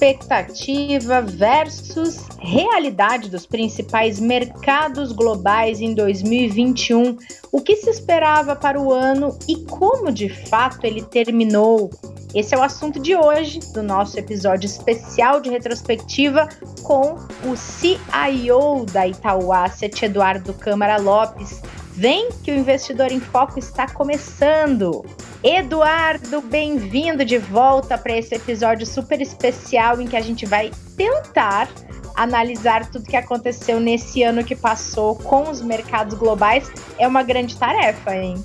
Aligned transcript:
expectativa 0.00 1.20
versus 1.20 2.26
realidade 2.38 3.28
dos 3.28 3.44
principais 3.44 4.18
mercados 4.18 5.12
globais 5.12 5.82
em 5.82 5.94
2021. 5.94 7.18
O 7.52 7.60
que 7.60 7.76
se 7.76 7.90
esperava 7.90 8.56
para 8.56 8.80
o 8.80 8.92
ano 8.92 9.38
e 9.46 9.56
como 9.66 10.10
de 10.10 10.30
fato 10.30 10.84
ele 10.84 11.02
terminou? 11.02 11.90
Esse 12.34 12.54
é 12.54 12.58
o 12.58 12.62
assunto 12.62 12.98
de 12.98 13.14
hoje 13.14 13.60
do 13.74 13.82
nosso 13.82 14.18
episódio 14.18 14.66
especial 14.66 15.40
de 15.40 15.50
retrospectiva 15.50 16.48
com 16.82 17.16
o 17.44 17.54
CIO 17.56 18.86
da 18.90 19.06
Itaú 19.06 19.52
Asset, 19.52 20.06
Eduardo 20.06 20.54
Câmara 20.54 20.96
Lopes. 20.96 21.60
Vem 21.92 22.30
que 22.44 22.50
o 22.50 22.54
Investidor 22.54 23.10
em 23.10 23.20
Foco 23.20 23.58
está 23.58 23.92
começando. 23.92 25.04
Eduardo, 25.42 26.40
bem-vindo 26.40 27.24
de 27.24 27.36
volta 27.36 27.98
para 27.98 28.16
esse 28.16 28.34
episódio 28.34 28.86
super 28.86 29.20
especial 29.20 30.00
em 30.00 30.06
que 30.06 30.16
a 30.16 30.20
gente 30.20 30.46
vai 30.46 30.70
tentar 30.96 31.68
analisar 32.14 32.90
tudo 32.90 33.04
que 33.04 33.16
aconteceu 33.16 33.80
nesse 33.80 34.22
ano 34.22 34.44
que 34.44 34.54
passou 34.54 35.16
com 35.16 35.50
os 35.50 35.60
mercados 35.60 36.16
globais. 36.16 36.70
É 36.96 37.08
uma 37.08 37.22
grande 37.22 37.56
tarefa, 37.56 38.14
hein? 38.14 38.42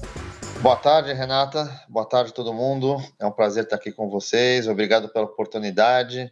Boa 0.61 0.75
tarde, 0.75 1.13
Renata. 1.13 1.69
Boa 1.87 2.05
tarde, 2.05 2.33
todo 2.33 2.53
mundo. 2.53 2.97
É 3.19 3.25
um 3.25 3.31
prazer 3.31 3.65
estar 3.65 3.75
aqui 3.75 3.91
com 3.91 4.09
vocês. 4.09 4.67
Obrigado 4.67 5.07
pela 5.09 5.25
oportunidade. 5.25 6.31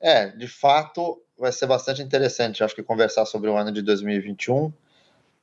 É, 0.00 0.26
de 0.26 0.46
fato, 0.46 1.18
vai 1.38 1.50
ser 1.50 1.66
bastante 1.66 2.02
interessante, 2.02 2.62
acho 2.62 2.74
que 2.74 2.82
conversar 2.82 3.24
sobre 3.24 3.48
o 3.48 3.56
ano 3.56 3.72
de 3.72 3.80
2021 3.80 4.72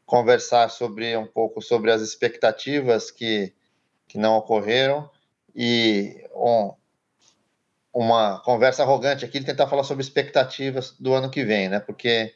conversar 0.09 0.69
sobre 0.69 1.15
um 1.15 1.27
pouco 1.27 1.61
sobre 1.61 1.91
as 1.91 2.01
expectativas 2.01 3.11
que, 3.11 3.53
que 4.07 4.17
não 4.17 4.37
ocorreram 4.37 5.07
e 5.55 6.25
um, 6.33 6.73
uma 7.93 8.39
conversa 8.39 8.81
arrogante 8.81 9.23
aqui 9.23 9.39
de 9.39 9.45
tentar 9.45 9.67
falar 9.67 9.83
sobre 9.83 10.01
expectativas 10.01 10.95
do 10.99 11.13
ano 11.13 11.29
que 11.29 11.45
vem, 11.45 11.69
né? 11.69 11.79
Porque 11.79 12.33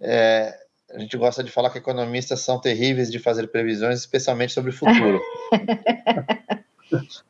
é, 0.00 0.56
a 0.88 0.98
gente 1.00 1.16
gosta 1.16 1.42
de 1.42 1.50
falar 1.50 1.70
que 1.70 1.78
economistas 1.78 2.40
são 2.40 2.60
terríveis 2.60 3.10
de 3.10 3.18
fazer 3.18 3.48
previsões, 3.48 3.98
especialmente 3.98 4.52
sobre 4.52 4.70
o 4.70 4.74
futuro. 4.74 5.20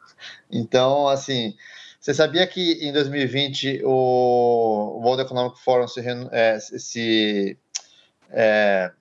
então, 0.53 1.09
assim, 1.09 1.57
você 1.99 2.13
sabia 2.13 2.47
que 2.47 2.87
em 2.87 2.93
2020 2.93 3.81
o 3.83 5.01
World 5.03 5.23
Economic 5.23 5.59
Forum 5.59 5.89
se, 5.89 6.05
é, 6.33 6.61
se 6.61 7.59
é, 8.31 8.93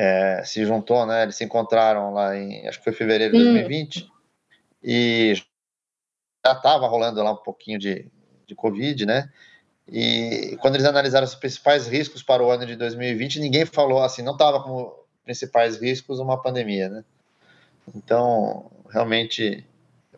é, 0.00 0.44
se 0.44 0.64
juntou, 0.64 1.04
né? 1.04 1.24
Eles 1.24 1.34
se 1.34 1.42
encontraram 1.42 2.14
lá 2.14 2.36
em, 2.36 2.68
acho 2.68 2.78
que 2.78 2.84
foi 2.84 2.92
fevereiro 2.92 3.36
de 3.36 3.42
2020, 3.42 4.04
hum. 4.04 4.08
e 4.80 5.34
já 6.46 6.52
estava 6.52 6.86
rolando 6.86 7.20
lá 7.20 7.32
um 7.32 7.36
pouquinho 7.36 7.80
de, 7.80 8.08
de 8.46 8.54
Covid, 8.54 9.04
né? 9.04 9.28
E 9.88 10.56
quando 10.60 10.76
eles 10.76 10.86
analisaram 10.86 11.26
os 11.26 11.34
principais 11.34 11.88
riscos 11.88 12.22
para 12.22 12.44
o 12.44 12.48
ano 12.48 12.64
de 12.64 12.76
2020, 12.76 13.40
ninguém 13.40 13.66
falou 13.66 14.00
assim, 14.00 14.22
não 14.22 14.34
estava 14.34 14.62
como 14.62 14.94
principais 15.24 15.80
riscos 15.80 16.20
uma 16.20 16.40
pandemia, 16.40 16.88
né? 16.88 17.04
Então, 17.92 18.70
realmente, 18.88 19.66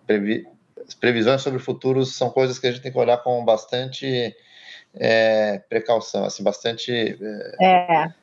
previ 0.07 0.47
as 0.87 0.95
previsões 0.95 1.41
sobre 1.41 1.59
o 1.59 1.63
futuro 1.63 2.05
são 2.05 2.29
coisas 2.31 2.59
que 2.59 2.67
a 2.67 2.71
gente 2.71 2.83
tem 2.83 2.93
que 2.93 2.99
olhar 2.99 3.19
com 3.19 3.43
bastante 3.45 4.37
é, 4.93 5.59
precaução, 5.71 6.25
assim, 6.25 6.43
bastante 6.43 7.17
é, 7.61 8.05
é. 8.05 8.15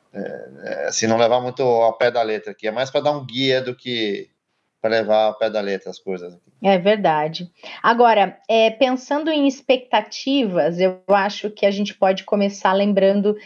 É, 0.62 0.86
assim, 0.88 1.06
não 1.06 1.16
levar 1.16 1.40
muito 1.40 1.62
ao 1.62 1.92
pé 1.96 2.10
da 2.10 2.22
letra 2.22 2.52
aqui. 2.52 2.66
É 2.66 2.70
mais 2.70 2.90
para 2.90 3.00
dar 3.00 3.12
um 3.12 3.24
guia 3.24 3.60
do 3.60 3.74
que 3.74 4.28
para 4.80 4.90
levar 4.90 5.24
ao 5.24 5.38
pé 5.38 5.50
da 5.50 5.60
letra 5.60 5.90
as 5.90 5.98
coisas. 5.98 6.34
Aqui. 6.34 6.42
É 6.62 6.78
verdade. 6.78 7.50
Agora, 7.82 8.38
é, 8.48 8.70
pensando 8.70 9.30
em 9.30 9.46
expectativas, 9.46 10.78
eu 10.78 11.00
acho 11.08 11.50
que 11.50 11.66
a 11.66 11.70
gente 11.70 11.94
pode 11.94 12.24
começar 12.24 12.72
lembrando 12.72 13.36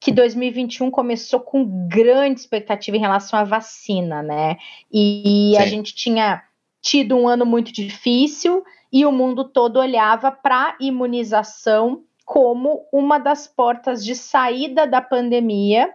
que 0.00 0.12
2021 0.12 0.90
começou 0.90 1.40
com 1.40 1.88
grande 1.88 2.40
expectativa 2.40 2.96
em 2.96 3.00
relação 3.00 3.38
à 3.38 3.44
vacina, 3.44 4.22
né? 4.22 4.56
E 4.92 5.52
Sim. 5.56 5.62
a 5.62 5.66
gente 5.66 5.94
tinha 5.94 6.42
tido 6.80 7.16
um 7.16 7.26
ano 7.26 7.44
muito 7.44 7.72
difícil 7.72 8.64
e 8.92 9.04
o 9.04 9.12
mundo 9.12 9.44
todo 9.44 9.78
olhava 9.78 10.30
para 10.30 10.70
a 10.70 10.76
imunização 10.80 12.04
como 12.24 12.86
uma 12.92 13.18
das 13.18 13.46
portas 13.46 14.04
de 14.04 14.14
saída 14.14 14.86
da 14.86 15.00
pandemia 15.00 15.92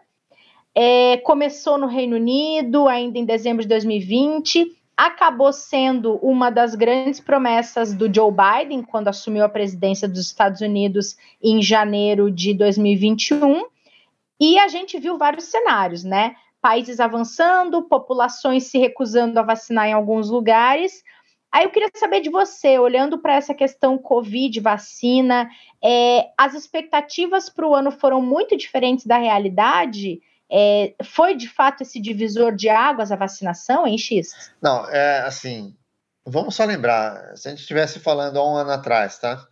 é, 0.75 1.17
começou 1.17 1.77
no 1.77 1.87
Reino 1.87 2.15
Unido, 2.15 2.87
ainda 2.87 3.19
em 3.19 3.25
dezembro 3.25 3.61
de 3.61 3.67
2020, 3.67 4.75
acabou 4.95 5.51
sendo 5.51 6.15
uma 6.17 6.49
das 6.49 6.75
grandes 6.75 7.19
promessas 7.19 7.93
do 7.93 8.13
Joe 8.13 8.31
Biden 8.31 8.83
quando 8.83 9.07
assumiu 9.07 9.43
a 9.43 9.49
presidência 9.49 10.07
dos 10.07 10.19
Estados 10.19 10.61
Unidos 10.61 11.17
em 11.41 11.61
janeiro 11.61 12.31
de 12.31 12.53
2021. 12.53 13.65
E 14.39 14.57
a 14.59 14.67
gente 14.67 14.99
viu 14.99 15.17
vários 15.17 15.45
cenários, 15.45 16.03
né? 16.03 16.35
Países 16.61 16.99
avançando, 16.99 17.83
populações 17.83 18.65
se 18.65 18.77
recusando 18.77 19.39
a 19.39 19.43
vacinar 19.43 19.87
em 19.87 19.93
alguns 19.93 20.29
lugares. 20.29 21.03
Aí 21.51 21.65
eu 21.65 21.69
queria 21.69 21.89
saber 21.93 22.21
de 22.21 22.29
você, 22.29 22.79
olhando 22.79 23.19
para 23.19 23.35
essa 23.35 23.53
questão 23.53 23.97
Covid, 23.97 24.59
vacina, 24.59 25.49
é, 25.83 26.29
as 26.37 26.55
expectativas 26.55 27.47
para 27.47 27.67
o 27.67 27.75
ano 27.75 27.91
foram 27.91 28.21
muito 28.21 28.57
diferentes 28.57 29.05
da 29.05 29.17
realidade? 29.17 30.19
É, 30.51 30.93
foi 31.03 31.35
de 31.35 31.47
fato 31.47 31.81
esse 31.81 31.99
divisor 31.99 32.55
de 32.55 32.69
águas 32.69 33.11
a 33.11 33.15
vacinação, 33.15 33.87
hein, 33.87 33.97
X? 33.97 34.51
Não, 34.61 34.87
é 34.89 35.21
assim. 35.21 35.75
Vamos 36.25 36.55
só 36.55 36.63
lembrar, 36.63 37.35
se 37.35 37.47
a 37.47 37.51
gente 37.51 37.61
estivesse 37.61 37.99
falando 37.99 38.37
há 38.37 38.49
um 38.49 38.55
ano 38.55 38.71
atrás, 38.71 39.17
tá? 39.19 39.45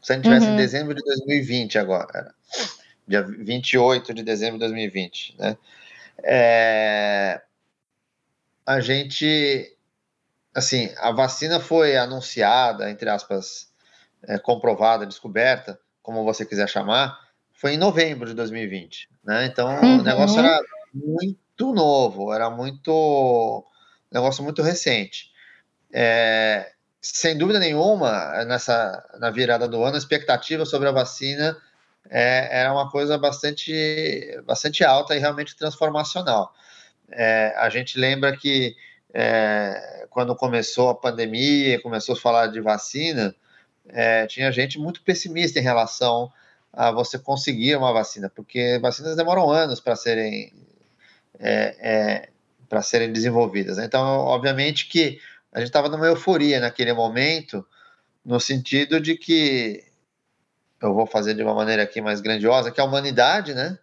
Se 0.00 0.12
a 0.12 0.14
gente 0.14 0.24
estivesse 0.24 0.46
uhum. 0.46 0.54
em 0.54 0.56
dezembro 0.56 0.94
de 0.94 1.02
2020 1.02 1.78
agora, 1.78 2.32
dia 3.08 3.22
28 3.22 4.14
de 4.14 4.22
dezembro 4.22 4.54
de 4.54 4.60
2020, 4.60 5.36
né? 5.36 5.56
É, 6.22 7.40
a 8.64 8.80
gente, 8.80 9.76
assim, 10.54 10.92
a 10.98 11.10
vacina 11.12 11.58
foi 11.58 11.96
anunciada, 11.96 12.90
entre 12.90 13.08
aspas, 13.08 13.72
é, 14.22 14.38
comprovada, 14.38 15.06
descoberta, 15.06 15.78
como 16.02 16.24
você 16.24 16.44
quiser 16.44 16.68
chamar, 16.68 17.25
foi 17.56 17.74
em 17.74 17.78
novembro 17.78 18.28
de 18.28 18.34
2020. 18.34 19.08
Né? 19.24 19.46
Então 19.46 19.68
uhum. 19.80 19.98
o 19.98 20.02
negócio 20.02 20.38
era 20.38 20.60
muito 20.94 21.72
novo, 21.72 22.32
era 22.32 22.48
muito 22.48 23.64
negócio 24.12 24.44
muito 24.44 24.62
recente. 24.62 25.30
É, 25.92 26.72
sem 27.00 27.36
dúvida 27.36 27.58
nenhuma, 27.58 28.44
nessa 28.44 29.04
na 29.18 29.30
virada 29.30 29.66
do 29.68 29.82
ano, 29.82 29.94
a 29.94 29.98
expectativa 29.98 30.64
sobre 30.64 30.88
a 30.88 30.92
vacina 30.92 31.56
é, 32.10 32.60
era 32.60 32.72
uma 32.72 32.90
coisa 32.90 33.18
bastante, 33.18 34.40
bastante 34.44 34.84
alta 34.84 35.14
e 35.16 35.18
realmente 35.18 35.56
transformacional. 35.56 36.52
É, 37.10 37.54
a 37.56 37.68
gente 37.68 37.98
lembra 37.98 38.36
que 38.36 38.76
é, 39.14 40.06
quando 40.10 40.34
começou 40.34 40.90
a 40.90 40.94
pandemia, 40.94 41.80
começou 41.80 42.14
a 42.14 42.18
falar 42.18 42.48
de 42.48 42.60
vacina, 42.60 43.34
é, 43.88 44.26
tinha 44.26 44.50
gente 44.50 44.78
muito 44.78 45.02
pessimista 45.02 45.58
em 45.58 45.62
relação 45.62 46.30
a 46.76 46.90
você 46.90 47.18
conseguir 47.18 47.74
uma 47.74 47.90
vacina, 47.90 48.28
porque 48.28 48.78
vacinas 48.78 49.16
demoram 49.16 49.50
anos 49.50 49.80
para 49.80 49.96
serem 49.96 50.52
é, 51.40 51.76
é, 51.80 52.28
para 52.68 52.82
serem 52.82 53.12
desenvolvidas. 53.12 53.78
Né? 53.78 53.86
Então, 53.86 54.02
obviamente 54.02 54.86
que 54.86 55.18
a 55.52 55.58
gente 55.58 55.68
estava 55.68 55.88
numa 55.88 56.06
euforia 56.06 56.60
naquele 56.60 56.92
momento, 56.92 57.66
no 58.22 58.38
sentido 58.38 59.00
de 59.00 59.16
que 59.16 59.84
eu 60.82 60.92
vou 60.92 61.06
fazer 61.06 61.34
de 61.34 61.42
uma 61.42 61.54
maneira 61.54 61.82
aqui 61.82 62.02
mais 62.02 62.20
grandiosa, 62.20 62.70
que 62.70 62.80
a 62.80 62.84
humanidade, 62.84 63.54
né, 63.54 63.78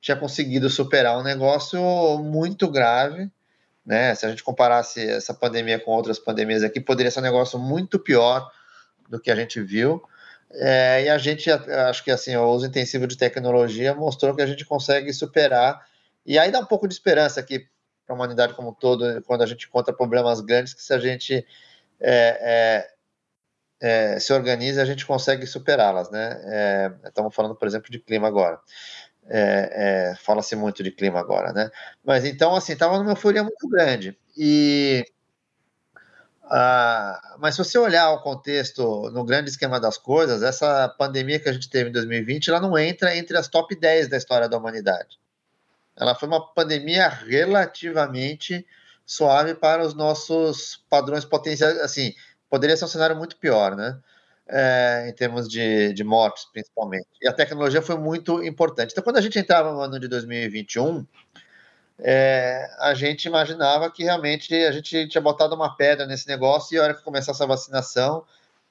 tinha 0.00 0.16
conseguido 0.16 0.68
superar 0.68 1.18
um 1.18 1.22
negócio 1.22 1.80
muito 2.18 2.68
grave, 2.70 3.30
né? 3.84 4.14
Se 4.14 4.26
a 4.26 4.28
gente 4.28 4.42
comparasse 4.42 5.00
essa 5.08 5.32
pandemia 5.32 5.78
com 5.78 5.92
outras 5.92 6.18
pandemias 6.18 6.62
aqui, 6.62 6.80
poderia 6.80 7.10
ser 7.10 7.20
um 7.20 7.22
negócio 7.22 7.58
muito 7.58 7.98
pior 7.98 8.50
do 9.08 9.20
que 9.20 9.30
a 9.30 9.36
gente 9.36 9.62
viu. 9.62 10.02
É, 10.50 11.04
e 11.04 11.08
a 11.08 11.18
gente, 11.18 11.50
acho 11.50 12.04
que 12.04 12.10
assim, 12.10 12.36
o 12.36 12.48
uso 12.48 12.66
intensivo 12.66 13.06
de 13.06 13.16
tecnologia 13.16 13.94
mostrou 13.94 14.34
que 14.34 14.42
a 14.42 14.46
gente 14.46 14.64
consegue 14.64 15.12
superar. 15.12 15.84
E 16.24 16.38
aí 16.38 16.50
dá 16.50 16.60
um 16.60 16.66
pouco 16.66 16.86
de 16.88 16.94
esperança 16.94 17.40
aqui 17.40 17.66
para 18.06 18.14
a 18.14 18.16
humanidade 18.16 18.54
como 18.54 18.70
um 18.70 18.74
todo, 18.74 19.22
quando 19.22 19.42
a 19.42 19.46
gente 19.46 19.66
encontra 19.66 19.92
problemas 19.92 20.40
grandes, 20.40 20.72
que 20.72 20.82
se 20.82 20.94
a 20.94 20.98
gente 20.98 21.44
é, 22.00 22.86
é, 23.80 24.14
é 24.14 24.20
se 24.20 24.32
organiza, 24.32 24.80
a 24.82 24.84
gente 24.84 25.04
consegue 25.04 25.46
superá-las, 25.46 26.10
né? 26.10 26.40
É, 26.44 26.92
estamos 27.08 27.34
falando, 27.34 27.56
por 27.56 27.66
exemplo, 27.66 27.90
de 27.90 27.98
clima 27.98 28.28
agora. 28.28 28.60
É, 29.28 30.14
fala-se 30.20 30.54
muito 30.54 30.84
de 30.84 30.92
clima 30.92 31.18
agora, 31.18 31.52
né? 31.52 31.68
Mas 32.04 32.24
então, 32.24 32.54
assim, 32.54 32.74
estava 32.74 32.96
numa 32.98 33.10
euforia 33.10 33.42
muito 33.42 33.68
grande. 33.68 34.16
E 34.36 35.04
ah, 36.50 37.36
mas 37.38 37.54
se 37.54 37.64
você 37.64 37.78
olhar 37.78 38.10
o 38.10 38.22
contexto, 38.22 39.10
no 39.10 39.24
grande 39.24 39.50
esquema 39.50 39.80
das 39.80 39.98
coisas, 39.98 40.42
essa 40.42 40.88
pandemia 40.88 41.40
que 41.40 41.48
a 41.48 41.52
gente 41.52 41.68
teve 41.68 41.90
em 41.90 41.92
2020, 41.92 42.50
ela 42.50 42.60
não 42.60 42.78
entra 42.78 43.16
entre 43.16 43.36
as 43.36 43.48
top 43.48 43.74
10 43.74 44.08
da 44.08 44.16
história 44.16 44.48
da 44.48 44.56
humanidade. 44.56 45.18
Ela 45.96 46.14
foi 46.14 46.28
uma 46.28 46.52
pandemia 46.54 47.08
relativamente 47.08 48.66
suave 49.04 49.54
para 49.54 49.84
os 49.84 49.94
nossos 49.94 50.84
padrões 50.90 51.24
potenciais. 51.24 51.78
Assim, 51.80 52.14
poderia 52.50 52.76
ser 52.76 52.84
um 52.84 52.88
cenário 52.88 53.16
muito 53.16 53.36
pior, 53.36 53.74
né? 53.74 53.98
é, 54.48 55.06
em 55.08 55.12
termos 55.12 55.48
de, 55.48 55.92
de 55.92 56.04
mortes, 56.04 56.44
principalmente. 56.52 57.06
E 57.20 57.28
a 57.28 57.32
tecnologia 57.32 57.82
foi 57.82 57.96
muito 57.96 58.42
importante. 58.44 58.92
Então, 58.92 59.02
quando 59.02 59.16
a 59.16 59.20
gente 59.20 59.38
entrava 59.38 59.72
no 59.72 59.80
ano 59.80 59.98
de 59.98 60.08
2021, 60.08 61.04
é, 61.98 62.70
a 62.78 62.94
gente 62.94 63.24
imaginava 63.24 63.90
que 63.90 64.04
realmente 64.04 64.54
a 64.54 64.72
gente 64.72 65.08
tinha 65.08 65.20
botado 65.20 65.54
uma 65.54 65.76
pedra 65.76 66.06
nesse 66.06 66.28
negócio 66.28 66.74
e 66.74 66.78
a 66.78 66.82
hora 66.82 66.94
que 66.94 67.02
começasse 67.02 67.42
a 67.42 67.46
vacinação, 67.46 68.24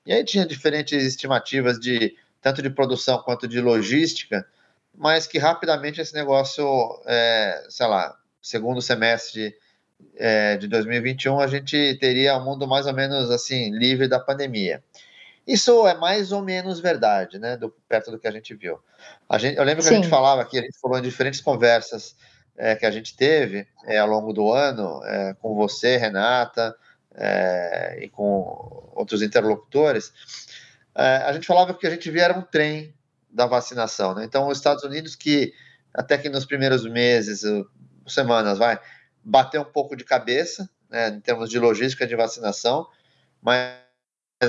e 0.05 0.13
aí 0.13 0.23
tinha 0.23 0.45
diferentes 0.45 1.03
estimativas 1.03 1.79
de 1.79 2.15
tanto 2.41 2.61
de 2.61 2.69
produção 2.69 3.17
quanto 3.23 3.47
de 3.47 3.59
logística, 3.59 4.45
mas 4.93 5.25
que 5.25 5.39
rapidamente 5.39 5.99
esse 5.99 6.13
negócio, 6.13 6.65
é, 7.05 7.65
sei 7.69 7.87
lá, 7.87 8.15
segundo 8.41 8.81
semestre 8.81 9.55
é, 10.15 10.55
de 10.57 10.67
2021, 10.67 11.39
a 11.39 11.47
gente 11.47 11.97
teria 11.99 12.37
um 12.37 12.43
mundo 12.43 12.67
mais 12.67 12.85
ou 12.85 12.93
menos 12.93 13.31
assim, 13.31 13.71
livre 13.71 14.07
da 14.07 14.19
pandemia. 14.19 14.83
Isso 15.47 15.87
é 15.87 15.95
mais 15.95 16.31
ou 16.31 16.41
menos 16.41 16.79
verdade, 16.79 17.37
né? 17.39 17.57
Do, 17.57 17.69
perto 17.87 18.11
do 18.11 18.19
que 18.19 18.27
a 18.27 18.31
gente 18.31 18.53
viu. 18.55 18.79
A 19.29 19.37
gente, 19.37 19.57
eu 19.57 19.63
lembro 19.63 19.83
que 19.83 19.89
Sim. 19.89 19.95
a 19.95 19.97
gente 19.97 20.09
falava 20.09 20.41
aqui, 20.41 20.57
a 20.57 20.61
gente 20.61 20.79
falou 20.79 20.97
em 20.97 21.03
diferentes 21.03 21.41
conversas 21.41 22.15
é, 22.57 22.75
que 22.75 22.85
a 22.85 22.91
gente 22.91 23.15
teve 23.15 23.67
é, 23.85 23.97
ao 23.97 24.07
longo 24.07 24.33
do 24.33 24.51
ano, 24.51 25.01
é, 25.03 25.33
com 25.35 25.55
você, 25.55 25.97
Renata, 25.97 26.75
é, 27.13 27.99
e 28.01 28.09
com 28.09 28.91
outros 28.93 29.21
interlocutores. 29.21 30.13
É, 30.95 31.17
a 31.17 31.33
gente 31.33 31.47
falava 31.47 31.73
que 31.73 31.87
a 31.87 31.89
gente 31.89 32.09
via 32.09 32.23
era 32.23 32.37
um 32.37 32.41
trem 32.41 32.93
da 33.29 33.45
vacinação, 33.45 34.15
né? 34.15 34.23
Então, 34.23 34.47
os 34.47 34.57
Estados 34.57 34.83
Unidos, 34.83 35.15
que 35.15 35.53
até 35.93 36.17
que 36.17 36.29
nos 36.29 36.45
primeiros 36.45 36.85
meses, 36.85 37.43
semanas, 38.07 38.57
vai, 38.57 38.79
bater 39.23 39.59
um 39.59 39.65
pouco 39.65 39.95
de 39.95 40.03
cabeça, 40.03 40.69
né, 40.89 41.09
em 41.09 41.19
termos 41.19 41.49
de 41.49 41.57
logística 41.57 42.05
de 42.05 42.15
vacinação, 42.15 42.87
mas 43.41 43.73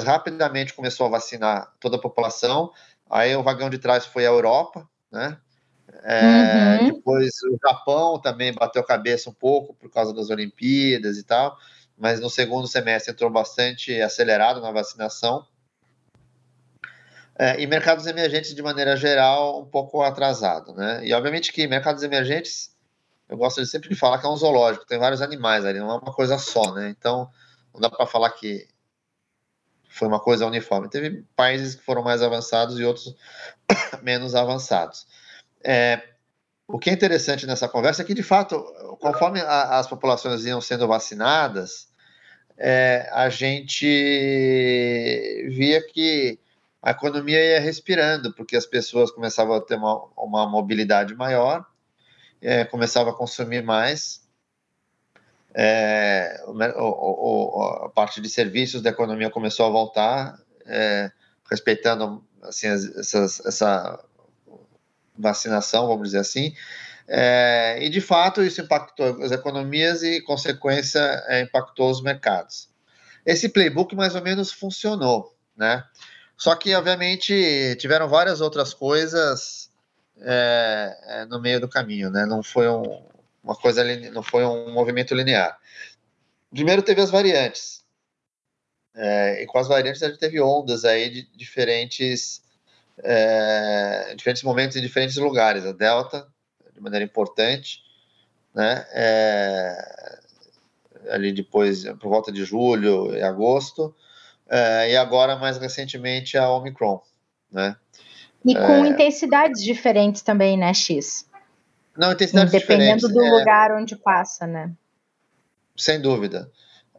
rapidamente 0.04 0.74
começou 0.74 1.06
a 1.06 1.10
vacinar 1.10 1.72
toda 1.80 1.96
a 1.96 2.00
população. 2.00 2.72
Aí 3.08 3.34
o 3.34 3.42
vagão 3.42 3.70
de 3.70 3.78
trás 3.78 4.04
foi 4.04 4.26
a 4.26 4.30
Europa, 4.30 4.88
né? 5.10 5.38
É, 6.02 6.78
uhum. 6.80 6.94
Depois 6.94 7.32
o 7.50 7.58
Japão 7.62 8.20
também 8.20 8.52
bateu 8.52 8.82
a 8.82 8.86
cabeça 8.86 9.30
um 9.30 9.34
pouco 9.34 9.74
por 9.74 9.90
causa 9.90 10.12
das 10.12 10.30
Olimpíadas 10.30 11.18
e 11.18 11.22
tal, 11.22 11.56
mas 11.96 12.20
no 12.20 12.30
segundo 12.30 12.66
semestre 12.66 13.12
entrou 13.12 13.30
bastante 13.30 14.00
acelerado 14.00 14.60
na 14.60 14.70
vacinação. 14.70 15.46
É, 17.38 17.60
e 17.60 17.66
mercados 17.66 18.06
emergentes, 18.06 18.54
de 18.54 18.62
maneira 18.62 18.96
geral, 18.96 19.60
um 19.60 19.66
pouco 19.66 20.02
atrasado, 20.02 20.72
né? 20.74 21.00
E 21.04 21.12
obviamente 21.12 21.52
que 21.52 21.66
mercados 21.66 22.02
emergentes 22.02 22.74
eu 23.28 23.36
gosto 23.36 23.60
de 23.60 23.66
sempre 23.66 23.88
de 23.88 23.94
falar 23.96 24.18
que 24.18 24.26
é 24.26 24.28
um 24.28 24.36
zoológico, 24.36 24.86
tem 24.86 24.98
vários 24.98 25.20
animais 25.20 25.64
ali, 25.64 25.78
não 25.80 25.90
é 25.90 25.94
uma 25.94 26.12
coisa 26.12 26.38
só, 26.38 26.72
né? 26.72 26.88
Então, 26.88 27.28
não 27.74 27.80
dá 27.80 27.90
para 27.90 28.06
falar 28.06 28.30
que 28.30 28.68
foi 29.88 30.06
uma 30.06 30.20
coisa 30.20 30.46
uniforme. 30.46 30.88
Teve 30.88 31.24
países 31.34 31.74
que 31.74 31.84
foram 31.84 32.02
mais 32.02 32.22
avançados 32.22 32.78
e 32.78 32.84
outros 32.84 33.16
menos 34.02 34.34
avançados. 34.34 35.06
É, 35.68 36.00
o 36.68 36.78
que 36.78 36.90
é 36.90 36.92
interessante 36.92 37.46
nessa 37.46 37.68
conversa 37.68 38.02
é 38.02 38.04
que, 38.04 38.14
de 38.14 38.22
fato, 38.22 38.62
conforme 39.00 39.40
a, 39.40 39.78
as 39.78 39.88
populações 39.88 40.44
iam 40.44 40.60
sendo 40.60 40.86
vacinadas, 40.86 41.88
é, 42.56 43.08
a 43.12 43.28
gente 43.28 43.86
via 45.50 45.82
que 45.88 46.38
a 46.80 46.92
economia 46.92 47.42
ia 47.42 47.60
respirando, 47.60 48.32
porque 48.32 48.56
as 48.56 48.66
pessoas 48.66 49.10
começavam 49.10 49.56
a 49.56 49.60
ter 49.60 49.74
uma, 49.74 50.04
uma 50.16 50.46
mobilidade 50.48 51.14
maior 51.14 51.66
é, 52.40 52.64
começava 52.64 53.10
a 53.10 53.14
consumir 53.14 53.62
mais. 53.62 54.24
É, 55.54 56.42
o, 56.46 56.52
o, 56.52 57.62
a 57.84 57.88
parte 57.88 58.20
de 58.20 58.28
serviços 58.28 58.82
da 58.82 58.90
economia 58.90 59.30
começou 59.30 59.66
a 59.66 59.70
voltar, 59.70 60.38
é, 60.66 61.10
respeitando 61.50 62.24
assim, 62.42 62.68
essas, 62.68 63.44
essa 63.44 64.04
vacinação, 65.18 65.86
vamos 65.86 66.08
dizer 66.08 66.18
assim. 66.18 66.54
É, 67.08 67.78
e 67.80 67.88
de 67.88 68.00
fato 68.00 68.42
isso 68.42 68.60
impactou 68.60 69.22
as 69.22 69.30
economias 69.30 70.02
e, 70.02 70.20
consequência, 70.22 71.00
é, 71.28 71.42
impactou 71.42 71.90
os 71.90 72.02
mercados. 72.02 72.68
Esse 73.24 73.48
playbook 73.48 73.94
mais 73.94 74.14
ou 74.14 74.22
menos 74.22 74.52
funcionou, 74.52 75.34
né? 75.56 75.84
Só 76.36 76.54
que, 76.54 76.74
obviamente, 76.74 77.76
tiveram 77.78 78.08
várias 78.08 78.40
outras 78.40 78.74
coisas 78.74 79.70
é, 80.20 80.98
é, 81.06 81.24
no 81.26 81.40
meio 81.40 81.60
do 81.60 81.68
caminho, 81.68 82.10
né? 82.10 82.26
Não 82.26 82.42
foi 82.42 82.68
um, 82.68 83.02
uma 83.42 83.54
coisa, 83.54 83.82
não 84.10 84.22
foi 84.22 84.44
um 84.44 84.72
movimento 84.72 85.14
linear. 85.14 85.58
Primeiro 86.50 86.82
teve 86.82 87.00
as 87.00 87.10
variantes. 87.10 87.84
É, 88.94 89.42
e 89.42 89.46
com 89.46 89.58
as 89.58 89.68
variantes 89.68 90.02
a 90.02 90.08
gente 90.08 90.18
teve 90.18 90.40
ondas 90.40 90.84
aí 90.84 91.10
de 91.10 91.22
diferentes, 91.36 92.42
é, 93.02 94.14
diferentes 94.16 94.42
momentos 94.42 94.76
em 94.76 94.80
diferentes 94.80 95.16
lugares. 95.16 95.64
A 95.64 95.72
Delta, 95.72 96.26
de 96.72 96.80
maneira 96.80 97.04
importante, 97.04 97.80
né? 98.54 98.86
É, 98.92 100.18
ali 101.10 101.32
depois, 101.32 101.84
por 101.84 102.08
volta 102.08 102.32
de 102.32 102.44
julho 102.44 103.14
e 103.16 103.22
agosto, 103.22 103.94
é, 104.48 104.92
e 104.92 104.96
agora 104.96 105.36
mais 105.36 105.58
recentemente 105.58 106.36
a 106.38 106.48
Omicron, 106.50 107.02
né? 107.50 107.76
E 108.44 108.54
com 108.54 108.84
é... 108.84 108.88
intensidades 108.88 109.62
diferentes 109.62 110.22
também, 110.22 110.56
né, 110.56 110.72
X? 110.72 111.28
Não, 111.96 112.12
intensidades 112.12 112.52
Dependendo 112.52 113.08
do 113.08 113.24
é... 113.24 113.30
lugar 113.30 113.72
onde 113.72 113.96
passa, 113.96 114.46
né? 114.46 114.70
Sem 115.76 116.00
dúvida. 116.00 116.50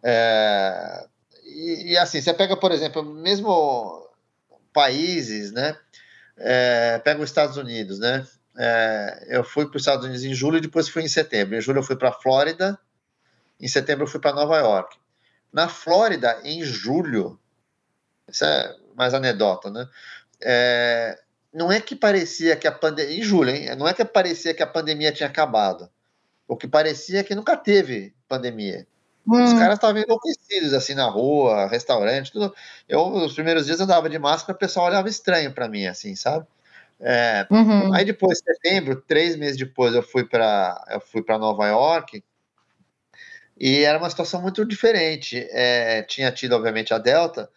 É... 0.03 1.05
E, 1.43 1.93
e, 1.93 1.97
assim, 1.97 2.19
você 2.19 2.33
pega, 2.33 2.57
por 2.57 2.71
exemplo, 2.71 3.01
mesmo 3.03 4.05
países, 4.73 5.51
né? 5.51 5.77
É, 6.37 6.99
pega 6.99 7.21
os 7.21 7.29
Estados 7.29 7.57
Unidos, 7.57 7.99
né? 7.99 8.25
É, 8.57 9.27
eu 9.29 9.43
fui 9.43 9.67
para 9.67 9.77
os 9.77 9.81
Estados 9.81 10.05
Unidos 10.05 10.23
em 10.23 10.33
julho 10.33 10.57
e 10.57 10.61
depois 10.61 10.89
fui 10.89 11.03
em 11.03 11.07
setembro. 11.07 11.55
Em 11.55 11.61
julho 11.61 11.79
eu 11.79 11.83
fui 11.83 11.95
para 11.95 12.09
a 12.09 12.13
Flórida, 12.13 12.77
em 13.59 13.67
setembro 13.67 14.03
eu 14.05 14.07
fui 14.07 14.19
para 14.19 14.33
Nova 14.33 14.57
York. 14.57 14.97
Na 15.51 15.67
Flórida, 15.67 16.39
em 16.43 16.63
julho, 16.63 17.39
isso 18.27 18.43
é 18.45 18.75
mais 18.95 19.13
anedota, 19.13 19.69
né? 19.69 19.87
É, 20.41 21.19
não 21.53 21.71
é 21.71 21.79
que 21.79 21.95
parecia 21.95 22.55
que 22.55 22.67
a 22.67 22.71
pandemia. 22.71 23.17
Em 23.17 23.21
julho, 23.21 23.49
hein? 23.49 23.75
Não 23.75 23.87
é 23.87 23.93
que 23.93 24.03
parecia 24.05 24.53
que 24.53 24.63
a 24.63 24.67
pandemia 24.67 25.11
tinha 25.11 25.27
acabado. 25.27 25.89
O 26.47 26.55
que 26.55 26.67
parecia 26.67 27.19
é 27.19 27.23
que 27.23 27.35
nunca 27.35 27.57
teve 27.57 28.15
pandemia. 28.27 28.87
Hum. 29.27 29.43
Os 29.43 29.53
caras 29.53 29.75
estavam 29.75 30.01
enlouquecidos 30.01 30.73
assim 30.73 30.93
na 30.93 31.09
rua, 31.09 31.67
restaurante, 31.67 32.31
tudo. 32.31 32.53
Eu, 32.87 33.09
nos 33.09 33.33
primeiros 33.33 33.65
dias, 33.65 33.81
andava 33.81 34.09
de 34.09 34.17
máscara, 34.17 34.55
o 34.55 34.59
pessoal 34.59 34.87
olhava 34.87 35.09
estranho 35.09 35.51
para 35.53 35.67
mim, 35.67 35.85
assim, 35.85 36.15
sabe? 36.15 36.45
É, 36.99 37.45
uhum. 37.51 37.93
Aí 37.93 38.05
depois, 38.05 38.39
setembro, 38.39 38.95
três 38.95 39.35
meses 39.35 39.57
depois, 39.57 39.93
eu 39.93 40.01
fui 40.01 40.23
para 40.23 40.83
eu 40.89 40.99
fui 40.99 41.21
para 41.21 41.37
Nova 41.37 41.67
York 41.67 42.23
e 43.59 43.83
era 43.83 43.97
uma 43.97 44.09
situação 44.09 44.41
muito 44.41 44.65
diferente. 44.65 45.47
É, 45.51 46.01
tinha 46.03 46.31
tido, 46.31 46.55
obviamente, 46.55 46.93
a 46.93 46.97
Delta, 46.97 47.49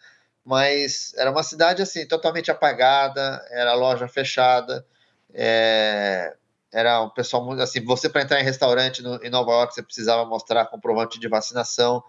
mas 0.43 1.13
era 1.17 1.31
uma 1.31 1.43
cidade 1.43 1.81
assim 1.81 2.05
totalmente 2.05 2.51
apagada, 2.51 3.43
era 3.51 3.73
loja 3.73 4.07
fechada, 4.07 4.85
é, 5.33 6.35
era 6.71 7.01
um 7.01 7.09
pessoal 7.09 7.43
muito 7.43 7.61
assim. 7.61 7.83
Você 7.83 8.09
para 8.09 8.21
entrar 8.21 8.39
em 8.39 8.43
restaurante 8.43 9.01
no, 9.01 9.15
em 9.23 9.29
Nova 9.29 9.51
York 9.51 9.73
você 9.73 9.83
precisava 9.83 10.25
mostrar 10.25 10.65
comprovante 10.65 11.19
de 11.19 11.27
vacinação. 11.27 12.03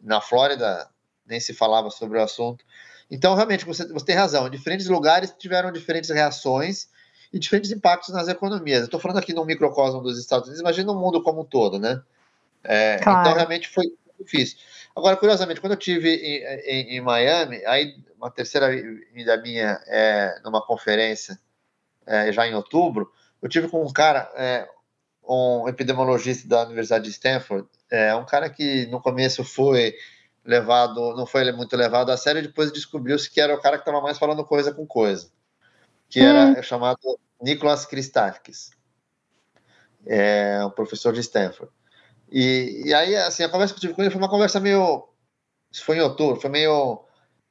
Na 0.00 0.20
Flórida 0.20 0.88
nem 1.26 1.40
se 1.40 1.52
falava 1.54 1.90
sobre 1.90 2.18
o 2.18 2.22
assunto. 2.22 2.64
Então 3.10 3.34
realmente 3.34 3.64
você, 3.64 3.86
você 3.88 4.04
tem 4.04 4.14
razão. 4.14 4.48
Diferentes 4.48 4.86
lugares 4.86 5.34
tiveram 5.36 5.72
diferentes 5.72 6.10
reações 6.10 6.88
e 7.32 7.38
diferentes 7.38 7.72
impactos 7.72 8.14
nas 8.14 8.28
economias. 8.28 8.84
Estou 8.84 9.00
falando 9.00 9.18
aqui 9.18 9.32
no 9.32 9.44
microcosmo 9.44 10.00
dos 10.00 10.18
Estados 10.18 10.46
Unidos, 10.46 10.60
imagina 10.60 10.92
o 10.92 10.98
mundo 10.98 11.22
como 11.22 11.40
um 11.40 11.44
todo, 11.44 11.78
né? 11.78 12.00
É, 12.62 12.98
claro. 12.98 13.20
Então 13.20 13.34
realmente 13.34 13.68
foi 13.68 13.92
difícil. 14.20 14.58
Agora, 14.94 15.16
curiosamente, 15.16 15.60
quando 15.60 15.72
eu 15.72 15.78
tive 15.78 16.14
em, 16.14 16.44
em, 16.64 16.96
em 16.96 17.00
Miami, 17.00 17.64
aí 17.66 17.96
uma 18.16 18.30
terceira 18.30 18.68
vinda 19.12 19.36
minha 19.36 19.82
é, 19.86 20.40
numa 20.44 20.64
conferência 20.64 21.38
é, 22.06 22.32
já 22.32 22.46
em 22.46 22.54
outubro, 22.54 23.12
eu 23.44 23.50
tive 23.50 23.68
com 23.68 23.84
um 23.84 23.92
cara, 23.92 24.32
é, 24.36 24.66
um 25.22 25.68
epidemiologista 25.68 26.48
da 26.48 26.62
Universidade 26.62 27.04
de 27.04 27.10
Stanford, 27.10 27.68
é, 27.90 28.14
um 28.14 28.24
cara 28.24 28.48
que 28.48 28.86
no 28.86 29.02
começo 29.02 29.44
foi 29.44 29.94
levado, 30.42 31.14
não 31.14 31.26
foi 31.26 31.52
muito 31.52 31.76
levado 31.76 32.10
a 32.10 32.16
sério, 32.16 32.40
depois 32.40 32.72
descobriu-se 32.72 33.30
que 33.30 33.42
era 33.42 33.54
o 33.54 33.60
cara 33.60 33.76
que 33.76 33.82
estava 33.82 34.00
mais 34.00 34.16
falando 34.16 34.42
coisa 34.46 34.72
com 34.72 34.86
coisa, 34.86 35.30
que 36.08 36.20
era 36.20 36.58
hum. 36.58 36.62
chamado 36.62 37.20
Nicholas 37.38 37.84
Christakis, 37.84 38.70
é 40.06 40.64
um 40.64 40.70
professor 40.70 41.12
de 41.12 41.20
Stanford. 41.20 41.70
E, 42.32 42.84
e 42.86 42.94
aí, 42.94 43.14
assim, 43.14 43.42
a 43.42 43.48
conversa 43.50 43.74
que 43.74 43.78
eu 43.78 43.82
tive 43.82 43.92
com 43.92 44.00
ele 44.00 44.10
foi 44.10 44.22
uma 44.22 44.30
conversa 44.30 44.58
meio. 44.58 45.06
Isso 45.70 45.84
foi 45.84 45.98
em 45.98 46.00
outubro, 46.00 46.40
foi 46.40 46.48
meio 46.48 47.04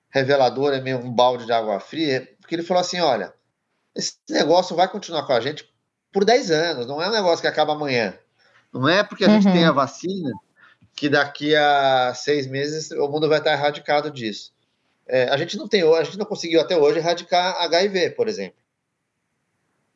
reveladora, 0.09 0.81
meio 0.81 0.97
um 0.97 1.12
balde 1.12 1.45
de 1.45 1.53
água 1.53 1.79
fria, 1.79 2.35
porque 2.39 2.55
ele 2.55 2.63
falou 2.63 2.81
assim: 2.81 3.00
olha, 3.00 3.31
esse 3.95 4.15
negócio 4.27 4.75
vai 4.75 4.88
continuar 4.88 5.27
com 5.27 5.33
a 5.33 5.39
gente 5.39 5.71
por 6.13 6.24
10 6.24 6.51
anos, 6.51 6.86
não 6.86 7.01
é 7.01 7.10
um 7.10 7.12
negócio 7.12 7.41
que 7.41 7.48
acaba 7.48 7.74
amanhã. 7.74 8.13
Não 8.72 8.88
é 8.88 9.03
porque 9.03 9.25
a 9.25 9.27
uhum. 9.27 9.41
gente 9.41 9.51
tem 9.51 9.65
a 9.65 9.72
vacina 9.72 10.32
que 10.96 11.10
daqui 11.10 11.55
a 11.55 12.13
seis 12.15 12.48
meses 12.48 12.91
o 12.91 13.08
mundo 13.08 13.27
vai 13.27 13.39
estar 13.39 13.53
erradicado 13.53 14.12
disso. 14.12 14.53
é, 15.08 15.24
a 15.25 15.38
gente 15.38 15.58
não 15.58 15.67
tem, 15.67 15.82
a 15.82 16.03
gente 16.03 16.17
não 16.17 16.25
conseguiu 16.25 16.62
até 16.62 16.77
hoje 16.77 17.00
erradicar 17.00 17.55
HIV, 17.63 18.12
por 18.12 18.27
exemplo. 18.27 18.58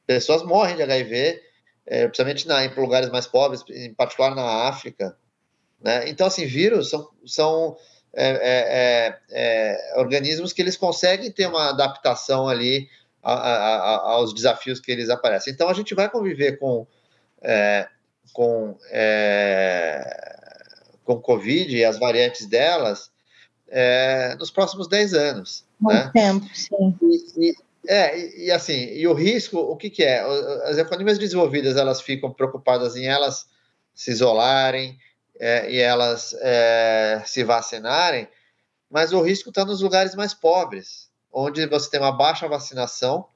Pessoas 0.05 0.43
morrem 0.43 0.75
de 0.75 0.83
HIV, 0.83 1.41
é, 1.85 2.07
principalmente 2.07 2.47
na, 2.47 2.65
em 2.65 2.73
lugares 2.73 3.09
mais 3.09 3.27
pobres, 3.27 3.63
em 3.69 3.93
particular 3.93 4.35
na 4.35 4.67
África. 4.67 5.17
Né? 5.79 6.09
Então, 6.09 6.27
assim, 6.27 6.45
vírus 6.45 6.89
são, 6.89 7.09
são 7.25 7.77
é, 8.13 8.29
é, 8.29 9.19
é, 9.29 9.95
é 9.95 9.99
organismos 9.99 10.51
que 10.51 10.61
eles 10.61 10.75
conseguem 10.75 11.31
ter 11.31 11.47
uma 11.47 11.69
adaptação 11.69 12.47
ali 12.47 12.89
a, 13.33 13.75
a, 13.75 14.11
aos 14.13 14.33
desafios 14.33 14.79
que 14.79 14.91
eles 14.91 15.09
aparecem. 15.09 15.53
Então, 15.53 15.69
a 15.69 15.73
gente 15.73 15.93
vai 15.95 16.09
conviver 16.09 16.57
com, 16.57 16.87
é, 17.41 17.87
com, 18.33 18.77
com 21.03 21.21
Covid 21.21 21.75
e 21.75 21.83
as 21.83 21.99
variantes 21.99 22.45
delas 22.45 23.11
nos 24.39 24.51
próximos 24.51 24.87
10 24.87 25.13
anos. 25.13 25.65
Muito 25.79 26.05
né? 26.05 26.11
tempo, 26.13 26.47
sim. 26.53 26.95
E, 27.01 27.49
e, 27.49 27.55
é, 27.87 28.19
e, 28.19 28.45
e, 28.45 28.51
assim, 28.51 28.93
e 28.93 29.07
o 29.07 29.13
risco, 29.13 29.57
o 29.57 29.75
que, 29.75 29.89
que 29.89 30.03
é? 30.03 30.19
As 30.65 30.77
economias 30.77 31.17
desenvolvidas, 31.17 31.77
elas 31.77 32.01
ficam 32.01 32.31
preocupadas 32.31 32.95
em 32.95 33.05
elas 33.05 33.47
se 33.93 34.11
isolarem 34.11 34.97
é, 35.39 35.71
e 35.71 35.79
elas 35.79 36.35
é, 36.39 37.21
se 37.25 37.43
vacinarem, 37.43 38.27
mas 38.89 39.13
o 39.13 39.21
risco 39.21 39.49
está 39.49 39.65
nos 39.65 39.81
lugares 39.81 40.15
mais 40.15 40.33
pobres, 40.33 41.06
onde 41.31 41.65
você 41.67 41.89
tem 41.89 41.99
uma 41.99 42.11
baixa 42.11 42.47
vacinação 42.47 43.27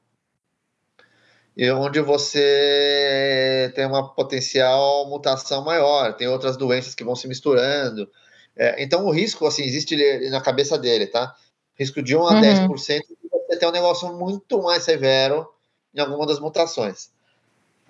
e 1.55 1.69
onde 1.71 1.99
você 1.99 3.71
tem 3.75 3.85
uma 3.85 4.13
potencial 4.13 5.07
mutação 5.07 5.63
maior, 5.63 6.13
tem 6.15 6.27
outras 6.27 6.55
doenças 6.55 6.95
que 6.95 7.03
vão 7.03 7.15
se 7.15 7.27
misturando. 7.27 8.09
É, 8.55 8.81
então, 8.83 9.05
o 9.05 9.11
risco, 9.11 9.45
assim, 9.45 9.63
existe 9.63 9.95
na 10.29 10.41
cabexa 10.41 10.77
dele, 10.77 11.07
tá? 11.07 11.35
Risco 11.77 12.01
de 12.01 12.15
1 12.15 12.27
a 12.27 12.33
uhum. 12.33 12.41
10% 12.41 13.01
você 13.49 13.57
ter 13.57 13.67
um 13.67 13.71
negócio 13.71 14.11
muito 14.17 14.61
mais 14.61 14.83
severo 14.83 15.47
em 15.93 15.99
alguma 15.99 16.25
das 16.25 16.39
mutações. 16.39 17.11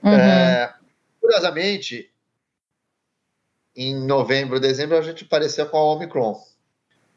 Uhum. 0.04 0.12
É, 0.12 0.74
curiosamente, 1.20 2.12
em 3.76 3.96
novembro, 3.96 4.60
dezembro, 4.60 4.98
a 4.98 5.02
gente 5.02 5.24
apareceu 5.24 5.68
com 5.68 5.78
a 5.78 5.84
Omicron, 5.94 6.42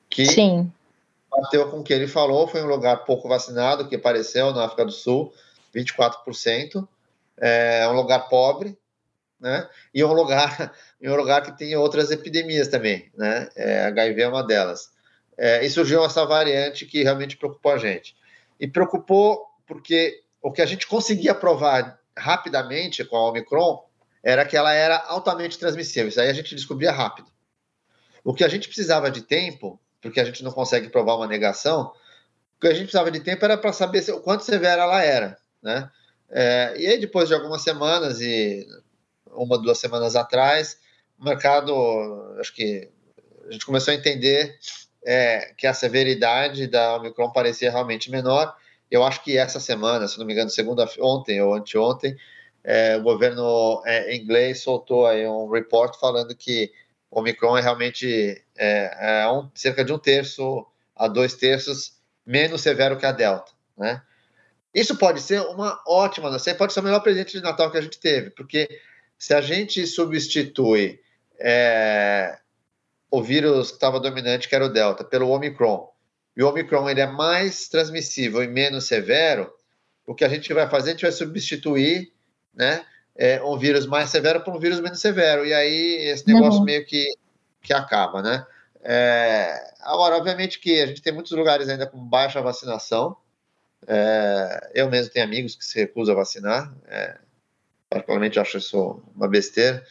que 0.09 0.27
Sim. 0.27 0.73
Bateu 1.41 1.71
com 1.71 1.81
o 1.81 1.85
que 1.85 1.93
ele 1.93 2.07
falou, 2.07 2.47
foi 2.47 2.63
um 2.63 2.67
lugar 2.67 3.05
pouco 3.05 3.29
vacinado, 3.29 3.89
que 3.89 3.97
apareceu 3.97 4.53
na 4.53 4.65
África 4.65 4.85
do 4.85 4.93
Sul, 4.93 5.33
24%, 5.75 6.87
é 7.37 7.87
um 7.89 7.93
lugar 7.93 8.29
pobre, 8.29 8.79
né? 9.41 9.69
E 9.93 10.03
um 10.05 10.13
lugar, 10.13 10.73
e 11.01 11.09
um 11.09 11.17
lugar 11.17 11.43
que 11.43 11.57
tem 11.57 11.77
outras 11.77 12.11
epidemias 12.11 12.69
também, 12.69 13.11
né? 13.17 13.49
É, 13.57 13.87
HIV 13.87 14.23
é 14.23 14.29
uma 14.29 14.43
delas. 14.43 14.93
É, 15.37 15.65
e 15.65 15.71
surgiu 15.71 16.05
essa 16.05 16.25
variante 16.25 16.87
que 16.87 17.03
realmente 17.03 17.37
preocupou 17.37 17.73
a 17.73 17.79
gente 17.79 18.17
e 18.59 18.69
preocupou 18.69 19.45
porque 19.67 20.23
o 20.41 20.53
que 20.53 20.63
a 20.63 20.67
gente 20.67 20.87
conseguia 20.87 21.35
provar 21.35 21.99
rapidamente 22.17 23.05
com 23.05 23.17
a 23.17 23.29
Omicron 23.29 23.85
era 24.23 24.45
que 24.45 24.57
ela 24.57 24.73
era 24.73 24.97
altamente 25.07 25.59
transmissível. 25.59 26.09
Isso 26.09 26.21
aí 26.21 26.31
a 26.31 26.33
gente 26.33 26.55
descobria 26.55 26.93
rápido. 26.93 27.29
O 28.23 28.33
que 28.33 28.45
a 28.45 28.49
gente 28.49 28.69
precisava 28.69 29.11
de 29.11 29.23
tempo, 29.23 29.79
porque 30.05 30.21
a 30.21 30.25
gente 30.25 30.45
não 30.45 30.53
consegue 30.53 30.91
provar 30.91 31.17
uma 31.17 31.27
negação, 31.27 31.91
o 32.57 32.61
que 32.61 32.67
a 32.67 32.73
gente 32.73 32.83
precisava 32.83 33.11
de 33.11 33.21
tempo 33.21 33.43
era 33.43 33.57
para 33.57 33.73
saber 33.73 34.05
o 34.11 34.21
quanto 34.21 34.45
severa 34.45 34.83
ela 34.83 35.03
era, 35.03 35.39
né? 35.63 35.91
É, 36.31 36.75
e 36.77 36.87
aí, 36.87 37.01
depois 37.01 37.29
de 37.29 37.35
algumas 37.35 37.63
semanas, 37.63 38.21
e 38.21 38.67
uma, 39.33 39.57
duas 39.57 39.79
semanas 39.79 40.15
atrás, 40.15 40.79
o 41.19 41.25
mercado, 41.25 41.75
acho 42.39 42.55
que 42.55 42.89
a 43.49 43.53
gente 43.53 43.65
começou 43.65 43.93
a 43.93 43.95
entender 43.95 44.59
é, 45.07 45.55
que 45.57 45.67
a 45.67 45.73
severidade 45.73 46.67
da 46.67 46.97
Omicron 46.97 47.31
parecia 47.31 47.71
realmente 47.71 48.11
menor. 48.11 48.55
Eu 48.91 49.05
acho 49.05 49.25
que 49.25 49.39
essa 49.39 49.59
semana, 49.59 50.07
se 50.07 50.19
não 50.19 50.27
me 50.27 50.35
engano, 50.35 50.51
segunda 50.51 50.87
ontem 51.01 51.41
ou 51.41 51.55
anteontem, 51.55 52.15
é, 52.63 52.97
o 52.97 53.03
governo 53.03 53.83
é, 53.87 54.15
inglês 54.15 54.63
soltou 54.63 55.07
aí 55.07 55.27
um 55.27 55.49
report 55.49 55.99
falando 55.99 56.35
que 56.35 56.71
Omicron 57.15 57.57
é 57.57 57.61
realmente 57.61 58.43
é, 58.57 59.23
é 59.23 59.29
um, 59.31 59.49
cerca 59.55 59.85
de 59.85 59.93
um 59.93 59.99
terço 59.99 60.67
a 60.97 61.09
dois 61.09 61.35
terços 61.35 61.99
menos 62.27 62.61
severo 62.61 62.97
que 62.97 63.07
a 63.07 63.13
Delta, 63.13 63.53
né? 63.77 64.03
Isso 64.75 64.97
pode 64.97 65.21
ser 65.21 65.41
uma 65.41 65.81
ótima, 65.87 66.37
pode 66.59 66.73
ser 66.73 66.81
o 66.81 66.83
melhor 66.83 67.01
presente 67.01 67.33
de 67.33 67.43
Natal 67.43 67.71
que 67.71 67.79
a 67.79 67.81
gente 67.81 67.99
teve, 68.01 68.31
porque 68.31 68.69
se 69.17 69.33
a 69.33 69.41
gente 69.41 69.87
substitui 69.87 71.01
é, 71.39 72.37
o 73.09 73.23
vírus 73.23 73.69
que 73.69 73.77
estava 73.77 74.01
dominante, 74.01 74.49
que 74.49 74.55
era 74.55 74.67
o 74.67 74.69
Delta, 74.69 75.05
pelo 75.05 75.31
Omicron, 75.31 75.89
e 76.37 76.43
o 76.43 76.49
Omicron 76.49 76.91
ele 76.91 77.01
é 77.01 77.07
mais 77.07 77.69
transmissível 77.69 78.43
e 78.43 78.49
menos 78.49 78.87
severo, 78.87 79.53
o 80.05 80.15
que 80.15 80.25
a 80.25 80.29
gente 80.29 80.53
vai 80.53 80.69
fazer, 80.69 80.91
a 80.91 80.93
gente 80.93 81.03
vai 81.03 81.13
substituir 81.13 82.13
né, 82.53 82.85
é, 83.17 83.43
um 83.43 83.57
vírus 83.57 83.87
mais 83.87 84.11
severo 84.11 84.41
por 84.41 84.55
um 84.55 84.59
vírus 84.59 84.81
menos 84.81 85.01
severo, 85.01 85.47
e 85.47 85.55
aí 85.55 86.09
esse 86.09 86.27
negócio 86.27 86.61
uhum. 86.61 86.65
meio 86.65 86.85
que, 86.85 87.07
que 87.63 87.73
acaba, 87.73 88.23
né? 88.23 88.47
É, 88.83 89.73
agora, 89.81 90.17
obviamente 90.17 90.61
que 90.61 90.81
a 90.81 90.87
gente 90.87 91.01
tem 91.01 91.13
muitos 91.13 91.33
lugares 91.33 91.69
ainda 91.69 91.87
com 91.87 91.99
baixa 91.99 92.43
vacinação, 92.43 93.17
é, 93.87 94.71
eu 94.75 94.91
mesmo 94.91 95.13
tenho 95.13 95.25
amigos 95.25 95.55
que 95.55 95.65
se 95.65 95.79
recusam 95.79 96.15
a 96.15 96.19
vacinar, 96.19 96.75
é, 96.89 97.17
particularmente 97.89 98.41
acho 98.41 98.59
isso 98.59 99.03
uma 99.15 99.29
besteira, 99.29 99.85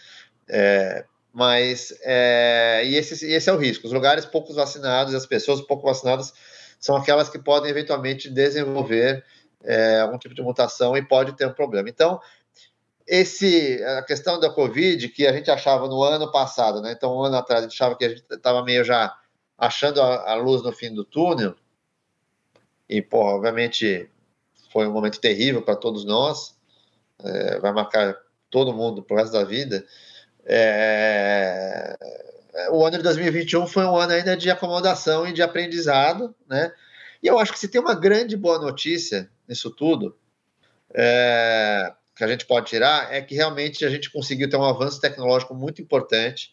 é, 0.47 1.05
mas 1.31 1.93
é, 2.03 2.83
e 2.85 2.95
esse, 2.95 3.25
esse 3.25 3.49
é 3.49 3.53
o 3.53 3.57
risco. 3.57 3.87
Os 3.87 3.93
lugares 3.93 4.25
poucos 4.25 4.55
vacinados, 4.55 5.15
as 5.15 5.25
pessoas 5.25 5.61
pouco 5.61 5.87
vacinadas, 5.87 6.33
são 6.79 6.95
aquelas 6.95 7.29
que 7.29 7.39
podem 7.39 7.71
eventualmente 7.71 8.29
desenvolver 8.29 9.23
é, 9.63 10.01
algum 10.01 10.17
tipo 10.17 10.35
de 10.35 10.41
mutação 10.43 10.95
e 10.95 11.01
pode 11.01 11.33
ter 11.33 11.47
um 11.47 11.53
problema. 11.53 11.89
Então, 11.89 12.19
esse 13.07 13.83
a 13.83 14.03
questão 14.03 14.39
da 14.39 14.49
Covid 14.49 15.09
que 15.09 15.27
a 15.27 15.33
gente 15.33 15.51
achava 15.51 15.87
no 15.87 16.03
ano 16.03 16.31
passado, 16.31 16.81
né? 16.81 16.91
Então, 16.91 17.15
um 17.15 17.23
ano 17.23 17.37
atrás 17.37 17.61
a 17.61 17.67
gente 17.67 17.75
achava 17.75 17.95
que 17.97 18.05
a 18.05 18.09
gente 18.09 18.23
estava 18.29 18.63
meio 18.63 18.83
já 18.83 19.15
achando 19.57 20.01
a, 20.01 20.31
a, 20.31 20.35
luz 20.35 20.63
no 20.63 20.71
fim 20.71 20.93
do 20.93 21.03
túnel. 21.03 21.55
E, 22.89 23.01
pô, 23.01 23.19
obviamente 23.19 24.09
foi 24.71 24.87
um 24.87 24.91
momento 24.91 25.19
terrível 25.19 25.61
para 25.61 25.75
todos 25.75 26.05
nós. 26.05 26.55
É, 27.23 27.59
vai 27.59 27.71
marcar 27.71 28.17
todo 28.49 28.73
mundo 28.73 29.03
pro 29.03 29.17
resto 29.17 29.33
da 29.33 29.43
vida. 29.43 29.85
É, 30.45 31.97
o 32.71 32.85
ano 32.85 32.97
de 32.97 33.03
2021 33.03 33.67
foi 33.67 33.85
um 33.85 33.95
ano 33.95 34.13
ainda 34.13 34.35
de 34.35 34.49
acomodação 34.49 35.27
e 35.27 35.33
de 35.33 35.41
aprendizado, 35.41 36.35
né? 36.47 36.73
E 37.21 37.27
eu 37.27 37.39
acho 37.39 37.53
que 37.53 37.59
se 37.59 37.69
tem 37.69 37.79
uma 37.79 37.95
grande 37.95 38.35
boa 38.35 38.59
notícia 38.59 39.29
nisso 39.47 39.71
tudo, 39.71 40.17
é, 40.93 41.93
que 42.23 42.31
a 42.31 42.31
gente 42.31 42.45
pode 42.45 42.67
tirar, 42.67 43.13
é 43.13 43.21
que 43.21 43.35
realmente 43.35 43.85
a 43.85 43.89
gente 43.89 44.11
conseguiu 44.11 44.49
ter 44.49 44.57
um 44.57 44.63
avanço 44.63 44.99
tecnológico 44.99 45.53
muito 45.53 45.81
importante. 45.81 46.51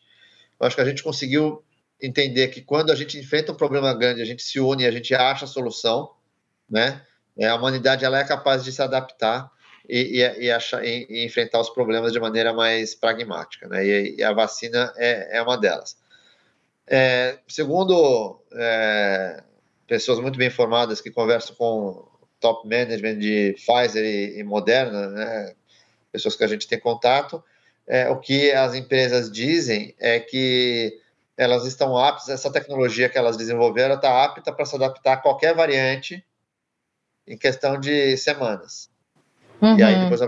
Eu 0.58 0.66
acho 0.66 0.76
que 0.76 0.82
a 0.82 0.84
gente 0.84 1.02
conseguiu 1.02 1.64
entender 2.00 2.48
que 2.48 2.60
quando 2.60 2.90
a 2.90 2.94
gente 2.94 3.18
enfrenta 3.18 3.52
um 3.52 3.56
problema 3.56 3.94
grande, 3.94 4.22
a 4.22 4.24
gente 4.24 4.42
se 4.42 4.58
une 4.58 4.82
e 4.82 4.86
a 4.86 4.90
gente 4.90 5.14
acha 5.14 5.44
a 5.44 5.48
solução, 5.48 6.10
né? 6.68 7.02
É, 7.38 7.46
a 7.48 7.54
humanidade 7.54 8.04
ela 8.04 8.18
é 8.18 8.24
capaz 8.24 8.64
de 8.64 8.72
se 8.72 8.82
adaptar 8.82 9.50
e, 9.88 10.20
e, 10.20 10.44
e, 10.44 10.50
achar, 10.50 10.84
e, 10.84 11.24
enfrentar 11.24 11.60
os 11.60 11.70
problemas 11.70 12.12
de 12.12 12.20
maneira 12.20 12.52
mais 12.52 12.94
pragmática, 12.94 13.68
né? 13.68 13.84
E, 13.84 14.22
a 14.22 14.32
vacina 14.32 14.92
é, 14.96 15.38
é 15.38 15.42
uma 15.42 15.56
delas. 15.56 15.96
É, 16.86 17.38
segundo 17.46 18.42
é, 18.52 19.42
pessoas 19.86 20.18
muito 20.18 20.38
bem 20.38 20.48
informadas 20.48 21.00
que 21.00 21.10
conversam 21.10 21.54
com 21.54 22.08
top 22.40 22.66
management 22.66 23.18
de 23.18 23.54
Pfizer 23.54 24.04
e, 24.04 24.42
Moderna, 24.42 25.08
né? 25.08 25.54
Pessoas 26.12 26.36
que 26.36 26.44
a 26.44 26.48
gente 26.48 26.66
tem 26.66 26.78
contato, 26.78 27.42
é, 27.86 28.08
o 28.08 28.18
que 28.18 28.52
as 28.52 28.74
empresas 28.74 29.30
dizem 29.30 29.94
é 29.98 30.20
que 30.20 30.98
elas 31.36 31.64
estão 31.64 31.96
aptas, 31.96 32.28
essa 32.28 32.52
tecnologia 32.52 33.08
que 33.08 33.16
elas 33.16 33.36
desenvolveram 33.36 33.94
está 33.94 34.24
apta 34.24 34.52
para 34.52 34.66
se 34.66 34.76
adaptar 34.76 35.14
a 35.14 35.16
qualquer 35.16 35.54
variante 35.54 36.24
em 37.26 37.36
questão 37.36 37.80
de 37.80 38.16
semanas. 38.16 38.90
Uhum. 39.60 39.78
E 39.78 39.82
aí 39.82 39.94
uhum. 39.94 40.08
depois 40.10 40.20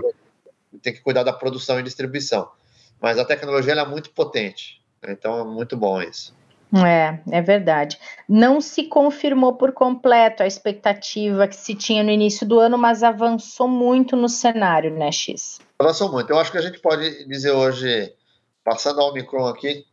tem 0.81 0.93
que 0.93 1.01
cuidar 1.01 1.23
da 1.23 1.33
produção 1.33 1.79
e 1.79 1.83
distribuição. 1.83 2.49
Mas 2.99 3.19
a 3.19 3.25
tecnologia 3.25 3.73
é 3.73 3.85
muito 3.85 4.09
potente, 4.11 4.81
né? 5.01 5.13
então 5.13 5.39
é 5.39 5.43
muito 5.43 5.77
bom 5.77 6.01
isso. 6.01 6.33
É, 6.75 7.19
é 7.29 7.41
verdade. 7.41 7.99
Não 8.27 8.59
se 8.59 8.85
confirmou 8.85 9.53
por 9.53 9.73
completo 9.73 10.41
a 10.41 10.47
expectativa 10.47 11.47
que 11.47 11.55
se 11.55 11.75
tinha 11.75 12.03
no 12.03 12.09
início 12.09 12.47
do 12.47 12.59
ano, 12.59 12.77
mas 12.77 13.03
avançou 13.03 13.67
muito 13.67 14.15
no 14.15 14.27
cenário, 14.27 14.89
né, 14.91 15.11
X? 15.11 15.59
Avançou 15.83 16.11
muito. 16.11 16.29
Eu 16.29 16.39
acho 16.39 16.51
que 16.51 16.57
a 16.57 16.61
gente 16.61 16.79
pode 16.79 17.25
dizer 17.27 17.51
hoje, 17.51 18.13
passando 18.63 19.01
ao 19.01 19.09
Omicron 19.09 19.47
aqui, 19.47 19.85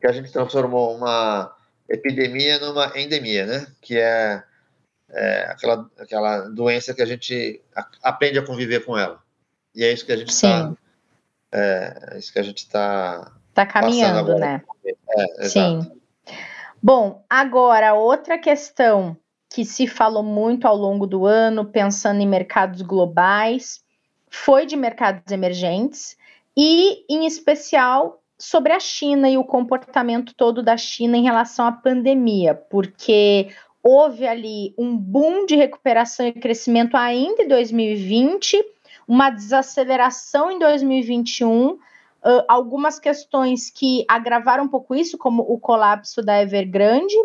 que 0.00 0.06
a 0.06 0.12
gente 0.12 0.32
transformou 0.32 0.96
uma 0.96 1.54
epidemia 1.88 2.58
numa 2.58 2.92
endemia, 2.98 3.46
né? 3.46 3.66
Que 3.80 3.98
é 3.98 4.42
é, 5.12 5.46
aquela, 5.50 5.90
aquela 5.98 6.40
doença 6.48 6.94
que 6.94 7.02
a 7.02 7.06
gente 7.06 7.60
aprende 8.02 8.38
a 8.38 8.46
conviver 8.46 8.84
com 8.84 8.96
ela. 8.96 9.20
E 9.74 9.84
é 9.84 9.92
isso 9.92 10.06
que 10.06 10.12
a 10.12 10.16
gente 10.16 10.30
está. 10.30 10.72
É, 11.52 12.12
é, 12.12 12.18
isso 12.18 12.32
que 12.32 12.38
a 12.38 12.42
gente 12.42 12.58
está. 12.58 13.32
Está 13.48 13.66
caminhando, 13.66 14.36
né? 14.36 14.62
É, 15.38 15.48
Sim. 15.48 15.90
Bom, 16.82 17.24
agora 17.28 17.94
outra 17.94 18.38
questão 18.38 19.16
que 19.48 19.64
se 19.64 19.86
falou 19.86 20.22
muito 20.22 20.66
ao 20.66 20.76
longo 20.76 21.06
do 21.06 21.26
ano, 21.26 21.64
pensando 21.64 22.20
em 22.20 22.26
mercados 22.26 22.82
globais, 22.82 23.82
foi 24.30 24.64
de 24.64 24.76
mercados 24.76 25.30
emergentes 25.32 26.16
e, 26.56 27.04
em 27.08 27.26
especial, 27.26 28.22
sobre 28.38 28.72
a 28.72 28.80
China 28.80 29.28
e 29.28 29.36
o 29.36 29.44
comportamento 29.44 30.34
todo 30.34 30.62
da 30.62 30.76
China 30.76 31.16
em 31.16 31.22
relação 31.22 31.66
à 31.66 31.72
pandemia, 31.72 32.54
porque 32.54 33.48
houve 33.82 34.26
ali 34.26 34.74
um 34.78 34.96
boom 34.96 35.44
de 35.44 35.56
recuperação 35.56 36.26
e 36.26 36.32
crescimento 36.32 36.96
ainda 36.96 37.42
em 37.42 37.48
2020, 37.48 38.64
uma 39.06 39.30
desaceleração 39.30 40.50
em 40.50 40.58
2021, 40.58 41.70
uh, 41.70 41.78
algumas 42.48 42.98
questões 42.98 43.68
que 43.68 44.04
agravaram 44.08 44.64
um 44.64 44.68
pouco 44.68 44.94
isso, 44.94 45.18
como 45.18 45.42
o 45.42 45.58
colapso 45.58 46.22
da 46.22 46.40
Evergrande. 46.40 47.16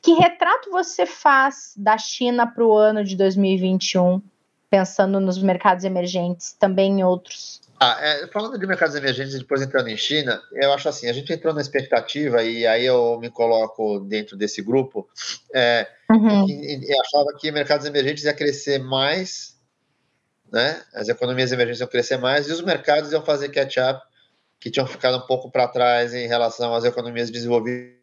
Que 0.00 0.12
retrato 0.12 0.70
você 0.70 1.06
faz 1.06 1.72
da 1.76 1.96
China 1.96 2.46
para 2.46 2.64
o 2.64 2.72
ano 2.76 3.02
de 3.02 3.16
2021, 3.16 4.20
pensando 4.74 5.20
nos 5.20 5.40
mercados 5.40 5.84
emergentes, 5.84 6.52
também 6.52 6.98
em 6.98 7.04
outros? 7.04 7.60
Ah, 7.78 7.96
é, 8.00 8.26
falando 8.26 8.58
de 8.58 8.66
mercados 8.66 8.96
emergentes, 8.96 9.38
depois 9.38 9.62
entrando 9.62 9.88
em 9.88 9.96
China, 9.96 10.42
eu 10.52 10.72
acho 10.72 10.88
assim, 10.88 11.08
a 11.08 11.12
gente 11.12 11.32
entrou 11.32 11.54
na 11.54 11.60
expectativa 11.60 12.42
e 12.42 12.66
aí 12.66 12.84
eu 12.84 13.16
me 13.20 13.30
coloco 13.30 14.00
dentro 14.00 14.36
desse 14.36 14.60
grupo, 14.62 15.08
é, 15.54 15.86
uhum. 16.10 16.44
eu 16.48 17.00
achava 17.02 17.38
que 17.38 17.52
mercados 17.52 17.86
emergentes 17.86 18.24
ia 18.24 18.32
crescer 18.32 18.80
mais, 18.80 19.56
né? 20.50 20.82
As 20.92 21.08
economias 21.08 21.52
emergentes 21.52 21.80
iam 21.80 21.88
crescer 21.88 22.16
mais 22.16 22.48
e 22.48 22.52
os 22.52 22.60
mercados 22.60 23.12
iam 23.12 23.24
fazer 23.24 23.50
catch-up 23.50 24.04
que 24.58 24.72
tinham 24.72 24.88
ficado 24.88 25.18
um 25.18 25.26
pouco 25.26 25.52
para 25.52 25.68
trás 25.68 26.12
em 26.14 26.26
relação 26.26 26.74
às 26.74 26.82
economias 26.82 27.30
desenvolvidas 27.30 27.96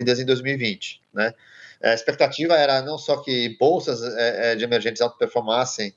em 0.00 0.24
2020, 0.24 1.02
né? 1.12 1.34
A 1.82 1.92
expectativa 1.92 2.54
era 2.54 2.80
não 2.80 2.96
só 2.96 3.18
que 3.18 3.54
bolsas 3.58 4.02
é, 4.02 4.52
é 4.52 4.54
de 4.54 4.64
emergentes 4.64 5.02
auto-performassem 5.02 5.94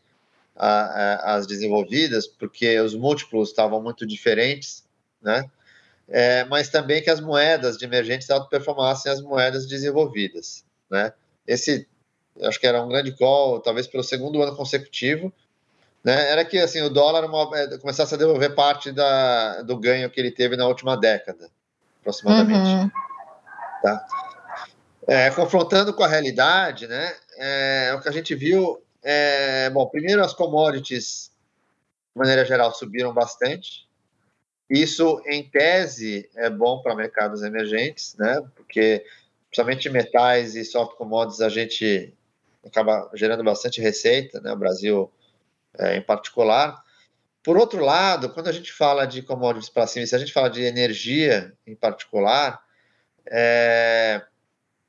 a, 0.60 0.68
a, 0.68 1.36
as 1.36 1.48
desenvolvidas, 1.48 2.28
porque 2.28 2.78
os 2.82 2.94
múltiplos 2.94 3.50
estavam 3.50 3.82
muito 3.82 4.06
diferentes, 4.06 4.84
né? 5.22 5.50
É, 6.10 6.44
mas 6.46 6.70
também 6.70 7.02
que 7.02 7.10
as 7.10 7.22
moedas 7.22 7.78
de 7.78 7.86
emergentes 7.86 8.30
auto-performassem 8.30 9.12
as 9.12 9.22
moedas 9.22 9.68
desenvolvidas, 9.68 10.66
né? 10.92 11.14
Esse, 11.48 11.88
acho 12.44 12.60
que 12.60 12.68
era 12.68 12.84
um 12.84 12.90
grande 12.90 13.12
call, 13.14 13.62
talvez 13.62 13.88
pelo 13.88 14.04
segundo 14.04 14.42
ano 14.42 14.56
consecutivo, 14.56 15.32
né? 16.04 16.30
Era 16.30 16.44
que 16.44 16.58
assim 16.58 16.82
o 16.82 16.90
dólar 16.90 17.24
uma, 17.26 17.58
é, 17.58 17.78
começasse 17.78 18.14
a 18.14 18.18
devolver 18.18 18.54
parte 18.54 18.92
da, 18.92 19.62
do 19.62 19.78
ganho 19.78 20.10
que 20.10 20.20
ele 20.20 20.32
teve 20.32 20.58
na 20.58 20.68
última 20.68 20.98
década, 20.98 21.50
aproximadamente. 22.02 22.70
Uhum. 22.70 22.92
Tá? 23.82 24.06
É, 25.08 25.30
confrontando 25.32 25.94
com 25.94 26.04
a 26.04 26.08
realidade, 26.08 26.88
né? 26.88 27.16
É, 27.38 27.94
o 27.96 28.02
que 28.02 28.10
a 28.10 28.12
gente 28.12 28.36
viu 28.36 28.84
é, 29.02 29.70
bom, 29.70 29.88
primeiro 29.88 30.24
as 30.24 30.34
commodities, 30.34 31.32
de 32.14 32.20
maneira 32.20 32.46
geral, 32.46 32.74
subiram 32.74 33.14
bastante. 33.14 33.88
Isso, 34.70 35.22
em 35.26 35.50
tese, 35.50 36.30
é 36.36 36.50
bom 36.50 36.82
para 36.82 36.96
mercados 36.96 37.42
emergentes, 37.42 38.16
né? 38.18 38.42
Porque, 38.56 39.06
principalmente 39.50 39.90
metais 39.90 40.56
e 40.56 40.64
soft 40.64 40.96
commodities, 40.96 41.42
a 41.42 41.50
gente 41.50 42.14
acaba 42.66 43.10
gerando 43.14 43.44
bastante 43.44 43.82
receita, 43.82 44.40
né? 44.42 44.52
O 44.52 44.58
Brasil, 44.58 45.12
é, 45.78 45.98
em 45.98 46.02
particular. 46.02 46.84
Por 47.42 47.58
outro 47.58 47.84
lado, 47.84 48.30
quando 48.30 48.50
a 48.50 48.52
gente 48.52 48.72
fala 48.72 49.06
de 49.06 49.24
commodities 49.24 49.70
para 49.70 49.88
cima, 49.88 50.06
se 50.06 50.16
a 50.16 50.20
gente 50.20 50.34
fala 50.34 50.50
de 50.50 50.62
energia 50.62 51.54
em 51.66 51.74
particular, 51.74 52.62
é, 53.26 54.22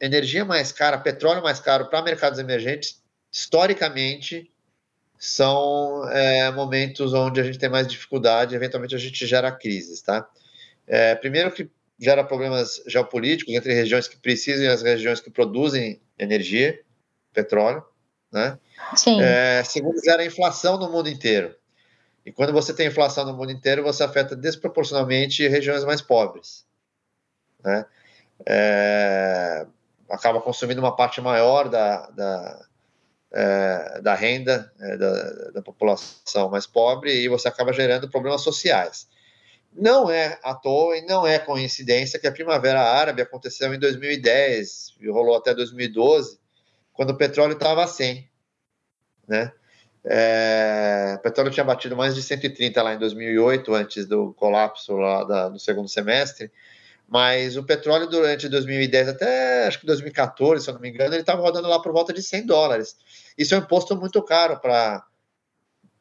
energia 0.00 0.44
mais 0.44 0.72
cara, 0.72 0.98
petróleo 0.98 1.42
mais 1.42 1.60
caro 1.60 1.88
para 1.88 2.02
mercados 2.02 2.38
emergentes 2.38 3.00
historicamente, 3.30 4.50
são 5.18 6.08
é, 6.10 6.50
momentos 6.50 7.12
onde 7.12 7.40
a 7.40 7.44
gente 7.44 7.58
tem 7.58 7.68
mais 7.68 7.86
dificuldade, 7.86 8.54
eventualmente 8.54 8.94
a 8.94 8.98
gente 8.98 9.26
gera 9.26 9.52
crises, 9.52 10.00
tá? 10.00 10.26
É, 10.86 11.14
primeiro 11.14 11.52
que 11.52 11.70
gera 11.98 12.24
problemas 12.24 12.82
geopolíticos 12.86 13.54
entre 13.54 13.74
regiões 13.74 14.08
que 14.08 14.16
precisam 14.16 14.64
e 14.64 14.68
as 14.68 14.82
regiões 14.82 15.20
que 15.20 15.30
produzem 15.30 16.00
energia, 16.18 16.80
petróleo, 17.34 17.84
né? 18.32 18.58
Sim. 18.96 19.20
É, 19.20 19.62
segundo, 19.62 20.02
gera 20.02 20.24
inflação 20.24 20.78
no 20.78 20.90
mundo 20.90 21.10
inteiro. 21.10 21.54
E 22.24 22.32
quando 22.32 22.52
você 22.52 22.72
tem 22.72 22.88
inflação 22.88 23.26
no 23.26 23.36
mundo 23.36 23.52
inteiro, 23.52 23.82
você 23.82 24.02
afeta 24.02 24.34
desproporcionalmente 24.34 25.46
regiões 25.46 25.84
mais 25.84 26.00
pobres, 26.00 26.64
né? 27.62 27.84
É, 28.46 29.66
acaba 30.08 30.40
consumindo 30.40 30.80
uma 30.80 30.96
parte 30.96 31.20
maior 31.20 31.68
da, 31.68 32.08
da 32.10 32.69
é, 33.32 34.00
da 34.02 34.14
renda 34.14 34.72
é, 34.80 34.96
da, 34.96 35.50
da, 35.52 35.62
população 35.62 36.50
mais 36.50 36.66
pobre 36.66 37.12
e 37.12 37.28
você 37.28 37.48
acaba 37.48 37.72
gerando 37.72 38.10
problemas 38.10 38.42
sociais. 38.42 39.08
Não 39.72 40.10
é 40.10 40.38
à 40.42 40.54
toa 40.54 40.96
e 40.96 41.02
não 41.02 41.26
é 41.26 41.38
coincidência 41.38 42.18
que 42.18 42.26
a 42.26 42.32
Primavera 42.32 42.80
Árabe 42.80 43.22
aconteceu 43.22 43.72
em 43.72 43.78
2010 43.78 44.96
e 45.00 45.08
rolou 45.08 45.36
até 45.36 45.54
2012, 45.54 46.40
quando 46.92 47.10
o 47.10 47.16
petróleo 47.16 47.52
estava 47.52 47.84
a 47.84 47.86
100. 47.86 48.28
Né? 49.28 49.52
É, 50.04 51.14
o 51.18 51.22
petróleo 51.22 51.52
tinha 51.52 51.62
batido 51.62 51.96
mais 51.96 52.16
de 52.16 52.22
130 52.22 52.82
lá 52.82 52.94
em 52.94 52.98
2008, 52.98 53.74
antes 53.74 54.06
do 54.06 54.32
colapso 54.34 54.96
lá 54.96 55.22
da, 55.22 55.48
do 55.48 55.58
segundo 55.60 55.88
semestre, 55.88 56.50
mas 57.10 57.56
o 57.56 57.64
petróleo 57.64 58.06
durante 58.06 58.48
2010 58.48 59.08
até 59.08 59.66
acho 59.66 59.80
que 59.80 59.86
2014, 59.86 60.62
se 60.62 60.70
eu 60.70 60.74
não 60.74 60.80
me 60.80 60.88
engano, 60.88 61.12
ele 61.12 61.22
estava 61.22 61.42
rodando 61.42 61.66
lá 61.66 61.82
por 61.82 61.92
volta 61.92 62.12
de 62.12 62.22
100 62.22 62.46
dólares. 62.46 62.96
Isso 63.36 63.52
é 63.52 63.58
um 63.58 63.62
imposto 63.62 63.96
muito 63.96 64.22
caro 64.22 64.60
para 64.60 65.04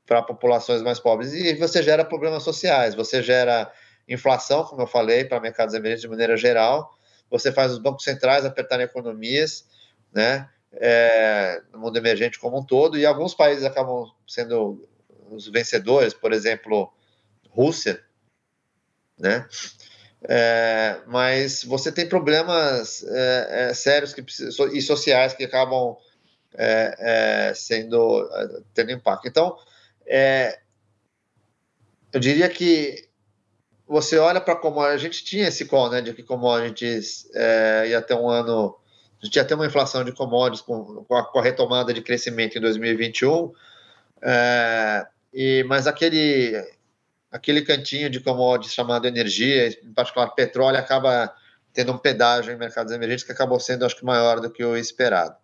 para 0.06 0.24
populações 0.24 0.82
mais 0.82 1.00
pobres. 1.00 1.34
E 1.34 1.54
você 1.56 1.84
gera 1.84 2.04
problemas 2.04 2.41
sociais, 2.41 2.95
você 2.95 3.22
gera 3.22 3.72
inflação, 4.08 4.63
como 4.63 4.82
eu 4.82 4.88
falei, 4.88 5.24
para 5.24 5.39
mercados 5.39 5.76
emergentes 5.76 6.02
de 6.02 6.08
maneira 6.08 6.36
geral, 6.36 6.91
você 7.30 7.52
faz 7.52 7.72
os 7.72 7.78
bancos 7.78 8.04
centrais 8.04 8.43
apertarem 8.43 8.86
economias, 8.86 9.67
né, 10.12 10.50
é, 10.74 11.62
no 11.72 11.78
mundo 11.78 11.98
emergente 11.98 12.39
como 12.39 12.60
um 12.60 12.65
todo, 12.65 12.98
e 12.98 13.06
alguns 13.06 13.36
países 13.36 13.63
acabam 13.63 14.12
sendo 14.28 14.89
os 15.30 15.48
vencedores, 15.48 16.12
por 16.12 16.34
exemplo, 16.34 16.91
Rússia, 17.52 18.04
né, 19.15 19.48
é, 20.24 21.00
mas 21.08 21.64
você 21.64 21.92
tem 21.92 22.08
problemas 22.08 23.04
é, 23.04 23.70
é, 23.70 23.74
sérios 23.74 24.14
que, 24.14 24.24
e 24.74 24.82
sociais 24.82 25.34
que 25.34 25.46
acabam 25.46 25.96
é, 26.58 26.96
é, 27.50 27.54
sendo 27.54 28.30
é, 28.34 28.62
tendo 28.74 28.92
impacto. 28.92 29.28
Então, 29.28 29.58
eu 32.12 32.20
diria 32.20 32.50
que 32.50 33.08
você 33.88 34.18
olha 34.18 34.42
para 34.42 34.56
como 34.56 34.82
a 34.82 34.98
gente 34.98 35.24
tinha 35.24 35.48
esse 35.48 35.66
call, 35.66 35.90
né, 35.90 36.02
de 36.02 36.14
que 36.14 36.24
commodities 36.24 37.30
ia 37.88 38.02
ter 38.02 38.16
um 38.16 38.30
ano, 38.30 38.76
a 39.22 39.26
gente 39.26 39.36
ia 39.36 39.46
ter 39.46 39.54
uma 39.54 39.66
inflação 39.66 40.04
de 40.04 40.12
commodities 40.12 40.62
com, 40.62 41.04
com, 41.06 41.16
a, 41.16 41.24
com 41.24 41.40
a 41.40 41.44
retomada 41.44 41.94
de 41.94 42.02
crescimento 42.02 42.58
em 42.58 42.62
2021, 42.62 43.52
e, 45.34 45.64
mas 45.68 45.88
aquele 45.88 46.56
aquele 47.32 47.62
cantinho 47.62 48.10
de 48.10 48.20
commodities 48.20 48.74
chamado 48.74 49.08
energia, 49.08 49.70
em 49.84 49.94
particular 49.94 50.30
petróleo, 50.30 50.78
acaba 50.78 51.34
tendo 51.74 51.92
um 51.92 51.98
pedágio 51.98 52.52
em 52.52 52.58
mercados 52.58 52.92
emergentes 52.92 53.24
que 53.24 53.32
acabou 53.32 53.60
sendo, 53.60 53.86
acho 53.86 53.96
que, 53.96 54.06
maior 54.06 54.39
do 54.39 54.50
que 54.50 54.63
o 54.63 54.76
esperado. 54.76 55.36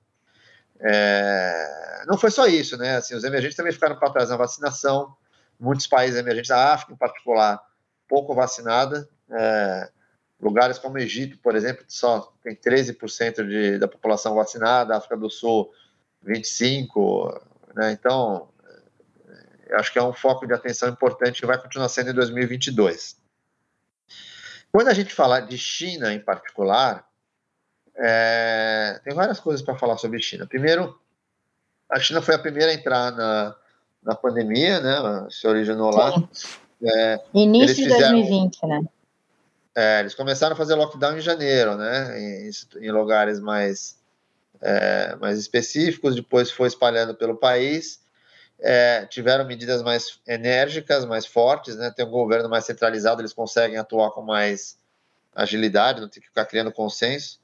É... 0.80 2.04
Não 2.08 2.18
foi 2.18 2.32
só 2.32 2.48
isso, 2.48 2.78
né? 2.78 2.98
Assim, 2.98 3.16
os 3.16 3.24
emergentes 3.24 3.56
também 3.56 3.72
ficaram 3.72 3.98
para 3.98 4.10
trás 4.10 4.30
na 4.30 4.38
vacinação. 4.38 5.16
Muitos 5.60 5.88
países 5.88 6.20
emergentes, 6.20 6.52
a 6.52 6.74
África 6.74 6.94
em 6.94 6.98
particular, 6.98 7.62
pouco 8.08 8.34
vacinada. 8.34 9.08
É... 9.32 9.90
Lugares 10.42 10.78
como 10.78 10.96
o 10.96 11.00
Egito, 11.00 11.38
por 11.40 11.56
exemplo, 11.56 11.86
só 11.88 12.34
tem 12.44 12.56
13% 12.56 13.48
de, 13.48 13.78
da 13.78 13.88
população 13.88 14.36
vacinada, 14.36 14.94
a 14.94 14.98
África 14.98 15.16
do 15.16 15.30
Sul, 15.30 15.72
25%. 16.28 17.42
Né? 17.76 17.92
Então, 17.92 18.50
acho 19.74 19.92
que 19.92 20.00
é 20.00 20.04
um 20.04 20.14
foco 20.14 20.46
de 20.46 20.54
atenção 20.54 20.90
importante 20.90 21.42
que 21.42 21.48
vai 21.48 21.58
continuar 21.58 21.90
sendo 21.90 22.12
em 22.12 22.14
2022. 22.14 23.18
Quando 24.72 24.90
a 24.90 24.94
gente 24.94 25.14
fala 25.14 25.40
de 25.40 25.58
China 25.58 26.14
em 26.14 26.20
particular, 26.20 27.08
é, 27.96 29.00
tem 29.04 29.14
várias 29.14 29.40
coisas 29.40 29.62
para 29.62 29.78
falar 29.78 29.98
sobre 29.98 30.22
China. 30.22 30.46
Primeiro, 30.46 31.00
a 31.90 32.00
China 32.00 32.22
foi 32.22 32.36
a 32.36 32.40
primeira 32.40 32.72
a 32.72 32.76
entrar 32.76 33.12
na, 33.12 33.56
na 34.04 34.16
pandemia, 34.16 34.80
né? 34.82 35.28
Se 35.30 35.48
originou 35.48 35.92
lá. 35.92 36.14
É, 36.84 37.22
Início 37.34 37.84
de 37.84 37.88
2020, 37.88 38.66
né? 38.68 38.84
É, 39.74 40.00
eles 40.02 40.14
começaram 40.14 40.54
a 40.54 40.58
fazer 40.58 40.76
lockdown 40.76 41.18
em 41.18 41.22
janeiro, 41.22 41.76
né? 41.76 42.20
Em, 42.20 42.50
em 42.82 42.92
lugares 42.92 43.40
mais, 43.40 43.98
é, 44.62 45.16
mais 45.16 45.40
específicos, 45.40 46.16
depois 46.16 46.52
foi 46.52 46.68
espalhando 46.68 47.16
pelo 47.16 47.36
país 47.36 48.05
é, 48.60 49.06
tiveram 49.06 49.46
medidas 49.46 49.82
mais 49.82 50.20
enérgicas, 50.28 51.06
mais 51.06 51.26
fortes, 51.26 51.76
né? 51.76 51.92
Tem 51.92 52.06
um 52.06 52.12
governo 52.12 52.50
mais 52.50 52.66
centralizado, 52.66 53.22
eles 53.22 53.34
conseguem 53.34 53.78
atuar 53.78 54.12
com 54.12 54.22
mais 54.22 54.78
agilidade, 55.34 56.02
não 56.02 56.10
tem 56.10 56.22
que 56.22 56.30
ficar 56.30 56.46
criando 56.46 56.72
consenso. 56.72 57.40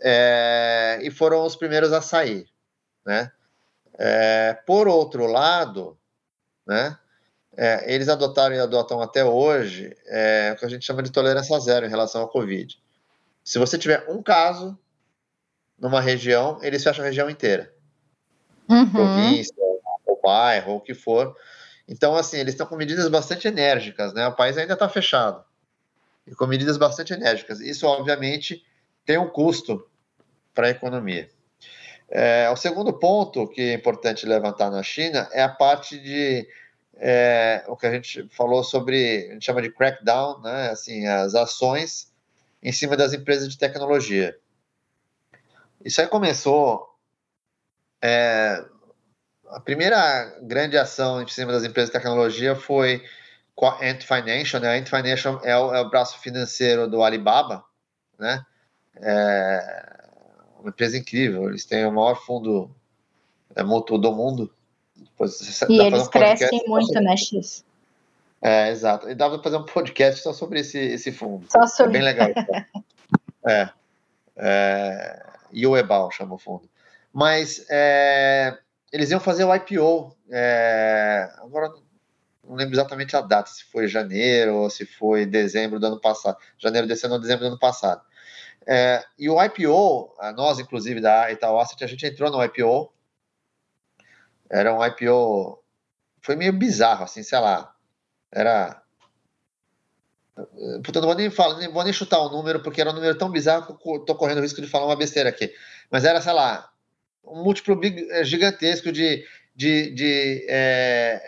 É, 0.00 0.98
e 1.02 1.10
foram 1.10 1.44
os 1.44 1.56
primeiros 1.56 1.92
a 1.92 2.00
sair. 2.00 2.46
né? 3.04 3.30
É, 3.98 4.54
por 4.66 4.88
outro 4.88 5.26
lado, 5.26 5.96
né, 6.66 6.98
é, 7.56 7.92
eles 7.92 8.08
adotaram 8.08 8.54
e 8.54 8.58
adotam 8.58 9.00
até 9.00 9.24
hoje 9.24 9.96
é, 10.06 10.52
o 10.52 10.58
que 10.58 10.64
a 10.64 10.68
gente 10.68 10.84
chama 10.84 11.02
de 11.02 11.12
tolerância 11.12 11.58
zero 11.60 11.86
em 11.86 11.90
relação 11.90 12.22
ao 12.22 12.28
Covid. 12.28 12.76
Se 13.44 13.58
você 13.58 13.78
tiver 13.78 14.04
um 14.08 14.22
caso 14.22 14.76
numa 15.78 16.00
região, 16.00 16.58
eles 16.62 16.82
fecham 16.82 17.04
a 17.04 17.08
região 17.08 17.30
inteira. 17.30 17.72
Uhum. 18.68 18.90
Província, 18.90 19.54
bairro, 20.24 20.72
ou 20.72 20.78
o 20.78 20.80
que 20.80 20.94
for. 20.94 21.36
Então, 21.86 22.16
assim, 22.16 22.38
eles 22.38 22.54
estão 22.54 22.66
com 22.66 22.76
medidas 22.76 23.08
bastante 23.08 23.46
enérgicas, 23.46 24.12
né? 24.14 24.26
O 24.26 24.34
país 24.34 24.56
ainda 24.56 24.72
está 24.72 24.88
fechado. 24.88 25.44
E 26.26 26.34
com 26.34 26.46
medidas 26.46 26.78
bastante 26.78 27.12
enérgicas. 27.12 27.60
Isso, 27.60 27.86
obviamente, 27.86 28.64
tem 29.04 29.18
um 29.18 29.28
custo 29.28 29.86
para 30.54 30.68
a 30.68 30.70
economia. 30.70 31.28
É, 32.08 32.48
o 32.50 32.56
segundo 32.56 32.92
ponto 32.92 33.48
que 33.48 33.60
é 33.60 33.74
importante 33.74 34.26
levantar 34.26 34.70
na 34.70 34.82
China 34.82 35.28
é 35.32 35.42
a 35.42 35.48
parte 35.48 35.98
de 35.98 36.46
é, 36.96 37.64
o 37.66 37.76
que 37.76 37.86
a 37.86 37.92
gente 37.92 38.28
falou 38.30 38.62
sobre, 38.62 39.28
a 39.28 39.32
gente 39.34 39.44
chama 39.44 39.62
de 39.62 39.70
crackdown, 39.70 40.40
né? 40.40 40.70
Assim, 40.70 41.06
as 41.06 41.34
ações 41.34 42.12
em 42.62 42.72
cima 42.72 42.96
das 42.96 43.12
empresas 43.12 43.48
de 43.48 43.58
tecnologia. 43.58 44.36
Isso 45.84 46.00
aí 46.00 46.06
começou. 46.06 46.88
É, 48.00 48.64
a 49.50 49.60
primeira 49.60 50.38
grande 50.42 50.76
ação 50.76 51.22
em 51.22 51.28
cima 51.28 51.52
das 51.52 51.64
empresas 51.64 51.90
de 51.90 51.98
tecnologia 51.98 52.54
foi 52.56 53.02
com 53.54 53.66
a 53.66 53.78
Ant 53.82 54.02
Financial. 54.02 54.60
Né? 54.60 54.68
A 54.68 54.78
Ant 54.78 54.88
Financial 54.88 55.40
é 55.44 55.56
o, 55.56 55.74
é 55.74 55.80
o 55.80 55.88
braço 55.88 56.18
financeiro 56.18 56.88
do 56.88 57.02
Alibaba, 57.02 57.64
né? 58.18 58.44
É 58.96 59.94
uma 60.60 60.70
empresa 60.70 60.96
incrível. 60.96 61.48
Eles 61.48 61.64
têm 61.64 61.84
o 61.84 61.92
maior 61.92 62.14
fundo 62.14 62.70
é, 63.54 63.62
do 63.62 64.12
mundo. 64.12 64.52
Depois, 64.96 65.62
e 65.68 65.80
eles 65.80 66.06
um 66.06 66.10
crescem 66.10 66.64
muito, 66.66 66.92
né, 67.00 67.16
X? 67.16 67.64
É, 68.40 68.70
exato. 68.70 69.08
E 69.08 69.14
dava 69.14 69.38
para 69.38 69.44
fazer 69.44 69.56
um 69.56 69.66
podcast 69.66 70.22
só 70.22 70.32
sobre 70.32 70.60
esse, 70.60 70.78
esse 70.78 71.12
fundo. 71.12 71.46
Só 71.50 71.66
sobre. 71.66 71.98
É 71.98 72.00
bem 72.00 72.02
legal. 72.02 72.28
é. 73.46 73.68
é. 74.36 75.26
E 75.52 75.66
o 75.66 75.76
Ebal 75.76 76.10
chama 76.10 76.34
o 76.34 76.38
fundo. 76.38 76.68
Mas 77.12 77.64
é, 77.70 78.58
eles 78.94 79.10
iam 79.10 79.18
fazer 79.18 79.42
o 79.42 79.52
IPO. 79.52 80.16
É, 80.30 81.28
agora 81.38 81.68
não 82.44 82.54
lembro 82.54 82.76
exatamente 82.76 83.16
a 83.16 83.20
data, 83.20 83.50
se 83.50 83.64
foi 83.64 83.88
janeiro 83.88 84.54
ou 84.54 84.70
se 84.70 84.86
foi 84.86 85.26
dezembro 85.26 85.80
do 85.80 85.86
ano 85.88 86.00
passado. 86.00 86.38
Janeiro 86.56 86.86
desse 86.86 87.04
ano 87.04 87.16
ou 87.16 87.20
dezembro 87.20 87.44
do 87.44 87.48
ano 87.48 87.58
passado. 87.58 88.00
É, 88.64 89.04
e 89.18 89.28
o 89.28 89.42
IPO, 89.42 90.14
nós, 90.36 90.60
inclusive, 90.60 91.00
da 91.00 91.28
Itaú 91.32 91.58
Asset, 91.58 91.82
a 91.82 91.88
gente 91.88 92.06
entrou 92.06 92.30
no 92.30 92.42
IPO. 92.44 92.94
Era 94.48 94.72
um 94.72 94.84
IPO. 94.86 95.60
Foi 96.22 96.36
meio 96.36 96.52
bizarro, 96.52 97.02
assim, 97.02 97.24
sei 97.24 97.40
lá. 97.40 97.74
Era. 98.30 98.80
Não 100.36 101.02
vou 101.02 101.14
nem 101.16 101.30
falar, 101.30 101.58
nem 101.58 101.68
vou 101.68 101.82
nem 101.82 101.92
chutar 101.92 102.20
o 102.20 102.30
número, 102.30 102.60
porque 102.62 102.80
era 102.80 102.90
um 102.90 102.94
número 102.94 103.18
tão 103.18 103.28
bizarro 103.28 103.76
que 103.76 103.90
eu 103.90 104.04
tô 104.04 104.14
correndo 104.14 104.38
o 104.38 104.42
risco 104.42 104.62
de 104.62 104.68
falar 104.68 104.86
uma 104.86 104.96
besteira 104.96 105.30
aqui. 105.30 105.52
Mas 105.90 106.04
era, 106.04 106.20
sei 106.20 106.32
lá, 106.32 106.70
um 107.26 107.42
múltiplo 107.42 107.80
é, 108.10 108.24
gigantesco 108.24 108.92
de, 108.92 109.24
de, 109.54 109.90
de 109.90 110.46
é, 110.48 111.22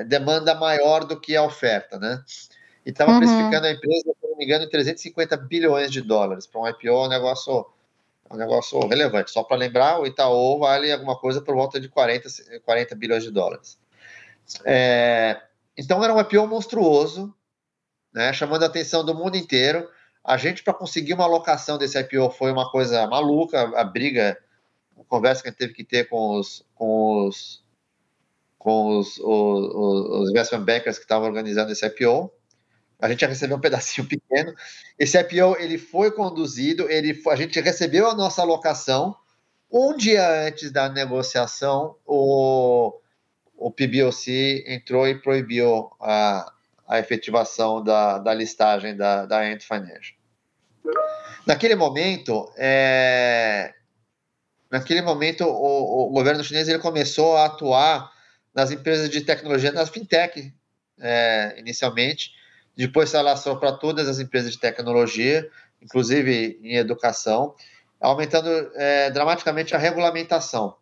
é, 0.00 0.04
demanda 0.04 0.54
maior 0.54 1.04
do 1.04 1.20
que 1.20 1.36
a 1.36 1.42
oferta, 1.42 1.98
né? 1.98 2.22
E 2.84 2.90
estava 2.90 3.12
uhum. 3.12 3.18
precificando 3.18 3.66
a 3.66 3.70
empresa, 3.70 4.02
se 4.20 4.28
não 4.28 4.36
me 4.36 4.44
engano, 4.44 4.64
em 4.64 4.68
350 4.68 5.36
bilhões 5.36 5.90
de 5.90 6.02
dólares. 6.02 6.46
Para 6.46 6.60
um 6.60 6.68
IPO 6.68 6.88
é 6.88 6.92
um 6.92 7.08
negócio, 7.08 7.66
é 8.28 8.34
um 8.34 8.36
negócio 8.36 8.78
relevante. 8.86 9.30
Só 9.30 9.42
para 9.42 9.56
lembrar, 9.56 10.00
o 10.00 10.06
Itaú 10.06 10.58
vale 10.58 10.92
alguma 10.92 11.16
coisa 11.16 11.40
por 11.40 11.54
volta 11.54 11.80
de 11.80 11.88
40, 11.88 12.28
40 12.64 12.94
bilhões 12.94 13.22
de 13.22 13.30
dólares. 13.30 13.78
É, 14.64 15.40
então 15.76 16.04
era 16.04 16.12
um 16.12 16.20
IPO 16.20 16.46
monstruoso, 16.46 17.34
né, 18.12 18.32
chamando 18.32 18.62
a 18.62 18.66
atenção 18.66 19.04
do 19.04 19.14
mundo 19.14 19.36
inteiro. 19.36 19.88
A 20.22 20.36
gente, 20.36 20.62
para 20.62 20.74
conseguir 20.74 21.14
uma 21.14 21.24
alocação 21.24 21.76
desse 21.76 21.98
IPO, 21.98 22.30
foi 22.30 22.52
uma 22.52 22.70
coisa 22.70 23.06
maluca. 23.06 23.60
A 23.78 23.84
briga, 23.84 24.38
conversa 25.08 25.42
que 25.42 25.48
a 25.48 25.50
gente 25.50 25.58
teve 25.58 25.72
que 25.74 25.84
ter 25.84 26.08
com 26.08 26.38
os, 26.38 26.64
com 26.74 27.26
os, 27.26 27.64
com 28.58 28.98
os, 28.98 29.18
os, 29.18 29.74
os 30.22 30.30
investment 30.30 30.64
bankers 30.64 30.98
que 30.98 31.04
estavam 31.04 31.28
organizando 31.28 31.72
esse 31.72 31.86
IPO 31.86 32.32
a 33.04 33.08
gente 33.08 33.20
já 33.20 33.26
recebeu 33.26 33.56
um 33.56 33.60
pedacinho 33.60 34.06
pequeno. 34.08 34.54
Esse 34.98 35.18
IPO 35.18 35.56
ele 35.58 35.76
foi 35.78 36.10
conduzido, 36.10 36.90
ele 36.90 37.20
a 37.28 37.36
gente 37.36 37.60
recebeu 37.60 38.08
a 38.08 38.14
nossa 38.14 38.42
alocação. 38.42 39.14
Um 39.70 39.96
dia 39.96 40.46
antes 40.46 40.70
da 40.70 40.88
negociação, 40.88 41.96
o, 42.06 42.98
o 43.56 43.70
PBOC 43.70 44.64
entrou 44.66 45.06
e 45.06 45.20
proibiu 45.20 45.90
a, 46.00 46.50
a 46.86 46.98
efetivação 46.98 47.82
da, 47.82 48.18
da 48.18 48.32
listagem 48.32 48.96
da, 48.96 49.26
da 49.26 49.40
Ant 49.40 49.62
Financial. 49.62 50.16
Naquele 51.46 51.74
momento, 51.74 52.50
é, 52.56 53.74
naquele 54.74 55.02
momento 55.02 55.44
o, 55.44 56.08
o, 56.08 56.10
governo 56.10 56.42
chinês 56.42 56.66
ele 56.66 56.80
começou 56.80 57.36
a 57.36 57.46
atuar 57.46 58.10
nas 58.52 58.72
empresas 58.72 59.08
de 59.08 59.20
tecnologia, 59.20 59.70
nas 59.70 59.88
fintech, 59.88 60.52
é, 60.98 61.54
inicialmente, 61.58 62.32
depois 62.76 63.08
se 63.08 63.16
alastrou 63.16 63.56
para 63.56 63.72
todas 63.72 64.08
as 64.08 64.18
empresas 64.18 64.50
de 64.50 64.58
tecnologia, 64.58 65.48
inclusive 65.80 66.58
em 66.60 66.74
educação, 66.74 67.54
aumentando 68.00 68.48
é, 68.74 69.10
dramaticamente 69.10 69.76
a 69.76 69.78
regulamentação 69.78 70.76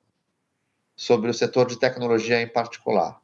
sobre 0.97 1.31
o 1.31 1.35
setor 1.35 1.67
de 1.67 1.79
tecnologia 1.79 2.41
em 2.41 2.49
particular. 2.49 3.21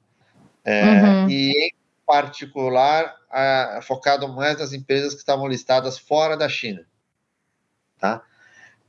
É, 0.63 0.83
uhum. 0.85 1.31
E, 1.31 1.69
em 1.69 1.75
particular, 2.07 3.17
a, 3.31 3.81
focado 3.83 4.29
mais 4.29 4.59
nas 4.59 4.75
empresas 4.75 5.15
que 5.15 5.21
estavam 5.21 5.47
listadas 5.47 5.99
fora 5.99 6.37
da 6.37 6.49
China. 6.49 6.87
Tá? 7.99 8.23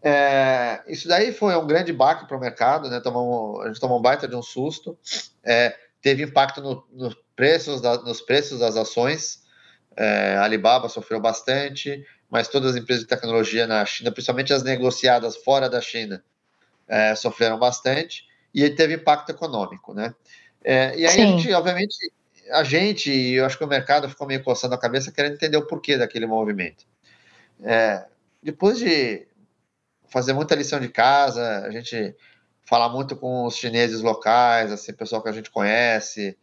É, 0.01 0.81
isso 0.87 1.07
daí 1.07 1.33
foi 1.33 1.55
um 1.55 1.67
grande 1.67 1.91
baque 1.91 2.25
para 2.25 2.37
o 2.37 2.39
mercado, 2.39 2.89
né? 2.89 2.99
Tomamos, 3.01 3.61
a 3.61 3.67
gente 3.67 3.79
tomou 3.79 3.99
um 3.99 4.01
baita 4.01 4.27
de 4.27 4.35
um 4.35 4.41
susto, 4.41 4.97
é, 5.43 5.75
teve 6.01 6.23
impacto 6.23 6.61
no, 6.61 6.85
no 6.91 7.15
preços 7.35 7.81
da, 7.81 7.97
nos 7.97 8.21
preços 8.21 8.59
das 8.59 8.77
ações, 8.77 9.43
é, 9.95 10.35
a 10.35 10.43
Alibaba 10.43 10.87
sofreu 10.87 11.19
bastante, 11.19 12.05
mas 12.29 12.47
todas 12.47 12.71
as 12.71 12.81
empresas 12.81 13.03
de 13.03 13.09
tecnologia 13.09 13.67
na 13.67 13.85
China, 13.85 14.11
principalmente 14.11 14.53
as 14.53 14.63
negociadas 14.63 15.35
fora 15.37 15.69
da 15.69 15.81
China, 15.81 16.23
é, 16.87 17.13
sofreram 17.15 17.59
bastante 17.59 18.23
e 18.53 18.69
teve 18.69 18.93
impacto 18.93 19.29
econômico, 19.29 19.93
né? 19.93 20.13
É, 20.63 20.97
e 20.97 21.05
aí 21.05 21.11
Sim. 21.11 21.21
a 21.21 21.25
gente, 21.27 21.53
obviamente, 21.53 21.95
a 22.51 22.63
gente 22.63 23.11
e 23.11 23.33
eu 23.33 23.45
acho 23.45 23.57
que 23.57 23.63
o 23.63 23.67
mercado 23.67 24.09
ficou 24.09 24.27
meio 24.27 24.43
coçando 24.43 24.75
a 24.75 24.79
cabeça 24.79 25.11
querendo 25.11 25.33
entender 25.33 25.57
o 25.57 25.67
porquê 25.67 25.97
daquele 25.97 26.25
movimento. 26.25 26.85
É, 27.61 28.05
depois 28.41 28.79
de 28.79 29.27
fazer 30.09 30.33
muita 30.33 30.55
lição 30.55 30.79
de 30.79 30.89
casa, 30.89 31.65
a 31.65 31.71
gente 31.71 32.15
falar 32.63 32.89
muito 32.89 33.15
com 33.15 33.45
os 33.45 33.55
chineses 33.55 34.01
locais, 34.01 34.71
assim, 34.71 34.93
pessoal 34.93 35.23
que 35.23 35.29
a 35.29 35.33
gente 35.33 35.49
conhece, 35.49 36.37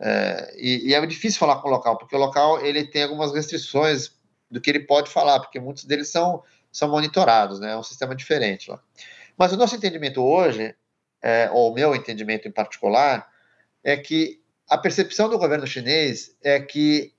é, 0.00 0.54
e, 0.56 0.88
e, 0.88 0.94
é 0.94 1.06
difícil 1.06 1.38
falar 1.38 1.60
com 1.60 1.68
o 1.68 1.70
local, 1.70 1.98
porque 1.98 2.16
o 2.16 2.18
local 2.18 2.64
ele 2.64 2.86
tem 2.86 3.02
algumas 3.02 3.34
restrições 3.34 4.12
do 4.50 4.60
que 4.60 4.70
ele 4.70 4.80
pode 4.80 5.10
falar, 5.10 5.38
porque 5.40 5.60
muitos 5.60 5.84
deles 5.84 6.10
são, 6.10 6.42
são 6.72 6.88
monitorados, 6.88 7.60
né? 7.60 7.72
É 7.72 7.76
um 7.76 7.82
sistema 7.82 8.16
diferente 8.16 8.70
lá. 8.70 8.82
Mas 9.36 9.52
o 9.52 9.56
nosso 9.56 9.76
entendimento 9.76 10.22
hoje, 10.22 10.74
é, 11.22 11.50
ou 11.52 11.70
o 11.70 11.74
meu 11.74 11.94
entendimento 11.94 12.48
em 12.48 12.50
particular, 12.50 13.28
é 13.84 13.96
que 13.96 14.40
a 14.68 14.78
percepção 14.78 15.28
do 15.28 15.38
governo 15.38 15.66
chinês 15.66 16.34
é 16.42 16.58
que 16.58 17.12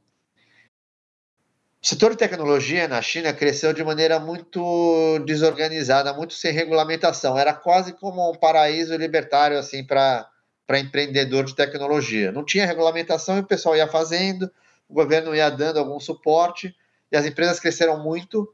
o 1.84 1.88
setor 1.88 2.12
de 2.12 2.18
tecnologia 2.18 2.88
na 2.88 3.02
China 3.02 3.34
cresceu 3.34 3.74
de 3.74 3.84
maneira 3.84 4.20
muito 4.20 5.18
desorganizada, 5.26 6.14
muito 6.14 6.36
sem 6.36 6.54
regulamentação. 6.54 7.36
Era 7.36 7.56
quase 7.56 7.94
como 7.94 8.30
um 8.30 8.36
paraíso 8.36 8.96
libertário 8.96 9.58
assim 9.58 9.84
para 9.84 10.30
empreendedor 10.70 11.44
de 11.44 11.56
tecnologia. 11.56 12.32
Não 12.32 12.46
tinha 12.46 12.68
regulamentação 12.68 13.38
e 13.38 13.40
o 13.40 13.48
pessoal 13.48 13.76
ia 13.76 13.88
fazendo, 13.88 14.52
o 14.88 14.94
governo 14.94 15.36
ia 15.36 15.50
dando 15.50 15.80
algum 15.80 16.00
suporte 16.00 16.76
e 17.12 17.18
as 17.18 17.26
empresas 17.26 17.60
cresceram 17.60 17.98
muito 17.98 18.54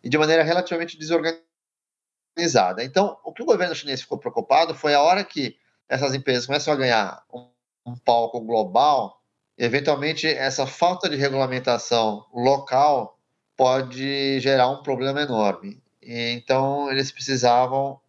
e 0.00 0.08
de 0.08 0.16
maneira 0.16 0.44
relativamente 0.44 0.96
desorganizada. 0.96 2.84
Então, 2.84 3.18
o 3.24 3.32
que 3.32 3.42
o 3.42 3.46
governo 3.46 3.74
chinês 3.74 4.02
ficou 4.02 4.18
preocupado 4.18 4.72
foi 4.72 4.94
a 4.94 5.02
hora 5.02 5.24
que 5.24 5.56
essas 5.88 6.14
empresas 6.14 6.46
começam 6.46 6.72
a 6.72 6.76
ganhar 6.76 7.24
um, 7.32 7.48
um 7.84 7.96
palco 7.96 8.40
global, 8.40 9.20
eventualmente 9.56 10.26
essa 10.26 10.66
falta 10.66 11.08
de 11.08 11.16
regulamentação 11.16 12.24
local 12.34 13.18
pode 13.56 14.40
gerar 14.40 14.68
um 14.68 14.82
problema 14.82 15.22
enorme. 15.22 15.80
E, 16.02 16.30
então, 16.30 16.90
eles 16.90 17.10
precisavam 17.10 18.00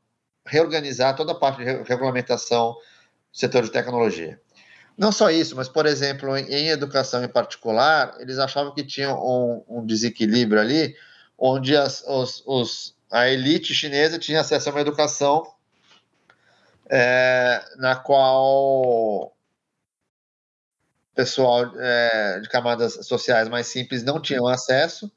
reorganizar 0.46 1.16
toda 1.16 1.32
a 1.32 1.36
parte 1.36 1.64
de 1.64 1.84
regulamentação 1.84 2.74
do 2.74 3.38
setor 3.38 3.64
de 3.64 3.72
tecnologia. 3.72 4.40
Não 4.98 5.12
só 5.12 5.30
isso, 5.30 5.56
mas, 5.56 5.68
por 5.68 5.86
exemplo, 5.86 6.38
em, 6.38 6.70
educação 6.70 7.24
em 7.24 7.28
particular, 7.28 8.16
eles 8.20 8.40
achavam 8.40 8.74
que 8.74 8.84
tinha 8.84 9.14
um, 9.14 9.64
um 9.68 9.86
desequilíbrio 9.86 10.62
ali, 10.62 10.96
onde 11.38 11.76
as, 11.76 12.04
os, 12.08 12.44
os, 12.46 12.96
a 13.12 13.28
elite 13.28 13.74
chinesa 13.74 14.18
tinha 14.18 14.40
acesso 14.40 14.70
a 14.70 14.72
uma 14.72 14.82
educação 14.82 15.44
é, 16.90 17.62
na 17.78 17.96
qual 17.96 19.35
pessoal 21.16 21.72
é, 21.78 22.40
de 22.42 22.50
camadas 22.50 23.06
sociais 23.08 23.48
mais 23.48 23.68
simples 23.68 24.04
não 24.04 24.22
tinham 24.22 24.48
acesso, 24.48 25.12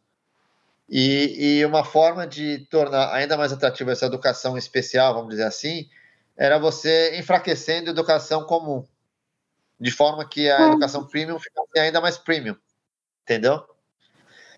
e, 0.89 1.59
e, 1.59 1.67
uma 1.67 1.85
forma 1.85 2.27
de 2.27 2.61
tornar 2.71 3.13
ainda 3.13 3.37
mais 3.37 3.53
atrativa 3.53 3.93
essa 3.93 4.07
educação 4.07 4.57
especial, 4.57 5.13
vamos 5.13 5.31
dizer 5.31 5.43
assim, 5.43 5.87
era 6.35 6.59
você 6.59 7.19
enfraquecendo 7.19 7.91
a 7.91 7.93
educação 7.93 8.45
comum, 8.45 8.87
de 9.79 9.91
forma 9.91 10.27
que 10.27 10.49
a 10.49 10.59
hum. 10.59 10.69
educação 10.69 11.07
premium 11.07 11.39
ficasse 11.39 11.79
ainda 11.79 12.01
mais 12.01 12.17
premium, 12.17 12.57
entendeu? 13.23 13.63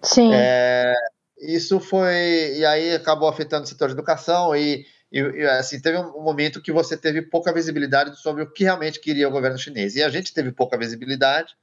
Sim. 0.03 0.31
É, 0.33 0.95
isso 1.41 1.81
foi. 1.81 2.55
E 2.57 2.65
aí 2.65 2.95
acabou 2.95 3.29
afetando 3.29 3.65
o 3.65 3.67
setor 3.67 3.89
de 3.89 3.95
educação 3.95 4.55
e, 4.55 4.87
e, 5.11 5.19
e, 5.21 5.47
assim, 5.47 5.81
teve 5.81 5.99
um 5.99 6.23
momento 6.23 6.63
que 6.63 6.71
você 6.71 6.97
teve 6.97 7.23
pouca 7.23 7.53
visibilidade 7.53 8.17
sobre 8.21 8.43
o 8.43 8.51
que 8.51 8.65
realmente 8.65 9.01
queria 9.01 9.29
o 9.29 9.33
governo 9.33 9.59
chinês. 9.59 9.97
E 9.97 10.03
a 10.03 10.09
gente 10.09 10.33
teve 10.33 10.53
pouca 10.53 10.79
visibilidade, 10.79 11.57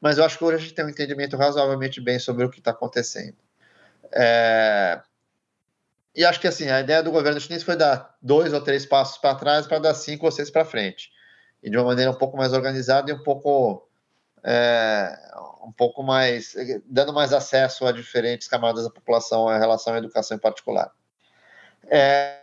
mas 0.00 0.18
eu 0.18 0.24
acho 0.24 0.38
que 0.38 0.44
hoje 0.44 0.56
a 0.56 0.60
gente 0.60 0.74
tem 0.74 0.84
um 0.84 0.88
entendimento 0.88 1.36
razoavelmente 1.36 2.00
bem 2.00 2.18
sobre 2.18 2.44
o 2.44 2.50
que 2.50 2.58
está 2.58 2.70
acontecendo. 2.70 3.36
É, 4.10 5.00
e 6.14 6.24
acho 6.24 6.40
que 6.40 6.46
assim, 6.46 6.68
a 6.68 6.80
ideia 6.80 7.02
do 7.02 7.10
governo 7.10 7.40
chinês 7.40 7.62
foi 7.62 7.76
dar 7.76 8.16
dois 8.20 8.52
ou 8.52 8.60
três 8.60 8.84
passos 8.84 9.18
para 9.18 9.34
trás 9.34 9.66
para 9.66 9.78
dar 9.78 9.94
cinco 9.94 10.26
ou 10.26 10.32
seis 10.32 10.50
para 10.50 10.64
frente. 10.64 11.10
E 11.62 11.70
de 11.70 11.76
uma 11.76 11.86
maneira 11.86 12.10
um 12.10 12.18
pouco 12.18 12.36
mais 12.36 12.52
organizada 12.52 13.10
e 13.10 13.14
um 13.14 13.22
pouco 13.22 13.88
é, 14.42 15.16
um 15.64 15.72
pouco 15.72 16.02
mais, 16.02 16.54
dando 16.84 17.12
mais 17.12 17.32
acesso 17.32 17.86
a 17.86 17.92
diferentes 17.92 18.48
camadas 18.48 18.84
da 18.84 18.90
população 18.90 19.54
em 19.54 19.58
relação 19.58 19.94
à 19.94 19.98
educação 19.98 20.36
em 20.36 20.40
particular. 20.40 20.90
É, 21.88 22.41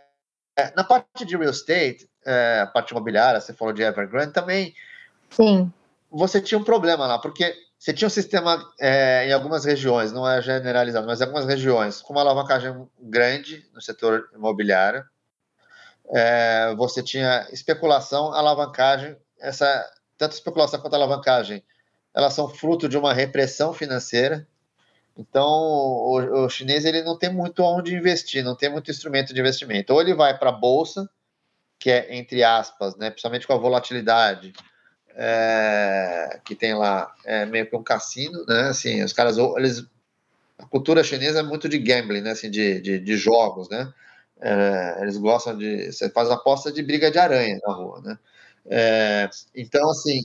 na 0.76 0.84
parte 0.84 1.24
de 1.24 1.36
real 1.36 1.50
estate, 1.50 2.08
é, 2.24 2.60
a 2.62 2.66
parte 2.66 2.90
imobiliária, 2.90 3.40
você 3.40 3.52
falou 3.52 3.72
de 3.72 3.82
Evergrande 3.82 4.32
também. 4.32 4.74
Sim. 5.30 5.72
Você 6.10 6.40
tinha 6.40 6.58
um 6.58 6.64
problema 6.64 7.06
lá, 7.06 7.18
porque 7.18 7.54
você 7.78 7.94
tinha 7.94 8.06
um 8.06 8.10
sistema 8.10 8.62
é, 8.78 9.26
em 9.26 9.32
algumas 9.32 9.64
regiões, 9.64 10.12
não 10.12 10.28
é 10.28 10.42
generalizado, 10.42 11.06
mas 11.06 11.20
em 11.20 11.24
algumas 11.24 11.46
regiões, 11.46 12.02
com 12.02 12.12
uma 12.12 12.20
alavancagem 12.20 12.86
grande 13.00 13.66
no 13.72 13.80
setor 13.80 14.28
imobiliário. 14.34 15.04
É, 16.12 16.74
você 16.76 17.02
tinha 17.02 17.46
especulação, 17.52 18.32
alavancagem, 18.32 19.16
essa 19.40 19.88
tanto 20.18 20.32
especulação 20.32 20.80
quanto 20.80 20.94
alavancagem 20.94 21.64
elas 22.14 22.34
são 22.34 22.48
fruto 22.48 22.88
de 22.88 22.98
uma 22.98 23.14
repressão 23.14 23.72
financeira. 23.72 24.46
Então, 25.16 25.46
o, 25.46 26.44
o 26.44 26.48
chinês 26.48 26.84
ele 26.84 27.02
não 27.02 27.18
tem 27.18 27.32
muito 27.32 27.62
onde 27.62 27.94
investir, 27.94 28.42
não 28.44 28.56
tem 28.56 28.70
muito 28.70 28.90
instrumento 28.90 29.34
de 29.34 29.40
investimento. 29.40 29.92
Ou 29.92 30.00
ele 30.00 30.14
vai 30.14 30.36
para 30.38 30.50
a 30.50 30.52
bolsa, 30.52 31.08
que 31.78 31.90
é 31.90 32.16
entre 32.16 32.44
aspas, 32.44 32.96
né, 32.96 33.10
principalmente 33.10 33.46
com 33.46 33.54
a 33.54 33.58
volatilidade 33.58 34.52
é, 35.14 36.40
que 36.44 36.54
tem 36.54 36.74
lá, 36.74 37.14
é 37.24 37.46
meio 37.46 37.68
que 37.68 37.76
um 37.76 37.82
cassino, 37.82 38.44
né? 38.46 38.68
Assim, 38.68 39.02
os 39.02 39.12
caras, 39.12 39.36
eles, 39.38 39.84
a 40.58 40.66
cultura 40.66 41.04
chinesa 41.04 41.40
é 41.40 41.42
muito 41.42 41.68
de 41.68 41.78
gambling, 41.78 42.20
né? 42.22 42.32
Assim, 42.32 42.50
de, 42.50 42.80
de, 42.80 42.98
de 43.00 43.16
jogos, 43.16 43.68
né? 43.68 43.92
É, 44.40 44.98
eles 45.02 45.16
gostam 45.18 45.56
de, 45.56 45.92
você 45.92 46.10
faz 46.10 46.30
aposta 46.30 46.72
de 46.72 46.82
briga 46.82 47.10
de 47.10 47.18
aranha 47.18 47.58
na 47.66 47.74
rua, 47.74 48.00
né? 48.02 48.18
É, 48.66 49.30
então, 49.54 49.90
assim, 49.90 50.22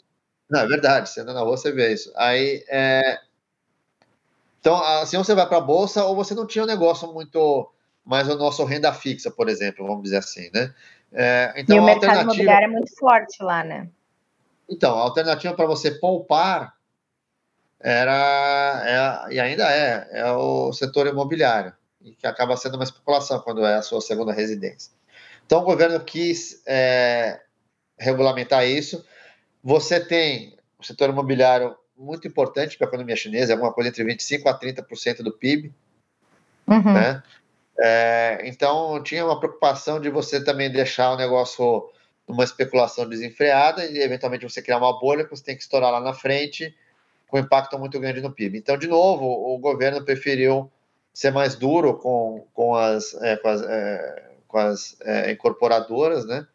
não, 0.50 0.62
é 0.62 0.68
verdade, 0.68 1.10
você 1.10 1.22
anda 1.22 1.34
na 1.34 1.42
rua, 1.42 1.58
você 1.58 1.72
vê 1.72 1.94
isso. 1.94 2.12
Aí, 2.16 2.64
é... 2.70 3.20
Então, 4.66 4.84
assim, 4.84 5.16
você 5.16 5.36
vai 5.36 5.48
para 5.48 5.58
a 5.58 5.62
bolsa 5.62 6.04
ou 6.06 6.16
você 6.16 6.34
não 6.34 6.48
tinha 6.48 6.64
um 6.64 6.68
negócio 6.68 7.14
muito 7.14 7.72
mais 8.04 8.28
o 8.28 8.36
nosso 8.36 8.66
renda 8.66 8.92
fixa, 8.92 9.30
por 9.30 9.48
exemplo, 9.48 9.86
vamos 9.86 10.02
dizer 10.02 10.18
assim, 10.18 10.50
né? 10.52 10.74
É, 11.14 11.54
então, 11.56 11.76
e 11.76 11.80
o 11.80 11.84
mercado 11.84 12.06
alternativa... 12.06 12.34
imobiliário 12.34 12.66
é 12.66 12.72
muito 12.72 12.96
forte 12.96 13.44
lá, 13.44 13.64
né? 13.64 13.88
Então, 14.68 14.98
a 14.98 15.02
alternativa 15.02 15.54
para 15.54 15.68
você 15.68 15.92
poupar 15.92 16.74
era, 17.80 19.28
é, 19.30 19.36
e 19.36 19.40
ainda 19.40 19.72
é, 19.72 20.08
é 20.14 20.32
o 20.32 20.74
setor 20.74 21.06
imobiliário, 21.06 21.72
que 22.18 22.26
acaba 22.26 22.58
sendo 22.58 22.74
uma 22.74 22.86
especulação 22.86 23.40
quando 23.42 23.64
é 23.64 23.76
a 23.76 23.84
sua 23.84 24.02
segunda 24.02 24.34
residência. 24.34 24.92
Então, 25.46 25.62
o 25.62 25.66
governo 25.66 26.00
quis 26.00 26.64
é, 26.66 27.40
regulamentar 28.00 28.66
isso, 28.66 29.06
você 29.64 30.00
tem 30.00 30.58
o 30.80 30.84
setor 30.84 31.12
imobiliário 31.12 31.78
muito 31.98 32.28
importante 32.28 32.78
para 32.78 32.88
a 32.88 32.90
economia 32.90 33.16
chinesa, 33.16 33.52
é 33.52 33.54
alguma 33.54 33.74
coisa 33.74 33.90
entre 33.90 34.04
25% 34.04 34.48
a 34.48 34.60
30% 34.60 35.24
do 35.24 35.32
PIB. 35.32 35.74
Uhum. 36.68 36.94
Né? 36.94 37.24
É, 37.80 38.42
então, 38.44 39.02
tinha 39.04 39.26
uma 39.26 39.40
preocupação 39.40 40.00
de 40.00 40.10
você 40.10 40.44
também 40.44 40.72
deixar 40.72 41.12
o 41.12 41.18
negócio 41.18 41.90
numa 42.28 42.44
especulação 42.44 43.08
desenfreada 43.08 43.86
e, 43.86 44.00
eventualmente, 44.00 44.44
você 44.44 44.62
criar 44.62 44.78
uma 44.78 45.00
bolha 45.00 45.24
que 45.24 45.30
você 45.30 45.44
tem 45.44 45.56
que 45.56 45.62
estourar 45.62 45.92
lá 45.92 46.00
na 46.00 46.14
frente 46.14 46.76
com 47.28 47.40
impacto 47.40 47.78
muito 47.78 48.00
grande 48.00 48.22
no 48.22 48.32
PIB. 48.32 48.58
Então, 48.58 48.78
de 48.78 48.88
novo, 48.88 49.26
o 49.26 49.58
governo 49.58 50.04
preferiu 50.04 50.72
ser 51.14 51.32
mais 51.32 51.56
duro 51.56 51.96
com, 51.96 52.46
com 52.54 52.76
as, 52.76 53.14
é, 53.22 53.38
com 53.38 53.48
as, 53.48 53.62
é, 53.62 54.32
com 54.48 54.58
as 54.58 54.98
é, 55.02 55.32
incorporadoras, 55.32 56.26
né? 56.26 56.48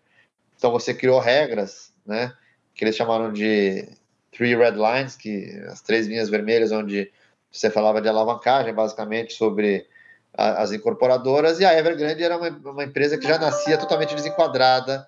Então, 0.56 0.70
você 0.70 0.92
criou 0.92 1.18
regras, 1.18 1.92
né? 2.04 2.34
que 2.80 2.84
eles 2.84 2.96
chamaram 2.96 3.30
de 3.30 3.86
Three 4.32 4.56
Red 4.56 4.72
Lines, 4.72 5.16
que 5.16 5.50
as 5.68 5.80
três 5.80 6.06
linhas 6.06 6.28
vermelhas, 6.28 6.72
onde 6.72 7.10
você 7.50 7.70
falava 7.70 8.00
de 8.00 8.08
alavancagem, 8.08 8.72
basicamente, 8.72 9.32
sobre 9.32 9.86
a, 10.32 10.62
as 10.62 10.72
incorporadoras, 10.72 11.60
e 11.60 11.64
a 11.64 11.76
Evergrande 11.76 12.22
era 12.22 12.36
uma, 12.36 12.48
uma, 12.48 12.84
empresa 12.84 13.18
que 13.18 13.26
já 13.26 13.38
nascia 13.38 13.76
totalmente 13.76 14.14
desenquadrada 14.14 15.06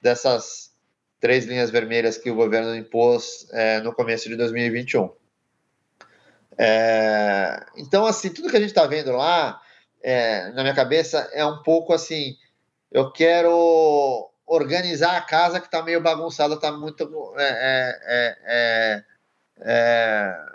dessas 0.00 0.70
três 1.18 1.44
linhas 1.44 1.70
vermelhas 1.70 2.16
que 2.16 2.30
o 2.30 2.34
governo 2.34 2.74
impôs 2.74 3.48
é, 3.52 3.80
no 3.80 3.92
começo 3.92 4.28
de 4.28 4.36
2021. 4.36 5.10
É, 6.56 7.64
então, 7.76 8.06
assim, 8.06 8.30
tudo 8.30 8.50
que 8.50 8.56
a 8.56 8.60
gente 8.60 8.70
está 8.70 8.86
vendo 8.86 9.12
lá, 9.12 9.60
é, 10.02 10.50
na 10.52 10.62
minha 10.62 10.74
cabeça, 10.74 11.28
é 11.32 11.44
um 11.44 11.62
pouco 11.62 11.92
assim, 11.92 12.36
eu 12.90 13.10
quero 13.10 14.29
organizar 14.50 15.16
a 15.16 15.20
casa 15.20 15.60
que 15.60 15.66
está 15.66 15.80
meio 15.80 16.02
bagunçada, 16.02 16.54
está 16.54 16.72
muito. 16.72 17.34
É, 17.38 18.00
é, 18.02 18.38
é, 18.44 19.04
é, 19.60 20.46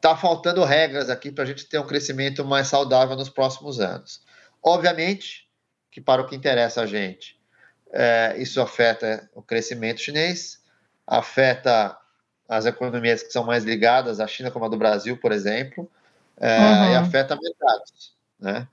tá 0.00 0.16
faltando 0.16 0.64
regras 0.64 1.08
aqui 1.08 1.30
para 1.30 1.44
a 1.44 1.46
gente 1.46 1.66
ter 1.66 1.78
um 1.78 1.86
crescimento 1.86 2.44
mais 2.44 2.66
saudável 2.66 3.14
nos 3.14 3.30
próximos 3.30 3.78
anos. 3.78 4.20
Obviamente 4.60 5.48
que 5.88 6.00
para 6.00 6.22
o 6.22 6.26
que 6.26 6.34
interessa 6.34 6.82
a 6.82 6.86
gente, 6.86 7.38
é, 7.92 8.34
isso 8.38 8.60
afeta 8.60 9.30
o 9.32 9.40
crescimento 9.40 10.00
chinês, 10.00 10.60
afeta 11.06 11.96
as 12.48 12.66
economias 12.66 13.22
que 13.22 13.32
são 13.32 13.44
mais 13.44 13.62
ligadas 13.62 14.18
à 14.18 14.26
China, 14.26 14.50
como 14.50 14.64
a 14.64 14.68
do 14.68 14.76
Brasil, 14.76 15.16
por 15.16 15.30
exemplo, 15.30 15.88
é, 16.38 16.58
uhum. 16.58 16.92
e 16.92 16.96
afeta 16.96 17.38
mercados, 17.40 18.16
né? 18.40 18.66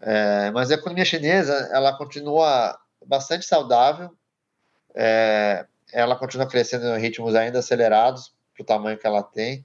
É, 0.00 0.50
mas 0.50 0.70
a 0.70 0.74
economia 0.74 1.04
chinesa 1.04 1.68
ela 1.72 1.96
continua 1.96 2.78
bastante 3.04 3.46
saudável, 3.46 4.10
é, 4.94 5.66
ela 5.92 6.16
continua 6.16 6.46
crescendo 6.46 6.86
em 6.86 7.00
ritmos 7.00 7.34
ainda 7.34 7.60
acelerados 7.60 8.34
para 8.54 8.62
o 8.62 8.66
tamanho 8.66 8.98
que 8.98 9.06
ela 9.06 9.22
tem. 9.22 9.64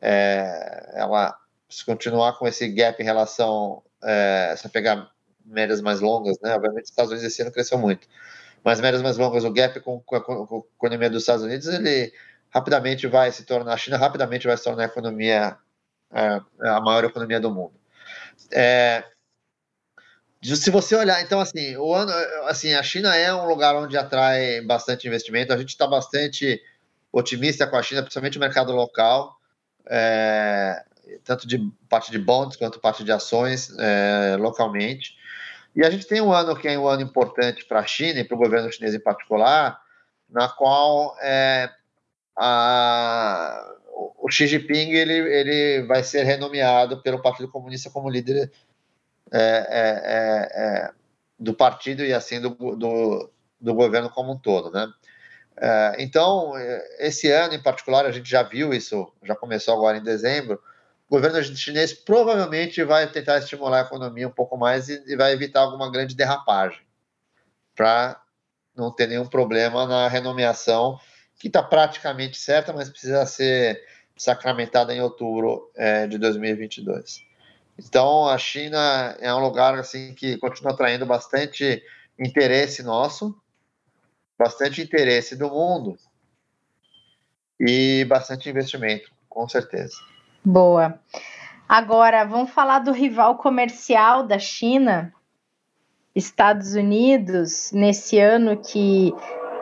É, 0.00 0.92
ela 0.94 1.36
se 1.68 1.84
continuar 1.84 2.38
com 2.38 2.46
esse 2.46 2.68
gap 2.68 3.00
em 3.00 3.04
relação, 3.04 3.82
é, 4.02 4.54
se 4.56 4.68
pegar 4.68 5.10
médias 5.44 5.80
mais 5.80 6.00
longas, 6.00 6.38
né? 6.40 6.54
Obviamente, 6.54 6.84
os 6.84 6.90
Estados 6.90 7.10
Unidos 7.10 7.32
esse 7.32 7.42
ano 7.42 7.52
cresceu 7.52 7.78
muito, 7.78 8.06
mas 8.62 8.80
médias 8.80 9.02
mais 9.02 9.16
longas, 9.16 9.44
o 9.44 9.52
gap 9.52 9.80
com, 9.80 10.00
com, 10.00 10.16
a, 10.16 10.20
com 10.20 10.32
a 10.32 10.76
economia 10.76 11.10
dos 11.10 11.22
Estados 11.22 11.44
Unidos, 11.44 11.66
ele 11.68 12.12
rapidamente 12.50 13.06
vai 13.06 13.30
se 13.32 13.44
tornar, 13.44 13.74
a 13.74 13.76
China 13.76 13.96
rapidamente 13.96 14.46
vai 14.46 14.56
se 14.56 14.64
tornar 14.64 14.84
a 14.84 14.86
economia, 14.86 15.56
é, 16.12 16.40
a 16.68 16.80
maior 16.80 17.04
economia 17.04 17.40
do 17.40 17.50
mundo. 17.50 17.74
É, 18.52 19.04
se 20.54 20.70
você 20.70 20.94
olhar, 20.94 21.22
então 21.22 21.40
assim, 21.40 21.76
o 21.76 21.94
ano, 21.94 22.12
assim, 22.44 22.74
a 22.74 22.82
China 22.82 23.16
é 23.16 23.34
um 23.34 23.46
lugar 23.46 23.74
onde 23.74 23.96
atrai 23.96 24.60
bastante 24.60 25.06
investimento. 25.06 25.52
A 25.52 25.56
gente 25.56 25.70
está 25.70 25.86
bastante 25.86 26.62
otimista 27.10 27.66
com 27.66 27.76
a 27.76 27.82
China, 27.82 28.02
principalmente 28.02 28.36
o 28.36 28.40
mercado 28.40 28.72
local, 28.72 29.34
é, 29.86 30.84
tanto 31.24 31.46
de 31.46 31.58
parte 31.88 32.10
de 32.10 32.18
bonds 32.18 32.56
quanto 32.56 32.78
parte 32.78 33.02
de 33.02 33.10
ações 33.10 33.74
é, 33.78 34.36
localmente. 34.38 35.16
E 35.74 35.84
a 35.84 35.90
gente 35.90 36.06
tem 36.06 36.20
um 36.20 36.32
ano 36.32 36.54
que 36.54 36.68
é 36.68 36.78
um 36.78 36.86
ano 36.86 37.02
importante 37.02 37.64
para 37.64 37.80
a 37.80 37.86
China 37.86 38.20
e 38.20 38.24
para 38.24 38.34
o 38.34 38.38
governo 38.38 38.70
chinês 38.70 38.94
em 38.94 39.00
particular, 39.00 39.80
na 40.28 40.48
qual 40.48 41.16
é, 41.20 41.70
a, 42.36 43.74
o 44.18 44.30
Xi 44.30 44.46
Jinping 44.46 44.90
ele, 44.90 45.14
ele 45.14 45.86
vai 45.86 46.02
ser 46.02 46.24
renomeado 46.24 47.02
pelo 47.02 47.22
Partido 47.22 47.48
Comunista 47.48 47.90
como 47.90 48.10
líder 48.10 48.50
é, 49.32 49.40
é, 49.40 50.02
é, 50.04 50.66
é, 50.86 50.90
do 51.38 51.54
partido 51.54 52.04
e 52.04 52.12
assim 52.12 52.40
do, 52.40 52.50
do, 52.50 53.30
do, 53.60 53.74
governo 53.74 54.08
como 54.10 54.32
um 54.32 54.38
todo, 54.38 54.70
né? 54.70 54.88
É, 55.58 55.96
então, 55.98 56.52
esse 56.98 57.30
ano 57.30 57.54
em 57.54 57.62
particular, 57.62 58.04
a 58.04 58.12
gente 58.12 58.28
já 58.28 58.42
viu 58.42 58.72
isso, 58.74 59.10
já 59.22 59.34
começou 59.34 59.74
agora 59.74 59.96
em 59.96 60.02
dezembro, 60.02 60.60
o 61.08 61.14
governo 61.14 61.42
chinês 61.42 61.92
provavelmente 61.92 62.82
vai 62.84 63.10
tentar 63.10 63.38
estimular 63.38 63.78
a 63.78 63.86
economia 63.86 64.28
um 64.28 64.32
pouco 64.32 64.56
mais 64.56 64.88
e, 64.88 65.02
e 65.06 65.16
vai 65.16 65.32
evitar 65.32 65.60
alguma 65.60 65.90
grande 65.90 66.14
derrapagem. 66.14 66.80
para 67.74 68.20
não 68.76 68.90
ter 68.90 69.06
nenhum 69.06 69.26
problema 69.26 69.86
na 69.86 70.06
renomeação, 70.06 71.00
que 71.38 71.48
está 71.48 71.62
praticamente 71.62 72.36
certa, 72.38 72.72
mas 72.72 72.90
precisa 72.90 73.24
ser 73.24 73.82
sacramentada 74.16 74.94
em 74.94 75.00
outubro 75.00 75.70
é, 75.74 76.06
de 76.06 76.18
2022. 76.18 77.24
Então, 77.78 78.26
a 78.26 78.38
China 78.38 79.16
é 79.20 79.32
um 79.34 79.40
lugar 79.40 79.74
assim 79.74 80.14
que 80.14 80.38
continua 80.38 80.72
atraindo 80.72 81.04
bastante 81.04 81.82
interesse 82.18 82.82
nosso, 82.82 83.36
bastante 84.38 84.80
interesse 84.80 85.36
do 85.36 85.48
mundo 85.50 85.96
e 87.60 88.04
bastante 88.06 88.48
investimento, 88.48 89.10
com 89.28 89.48
certeza. 89.48 89.96
Boa. 90.44 90.98
Agora, 91.68 92.24
vamos 92.24 92.50
falar 92.50 92.78
do 92.78 92.92
rival 92.92 93.36
comercial 93.36 94.22
da 94.22 94.38
China, 94.38 95.12
Estados 96.14 96.74
Unidos, 96.74 97.72
nesse 97.72 98.18
ano 98.18 98.56
que 98.56 99.12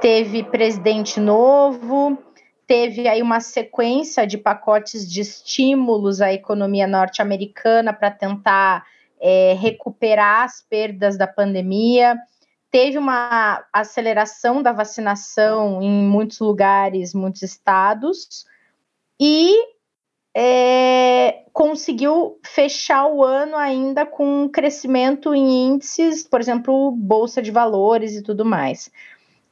teve 0.01 0.45
presidente 0.45 1.19
novo, 1.19 2.19
teve 2.67 3.09
aí 3.09 3.23
uma 3.23 3.41
sequência 3.41 4.27
de 4.27 4.39
pacotes 4.39 5.11
de 5.11 5.21
estímulos 5.21 6.21
à 6.21 6.33
economia 6.33 6.87
norte-americana 6.87 7.93
para 7.93 8.11
tentar 8.11 8.85
é, 9.21 9.55
recuperar 9.55 10.45
as 10.45 10.63
perdas 10.63 11.17
da 11.17 11.27
pandemia. 11.27 12.17
Teve 12.71 12.99
uma 12.99 13.65
aceleração 13.73 14.63
da 14.63 14.73
vacinação 14.73 15.81
em 15.83 15.91
muitos 15.91 16.41
lugares, 16.41 17.15
muitos 17.15 17.43
estados, 17.43 18.47
e 19.21 19.55
é, 20.37 21.45
conseguiu 21.53 22.41
fechar 22.45 23.07
o 23.07 23.23
ano 23.23 23.57
ainda 23.57 24.05
com 24.05 24.43
um 24.43 24.49
crescimento 24.49 25.33
em 25.33 25.69
índices, 25.69 26.27
por 26.27 26.41
exemplo, 26.41 26.91
bolsa 26.91 27.41
de 27.41 27.53
valores 27.53 28.17
e 28.17 28.23
tudo 28.23 28.45
mais. 28.45 28.91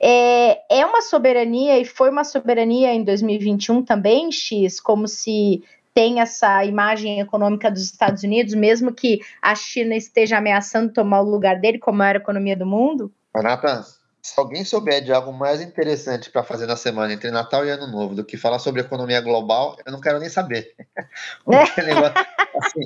É, 0.05 0.81
é 0.81 0.85
uma 0.85 1.01
soberania 1.01 1.79
e 1.79 1.85
foi 1.85 2.11
uma 2.11 2.25
soberania 2.25 2.93
em 2.93 3.05
2021 3.05 3.85
também, 3.85 4.33
X, 4.33 4.81
como 4.81 5.07
se 5.07 5.62
tem 5.95 6.21
essa 6.21 6.65
imagem 6.65 7.21
econômica 7.21 7.71
dos 7.71 7.85
Estados 7.85 8.25
Unidos, 8.25 8.55
mesmo 8.55 8.93
que 8.93 9.21
a 9.41 9.55
China 9.55 9.95
esteja 9.95 10.38
ameaçando 10.38 10.93
tomar 10.93 11.21
o 11.21 11.31
lugar 11.31 11.61
dele 11.61 11.79
como 11.79 11.97
a 11.97 11.99
maior 11.99 12.17
economia 12.17 12.57
do 12.57 12.67
mundo? 12.67 13.12
Renata, 13.33 13.85
se 14.21 14.41
alguém 14.41 14.65
souber 14.65 15.05
de 15.05 15.12
algo 15.12 15.33
mais 15.33 15.61
interessante 15.61 16.31
para 16.31 16.43
fazer 16.43 16.67
na 16.67 16.77
semana 16.77 17.12
entre 17.12 17.31
Natal 17.31 17.65
e 17.65 17.71
Ano 17.71 17.87
Novo 17.87 18.15
do 18.15 18.25
que 18.25 18.37
falar 18.37 18.59
sobre 18.59 18.81
economia 18.81 19.21
global, 19.21 19.77
eu 19.87 19.93
não 19.93 20.01
quero 20.01 20.19
nem 20.19 20.29
saber. 20.29 20.75
negócio, 21.47 22.15
assim, 22.57 22.81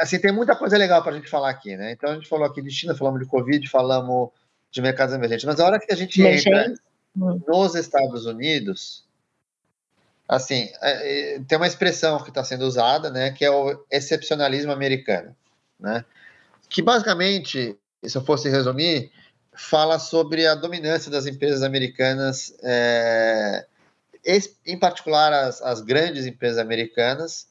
assim, 0.00 0.18
tem 0.20 0.32
muita 0.32 0.54
coisa 0.54 0.76
legal 0.76 1.02
para 1.02 1.12
a 1.12 1.16
gente 1.16 1.28
falar 1.28 1.50
aqui, 1.50 1.76
né? 1.76 1.92
Então 1.92 2.10
a 2.10 2.14
gente 2.14 2.28
falou 2.28 2.46
aqui 2.46 2.62
de 2.62 2.70
China, 2.70 2.94
falamos 2.94 3.20
de 3.20 3.26
Covid, 3.26 3.66
falamos 3.68 4.30
de 4.70 4.80
mercados 4.80 5.14
emergentes. 5.14 5.44
Mas 5.44 5.60
a 5.60 5.66
hora 5.66 5.80
que 5.80 5.92
a 5.92 5.96
gente 5.96 6.22
entra 6.22 6.74
nos 7.14 7.74
Estados 7.74 8.26
Unidos, 8.26 9.04
assim, 10.28 10.70
é, 10.80 11.34
é, 11.34 11.40
tem 11.40 11.58
uma 11.58 11.66
expressão 11.66 12.22
que 12.22 12.28
está 12.28 12.44
sendo 12.44 12.62
usada, 12.62 13.10
né, 13.10 13.32
que 13.32 13.44
é 13.44 13.50
o 13.50 13.84
excepcionalismo 13.90 14.72
americano, 14.72 15.34
né? 15.78 16.04
Que 16.68 16.82
basicamente, 16.82 17.76
se 18.04 18.16
eu 18.16 18.24
fosse 18.24 18.48
resumir, 18.48 19.10
fala 19.52 19.98
sobre 19.98 20.46
a 20.46 20.54
dominância 20.54 21.10
das 21.10 21.26
empresas 21.26 21.62
americanas, 21.62 22.54
é, 22.62 23.66
em 24.64 24.78
particular 24.78 25.32
as, 25.32 25.60
as, 25.62 25.80
grandes 25.80 26.26
empresas 26.26 26.58
americanas, 26.58 27.48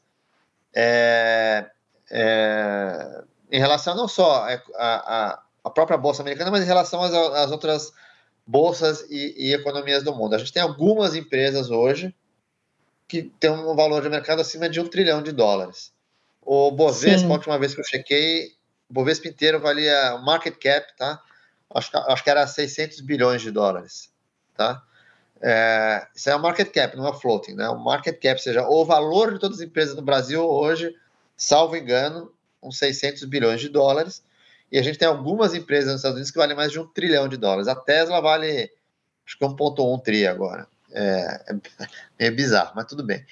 é, 0.73 1.69
é, 2.09 3.23
em 3.51 3.59
relação 3.59 3.95
não 3.95 4.07
só 4.07 4.45
a, 4.45 4.61
a, 4.77 5.43
a 5.69 5.73
própria 5.73 5.97
Bolsa 5.97 6.21
Americana, 6.21 6.51
mas 6.51 6.63
em 6.63 6.67
relação 6.67 7.01
às, 7.01 7.13
às 7.13 7.51
outras 7.51 7.93
bolsas 8.45 9.05
e, 9.09 9.35
e, 9.37 9.53
economias 9.53 10.03
do 10.03 10.15
mundo. 10.15 10.33
A 10.33 10.37
gente 10.39 10.51
tem 10.51 10.61
algumas 10.61 11.15
empresas 11.15 11.69
hoje 11.69 12.13
que 13.07 13.23
têm 13.39 13.51
um 13.51 13.75
valor 13.75 14.01
de 14.01 14.09
mercado 14.09 14.41
acima 14.41 14.67
de 14.67 14.79
um 14.79 14.87
trilhão 14.87 15.21
de 15.21 15.31
dólares. 15.31 15.91
O 16.41 16.71
Bovespa, 16.71 17.27
a 17.27 17.31
última 17.31 17.59
vez 17.59 17.75
que 17.75 17.81
eu 17.81 17.85
chequei, 17.85 18.53
o 18.89 18.93
Bovespa 18.93 19.27
inteiro 19.27 19.59
valia 19.59 20.17
market 20.17 20.55
cap, 20.55 20.87
tá? 20.97 21.21
Acho, 21.73 21.95
acho 21.95 22.23
que 22.23 22.29
era 22.29 22.47
600 22.47 23.01
bilhões 23.01 23.41
de 23.41 23.51
dólares, 23.51 24.11
tá? 24.55 24.81
É, 25.41 26.07
isso 26.15 26.29
é 26.29 26.35
o 26.35 26.39
market 26.39 26.71
cap, 26.71 26.97
não 26.97 27.07
é 27.07 27.13
floating, 27.13 27.53
né? 27.53 27.69
O 27.69 27.77
market 27.77 28.19
cap, 28.19 28.33
ou 28.35 28.39
seja, 28.39 28.67
o 28.67 28.83
valor 28.83 29.33
de 29.33 29.39
todas 29.39 29.59
as 29.59 29.65
empresas 29.65 29.95
no 29.95 30.01
Brasil 30.01 30.43
hoje, 30.43 30.95
salvo 31.37 31.75
engano, 31.75 32.31
uns 32.61 32.77
600 32.77 33.23
bilhões 33.25 33.61
de 33.61 33.69
dólares. 33.69 34.23
E 34.71 34.77
a 34.77 34.81
gente 34.83 34.99
tem 34.99 35.07
algumas 35.07 35.53
empresas 35.53 35.87
nos 35.87 35.97
Estados 35.97 36.15
Unidos 36.15 36.31
que 36.31 36.37
valem 36.37 36.55
mais 36.55 36.71
de 36.71 36.79
um 36.79 36.87
trilhão 36.87 37.27
de 37.27 37.37
dólares. 37.37 37.67
A 37.67 37.75
Tesla 37.75 38.21
vale, 38.21 38.71
acho 39.25 39.37
que 39.37 39.45
1,1 39.45 40.03
tri 40.03 40.27
agora. 40.27 40.67
É, 40.91 41.55
é, 42.17 42.31
bizarro, 42.31 42.73
mas 42.75 42.85
tudo 42.85 43.03
bem. 43.03 43.25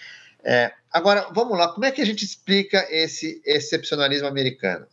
É, 0.44 0.72
agora, 0.92 1.28
vamos 1.34 1.58
lá, 1.58 1.68
como 1.70 1.86
é 1.86 1.92
que 1.92 2.02
a 2.02 2.06
gente 2.06 2.24
explica 2.24 2.86
esse 2.90 3.42
excepcionalismo 3.46 4.28
americano? 4.28 4.86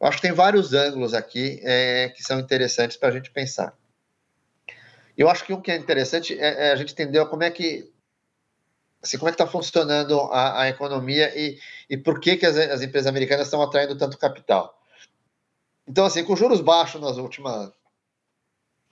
Eu 0.00 0.06
acho 0.06 0.16
que 0.16 0.22
tem 0.22 0.32
vários 0.32 0.72
ângulos 0.72 1.12
aqui 1.12 1.60
é, 1.62 2.08
que 2.08 2.22
são 2.22 2.40
interessantes 2.40 2.96
para 2.96 3.10
a 3.10 3.12
gente 3.12 3.30
pensar. 3.30 3.74
Eu 5.16 5.28
acho 5.28 5.44
que 5.44 5.52
um 5.52 5.60
que 5.60 5.70
é 5.70 5.76
interessante 5.76 6.38
é, 6.38 6.68
é 6.68 6.72
a 6.72 6.76
gente 6.76 6.92
entender 6.92 7.24
como 7.26 7.42
é 7.42 7.50
que 7.50 7.92
assim, 9.02 9.18
como 9.18 9.28
é 9.28 9.32
que 9.32 9.42
está 9.42 9.46
funcionando 9.46 10.18
a, 10.32 10.62
a, 10.62 10.68
economia 10.68 11.32
e, 11.38 11.58
e 11.88 11.96
por 11.96 12.20
que, 12.20 12.36
que 12.36 12.46
as, 12.46 12.56
as 12.56 12.82
empresas 12.82 13.06
americanas 13.06 13.46
estão 13.46 13.62
atraindo 13.62 13.96
tanto 13.96 14.18
capital. 14.18 14.79
Então, 15.90 16.04
assim, 16.04 16.22
com 16.22 16.36
juros 16.36 16.60
baixos 16.60 17.00
nas 17.00 17.16
últimas 17.16 17.72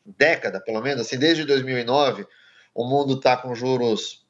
décadas, 0.04 0.60
pelo 0.64 0.82
menos, 0.82 1.02
assim, 1.02 1.16
desde 1.16 1.44
2009, 1.44 2.26
o 2.74 2.84
mundo 2.84 3.14
está 3.14 3.36
com 3.36 3.54
juros 3.54 4.26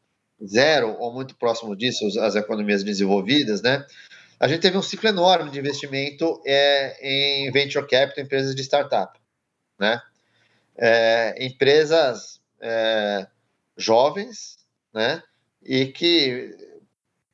zero 0.47 0.95
ou 0.99 1.11
muito 1.11 1.35
próximo 1.35 1.75
disso, 1.75 2.05
as 2.21 2.37
economias 2.37 2.85
desenvolvidas, 2.85 3.63
né? 3.63 3.87
A 4.39 4.47
gente 4.47 4.61
teve 4.61 4.77
um 4.77 4.83
ciclo 4.83 5.09
enorme 5.09 5.51
de 5.51 5.59
investimento 5.59 6.43
é, 6.45 6.99
em 7.01 7.51
venture 7.51 7.87
capital, 7.87 8.23
empresas 8.23 8.55
de 8.55 8.63
startup, 8.63 9.19
né? 9.79 10.03
É, 10.77 11.47
empresas 11.47 12.39
é, 12.61 13.27
jovens, 13.79 14.59
né? 14.93 15.23
E 15.63 15.87
que, 15.87 16.55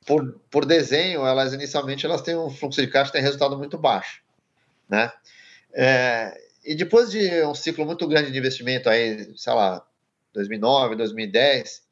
por, 0.07 0.39
por 0.49 0.65
desenho, 0.65 1.27
elas 1.27 1.51
inicialmente 1.51 2.05
elas 2.05 2.21
têm 2.21 2.37
um 2.37 2.49
fluxo 2.49 2.81
de 2.81 2.87
caixa 2.87 3.11
tem 3.11 3.21
resultado 3.21 3.57
muito 3.57 3.77
baixo 3.77 4.23
né? 4.89 5.11
É, 5.73 6.37
e 6.63 6.75
depois 6.75 7.11
de 7.11 7.43
um 7.43 7.53
ciclo 7.53 7.85
muito 7.85 8.07
grande 8.07 8.31
de 8.31 8.37
investimento 8.37 8.89
aí, 8.89 9.31
sei 9.37 9.53
lá, 9.53 9.85
2009, 10.33 10.95
2010, 10.95 11.83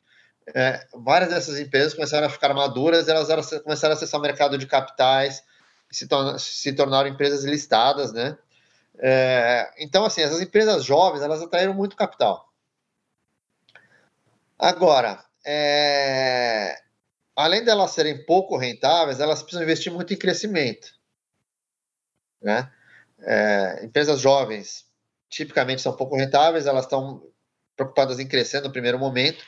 é, 0.53 0.85
várias 0.93 1.29
dessas 1.29 1.59
empresas 1.59 1.93
começaram 1.93 2.27
a 2.27 2.29
ficar 2.29 2.53
maduras, 2.53 3.07
elas, 3.07 3.49
começaram 3.61 3.93
a 3.93 3.97
acessar 3.97 4.19
o 4.19 4.23
mercado 4.23 4.57
de 4.57 4.65
capitais, 4.65 5.43
se, 5.91 6.07
torna, 6.07 6.39
se 6.39 6.73
tornaram 6.73 7.09
empresas 7.09 7.43
listadas, 7.43 8.11
né? 8.11 8.37
É, 8.99 9.71
então, 9.79 10.05
assim, 10.05 10.21
essas 10.21 10.41
empresas 10.41 10.83
jovens, 10.83 11.21
elas 11.21 11.41
atraíram 11.41 11.73
muito 11.73 11.95
capital. 11.95 12.51
Agora, 14.57 15.23
é, 15.45 16.79
além 17.35 17.63
delas 17.63 17.91
serem 17.91 18.25
pouco 18.25 18.57
rentáveis, 18.57 19.19
elas 19.19 19.41
precisam 19.41 19.63
investir 19.63 19.91
muito 19.91 20.13
em 20.13 20.17
crescimento, 20.17 20.93
né? 22.41 22.71
É, 23.25 23.81
empresas 23.83 24.19
jovens 24.19 24.85
tipicamente 25.29 25.81
são 25.81 25.95
pouco 25.95 26.15
rentáveis, 26.15 26.67
elas 26.67 26.85
estão 26.85 27.23
preocupadas 27.75 28.19
em 28.19 28.27
crescer 28.27 28.61
no 28.61 28.71
primeiro 28.71 28.99
momento 28.99 29.43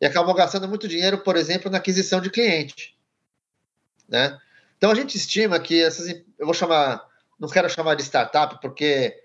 e 0.00 0.06
acabam 0.06 0.34
gastando 0.34 0.68
muito 0.68 0.88
dinheiro, 0.88 1.18
por 1.18 1.36
exemplo, 1.36 1.70
na 1.70 1.78
aquisição 1.78 2.20
de 2.20 2.30
cliente. 2.30 2.96
Né? 4.08 4.38
Então 4.76 4.90
a 4.90 4.94
gente 4.94 5.16
estima 5.16 5.60
que 5.60 5.82
essas, 5.82 6.08
eu 6.08 6.46
vou 6.46 6.54
chamar, 6.54 7.06
não 7.38 7.48
quero 7.48 7.68
chamar 7.68 7.94
de 7.94 8.02
startup 8.02 8.60
porque 8.60 9.16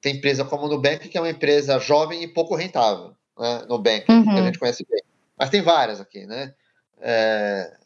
tem 0.00 0.16
empresa 0.16 0.44
como 0.44 0.66
o 0.66 0.68
Nubank 0.68 1.08
que 1.08 1.16
é 1.16 1.20
uma 1.20 1.30
empresa 1.30 1.78
jovem 1.78 2.22
e 2.22 2.28
pouco 2.28 2.54
rentável, 2.54 3.14
né? 3.38 3.64
Nubank, 3.68 4.10
uhum. 4.10 4.22
que 4.22 4.30
a 4.30 4.32
uhum. 4.34 4.44
gente 4.46 4.58
conhece 4.58 4.86
bem. 4.88 5.02
Mas 5.36 5.50
tem 5.50 5.62
várias 5.62 6.00
aqui, 6.00 6.26
né? 6.26 6.54
É, 7.00 7.76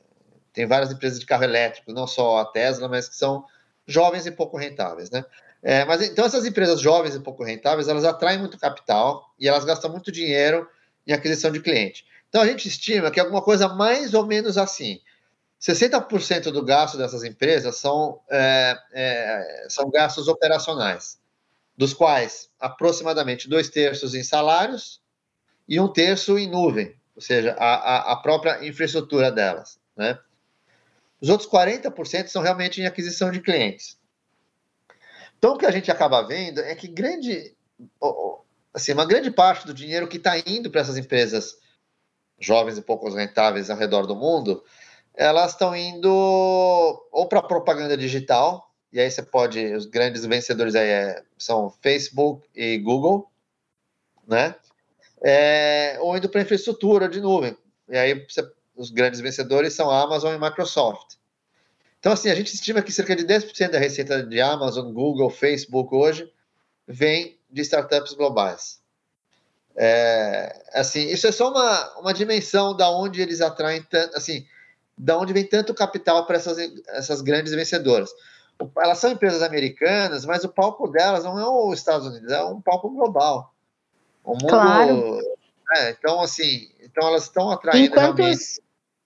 tem 0.52 0.66
várias 0.66 0.92
empresas 0.92 1.18
de 1.18 1.26
carro 1.26 1.44
elétrico, 1.44 1.92
não 1.92 2.06
só 2.06 2.38
a 2.38 2.44
Tesla, 2.46 2.88
mas 2.88 3.08
que 3.08 3.16
são 3.16 3.44
jovens 3.86 4.26
e 4.26 4.30
pouco 4.30 4.56
rentáveis, 4.56 5.10
né? 5.10 5.24
É, 5.62 5.84
mas 5.84 6.02
então 6.02 6.24
essas 6.24 6.44
empresas 6.44 6.80
jovens 6.80 7.14
e 7.14 7.20
pouco 7.20 7.44
rentáveis, 7.44 7.86
elas 7.86 8.04
atraem 8.04 8.38
muito 8.38 8.58
capital 8.58 9.32
e 9.38 9.48
elas 9.48 9.64
gastam 9.64 9.90
muito 9.90 10.10
dinheiro 10.10 10.68
em 11.06 11.12
aquisição 11.12 11.52
de 11.52 11.60
cliente. 11.60 12.04
Então 12.28 12.42
a 12.42 12.46
gente 12.46 12.66
estima 12.66 13.10
que 13.10 13.20
alguma 13.20 13.42
coisa 13.42 13.68
mais 13.68 14.14
ou 14.14 14.26
menos 14.26 14.58
assim. 14.58 15.00
60% 15.60 16.50
do 16.50 16.64
gasto 16.64 16.98
dessas 16.98 17.22
empresas 17.22 17.76
são, 17.76 18.20
é, 18.28 18.76
é, 18.92 19.66
são 19.68 19.88
gastos 19.90 20.26
operacionais, 20.26 21.20
dos 21.76 21.94
quais 21.94 22.50
aproximadamente 22.58 23.48
dois 23.48 23.68
terços 23.68 24.12
em 24.16 24.24
salários 24.24 25.00
e 25.68 25.78
um 25.78 25.86
terço 25.86 26.36
em 26.36 26.50
nuvem, 26.50 26.96
ou 27.14 27.22
seja, 27.22 27.54
a, 27.56 28.12
a, 28.12 28.16
própria 28.16 28.66
infraestrutura 28.66 29.30
delas. 29.30 29.78
Né? 29.96 30.18
Os 31.22 31.28
outros 31.28 31.48
40% 31.48 32.26
são 32.26 32.42
realmente 32.42 32.80
em 32.80 32.86
aquisição 32.86 33.30
de 33.30 33.40
clientes. 33.40 33.96
Então, 35.38 35.54
o 35.54 35.58
que 35.58 35.64
a 35.64 35.70
gente 35.70 35.88
acaba 35.88 36.20
vendo 36.26 36.60
é 36.60 36.74
que 36.74 36.88
grande, 36.88 37.56
assim, 38.74 38.92
uma 38.92 39.06
grande 39.06 39.30
parte 39.30 39.64
do 39.64 39.72
dinheiro 39.72 40.08
que 40.08 40.16
está 40.16 40.36
indo 40.38 40.68
para 40.68 40.80
essas 40.80 40.98
empresas 40.98 41.56
jovens 42.40 42.76
e 42.76 42.82
poucos 42.82 43.14
rentáveis 43.14 43.70
ao 43.70 43.78
redor 43.78 44.04
do 44.04 44.16
mundo, 44.16 44.64
elas 45.14 45.52
estão 45.52 45.76
indo 45.76 46.10
ou 47.12 47.28
para 47.28 47.40
propaganda 47.40 47.96
digital, 47.96 48.68
e 48.92 48.98
aí 48.98 49.08
você 49.08 49.22
pode, 49.22 49.64
os 49.74 49.86
grandes 49.86 50.24
vencedores 50.24 50.74
aí 50.74 50.88
é, 50.88 51.22
são 51.38 51.70
Facebook 51.80 52.44
e 52.52 52.78
Google, 52.78 53.30
né? 54.26 54.56
É, 55.22 55.98
ou 56.00 56.16
indo 56.16 56.28
para 56.28 56.42
infraestrutura 56.42 57.08
de 57.08 57.20
nuvem. 57.20 57.56
E 57.88 57.96
aí 57.96 58.26
você, 58.28 58.42
os 58.74 58.90
grandes 58.90 59.20
vencedores 59.20 59.74
são 59.74 59.90
Amazon 59.90 60.34
e 60.34 60.38
Microsoft. 60.38 61.16
Então, 61.98 62.12
assim, 62.12 62.30
a 62.30 62.34
gente 62.34 62.54
estima 62.54 62.82
que 62.82 62.92
cerca 62.92 63.14
de 63.14 63.24
10% 63.24 63.70
da 63.70 63.78
receita 63.78 64.22
de 64.22 64.40
Amazon, 64.40 64.92
Google, 64.92 65.30
Facebook 65.30 65.94
hoje 65.94 66.30
vem 66.86 67.38
de 67.50 67.62
startups 67.62 68.14
globais. 68.14 68.80
É, 69.76 70.64
assim, 70.74 71.08
isso 71.08 71.26
é 71.26 71.32
só 71.32 71.50
uma, 71.50 72.00
uma 72.00 72.12
dimensão 72.12 72.76
da 72.76 72.90
onde 72.90 73.22
eles 73.22 73.40
atraem 73.40 73.82
tanto, 73.82 74.16
assim, 74.16 74.44
da 74.98 75.16
onde 75.16 75.32
vem 75.32 75.46
tanto 75.46 75.72
capital 75.72 76.26
para 76.26 76.36
essas, 76.36 76.58
essas 76.88 77.22
grandes 77.22 77.52
vencedoras 77.52 78.10
elas 78.76 78.98
são 78.98 79.10
empresas 79.10 79.42
americanas, 79.42 80.24
mas 80.24 80.44
o 80.44 80.48
palco 80.48 80.88
delas 80.88 81.24
não 81.24 81.38
é 81.38 81.46
os 81.46 81.78
Estados 81.78 82.06
Unidos, 82.06 82.30
é 82.30 82.42
um 82.44 82.60
palco 82.60 82.88
global. 82.90 83.52
O 84.24 84.32
mundo, 84.32 84.46
claro. 84.46 85.20
É, 85.76 85.90
então, 85.90 86.20
assim, 86.20 86.68
então 86.82 87.08
elas 87.08 87.24
estão 87.24 87.50
atraindo 87.50 87.86
enquanto 87.86 88.16
realmente... 88.16 88.62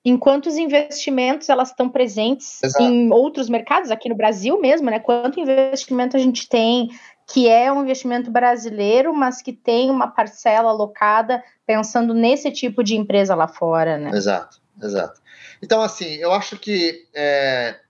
Enquanto 0.09 0.47
os 0.47 0.57
investimentos 0.57 1.49
elas 1.49 1.71
estão 1.71 1.89
presentes 1.89 2.63
Exato. 2.63 2.85
em 2.85 3.11
outros 3.11 3.49
mercados, 3.49 3.91
aqui 3.91 4.09
no 4.09 4.15
Brasil 4.15 4.61
mesmo, 4.61 4.89
né? 4.89 5.01
Quanto 5.01 5.41
investimento 5.41 6.17
a 6.17 6.21
gente 6.21 6.49
tem 6.49 6.91
que 7.27 7.49
é 7.49 7.73
um 7.73 7.83
investimento 7.83 8.31
brasileiro, 8.31 9.13
mas 9.13 9.43
que 9.43 9.53
tem 9.53 9.91
uma 9.91 10.07
parcela 10.07 10.71
alocada 10.71 11.43
pensando 11.67 12.15
nesse 12.15 12.53
tipo 12.53 12.85
de 12.85 12.95
empresa 12.95 13.35
lá 13.35 13.49
fora, 13.49 13.99
né? 13.99 14.11
Exato, 14.15 14.61
exato. 14.81 15.21
Então, 15.61 15.83
assim, 15.83 16.15
eu 16.15 16.31
acho 16.33 16.57
que 16.57 17.05
é, 17.13 17.81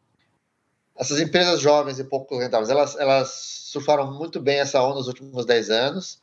essas 0.97 1.21
empresas 1.21 1.61
jovens 1.61 1.99
e 1.99 2.05
pouco 2.05 2.39
rentáveis, 2.39 2.71
elas, 2.71 2.97
elas 2.97 3.29
surfaram 3.71 4.11
muito 4.11 4.41
bem 4.41 4.59
essa 4.59 4.83
onda 4.83 4.95
nos 4.95 5.09
últimos 5.09 5.45
10 5.45 5.71
anos. 5.71 6.23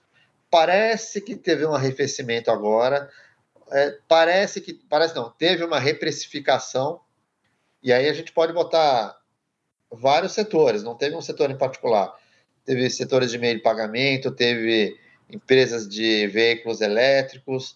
Parece 0.54 1.20
que 1.20 1.36
teve 1.36 1.66
um 1.66 1.74
arrefecimento 1.74 2.51
agora. 2.51 3.10
É, 3.72 3.97
parece 4.08 4.62
que, 4.62 4.72
parece 4.72 5.16
não, 5.16 5.32
teve 5.32 5.66
uma 5.66 5.80
reprecificação. 5.80 7.01
E 7.82 7.91
aí 7.91 8.08
a 8.08 8.14
gente 8.14 8.32
pode 8.32 8.54
botar 8.54 9.18
vários 9.91 10.34
setores, 10.34 10.84
não 10.84 10.93
teve 10.93 11.16
um 11.16 11.24
setor 11.24 11.49
em 11.49 11.58
particular. 11.58 12.14
Teve 12.64 12.88
setores 12.91 13.32
de 13.32 13.39
meio 13.39 13.56
de 13.56 13.64
pagamento, 13.64 14.30
teve 14.30 14.95
empresas 15.28 15.89
de 15.89 16.28
veículos 16.28 16.82
elétricos, 16.82 17.76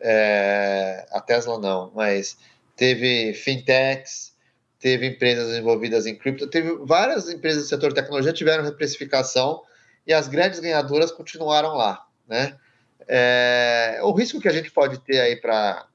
é, 0.00 1.06
a 1.12 1.20
Tesla 1.20 1.60
não, 1.60 1.92
mas 1.94 2.36
teve 2.74 3.34
fintechs, 3.34 4.34
teve 4.80 5.06
empresas 5.06 5.56
envolvidas 5.56 6.06
em 6.06 6.16
cripto, 6.16 6.48
teve 6.48 6.74
várias 6.84 7.30
empresas 7.30 7.62
do 7.62 7.68
setor 7.68 7.90
de 7.90 7.94
tecnologia 7.94 8.32
tiveram 8.32 8.64
reprecificação 8.64 9.62
e 10.04 10.12
as 10.12 10.26
grandes 10.26 10.58
ganhadoras 10.58 11.12
continuaram 11.12 11.74
lá, 11.74 12.05
né? 12.26 12.56
É, 13.08 14.00
o 14.02 14.12
risco 14.12 14.40
que 14.40 14.48
a 14.48 14.52
gente 14.52 14.70
pode 14.70 14.98
ter 15.00 15.20
aí 15.20 15.36
para 15.36 15.86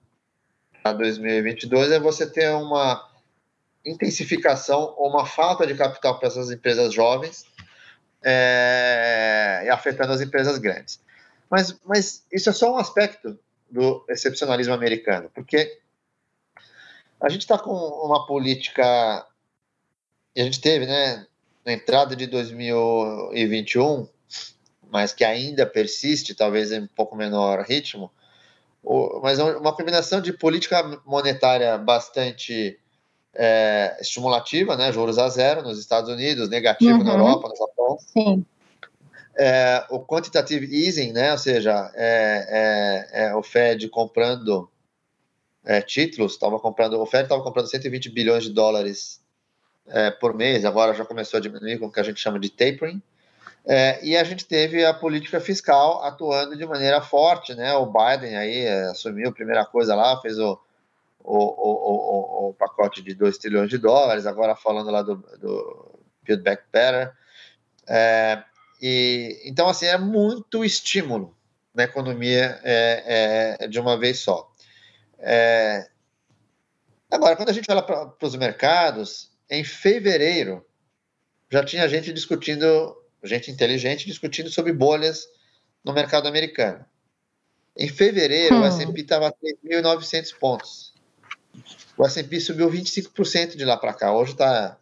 2022 0.84 1.91
é 1.91 1.99
você 1.99 2.25
ter 2.25 2.49
uma 2.51 3.09
intensificação 3.86 4.93
ou 4.97 5.09
uma 5.09 5.25
falta 5.25 5.65
de 5.67 5.75
capital 5.75 6.17
para 6.17 6.27
essas 6.27 6.51
empresas 6.51 6.93
jovens 6.93 7.45
é, 8.23 9.67
afetando 9.71 10.13
as 10.13 10.21
empresas 10.21 10.57
grandes. 10.57 11.01
Mas, 11.49 11.77
mas 11.86 12.25
isso 12.32 12.49
é 12.49 12.53
só 12.53 12.73
um 12.73 12.77
aspecto 12.77 13.38
do 13.69 14.05
excepcionalismo 14.09 14.73
americano, 14.73 15.29
porque 15.34 15.79
a 17.19 17.29
gente 17.29 17.41
está 17.41 17.57
com 17.57 17.73
uma 17.73 18.25
política, 18.25 19.25
e 20.36 20.41
a 20.41 20.43
gente 20.43 20.61
teve, 20.61 20.86
né, 20.86 21.25
na 21.65 21.73
entrada 21.73 22.15
de 22.15 22.25
2021, 22.27 24.07
mas 24.91 25.13
que 25.13 25.23
ainda 25.23 25.65
persiste, 25.65 26.35
talvez 26.35 26.71
em 26.71 26.81
um 26.81 26.87
pouco 26.87 27.15
menor 27.15 27.61
ritmo, 27.61 28.11
mas 29.21 29.39
é 29.39 29.43
uma 29.43 29.73
combinação 29.73 30.19
de 30.19 30.33
política 30.33 31.01
monetária 31.05 31.77
bastante 31.77 32.77
é, 33.33 33.97
estimulativa, 34.01 34.75
né, 34.75 34.91
juros 34.91 35.17
a 35.17 35.29
zero 35.29 35.61
nos 35.61 35.79
Estados 35.79 36.09
Unidos, 36.09 36.49
negativo 36.49 36.97
uhum. 36.97 37.03
na 37.03 37.13
Europa, 37.13 37.47
no 37.47 37.55
Japão. 37.55 37.97
Sim. 37.99 38.45
É, 39.37 39.85
o 39.89 39.99
quantitative 40.01 40.65
easing, 40.65 41.13
né, 41.13 41.31
ou 41.31 41.37
seja, 41.37 41.89
é, 41.95 43.07
é, 43.13 43.27
é 43.27 43.35
o 43.35 43.41
Fed 43.41 43.87
comprando 43.87 44.69
títulos, 45.85 46.33
estava 46.33 46.59
comprando, 46.59 46.99
o 46.99 47.05
Fed 47.05 47.23
estava 47.23 47.43
comprando 47.43 47.69
120 47.69 48.09
bilhões 48.09 48.43
de 48.43 48.49
dólares 48.49 49.21
por 50.19 50.33
mês, 50.33 50.65
agora 50.65 50.93
já 50.93 51.05
começou 51.05 51.37
a 51.37 51.41
diminuir 51.41 51.77
com 51.77 51.85
o 51.85 51.91
que 51.91 51.99
a 51.99 52.03
gente 52.03 52.19
chama 52.19 52.39
de 52.39 52.49
tapering. 52.49 52.99
É, 53.66 54.03
e 54.03 54.18
a 54.18 54.24
gente 54.24 54.45
teve 54.45 54.84
a 54.84 54.93
política 54.93 55.39
fiscal 55.39 56.03
atuando 56.03 56.57
de 56.57 56.66
maneira 56.66 56.99
forte, 57.01 57.53
né? 57.53 57.74
O 57.76 57.86
Biden 57.86 58.36
aí 58.36 58.66
é, 58.66 58.84
assumiu 58.86 59.30
a 59.30 59.34
primeira 59.34 59.66
coisa 59.66 59.93
lá, 59.95 60.20
fez 60.20 60.39
o, 60.39 60.59
o, 61.20 61.38
o, 61.38 62.49
o, 62.49 62.53
pacote 62.53 63.03
de 63.03 63.14
2 63.14 63.38
trilhões 63.38 63.70
de 63.70 63.78
dólares, 63.78 64.26
agora 64.26 64.55
falando 64.55 64.89
lá 64.89 65.03
do, 65.03 65.16
do 65.16 65.99
Build 66.24 66.43
Back 66.43 66.64
Better. 66.72 67.14
É, 67.88 68.43
e, 68.82 69.41
então, 69.45 69.70
assim, 69.70 69.86
é 69.86 69.97
muito 69.97 70.66
estímulo 70.66 71.38
na 71.74 71.84
economia 71.84 72.59
é, 72.64 73.57
é, 73.59 73.68
de 73.68 73.80
uma 73.80 73.97
vez 73.97 74.20
só. 74.20 74.51
É... 75.20 75.88
Agora, 77.09 77.36
quando 77.36 77.49
a 77.49 77.53
gente 77.53 77.70
olha 77.70 77.84
para 77.84 78.16
os 78.22 78.36
mercados, 78.36 79.32
em 79.49 79.64
fevereiro 79.64 80.66
já 81.51 81.64
tinha 81.64 81.88
gente 81.89 82.14
discutindo, 82.14 82.95
gente 83.28 83.51
inteligente 83.51 84.05
discutindo 84.05 84.49
sobre 84.49 84.74
bolhas 84.74 85.28
no 85.84 85.93
mercado 85.93 86.28
americano. 86.28 86.86
Em 87.76 87.88
fevereiro, 87.88 88.55
hum. 88.55 88.61
o 88.61 88.65
S&P 88.65 89.01
estava 89.01 89.28
a 89.28 89.34
3.900 89.34 90.36
pontos. 90.38 90.93
O 91.97 92.05
S&P 92.05 92.39
subiu 92.39 92.69
25% 92.69 93.55
de 93.55 93.65
lá 93.65 93.78
para 93.78 93.93
cá. 93.93 94.13
Hoje 94.13 94.32
está 94.32 94.78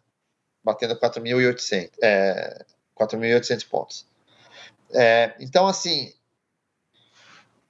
batendo 0.62 0.96
4.800 0.96 1.90
é, 2.02 2.64
4.800 2.98 3.68
pontos. 3.68 4.06
É, 4.92 5.34
então, 5.38 5.66
assim, 5.66 6.12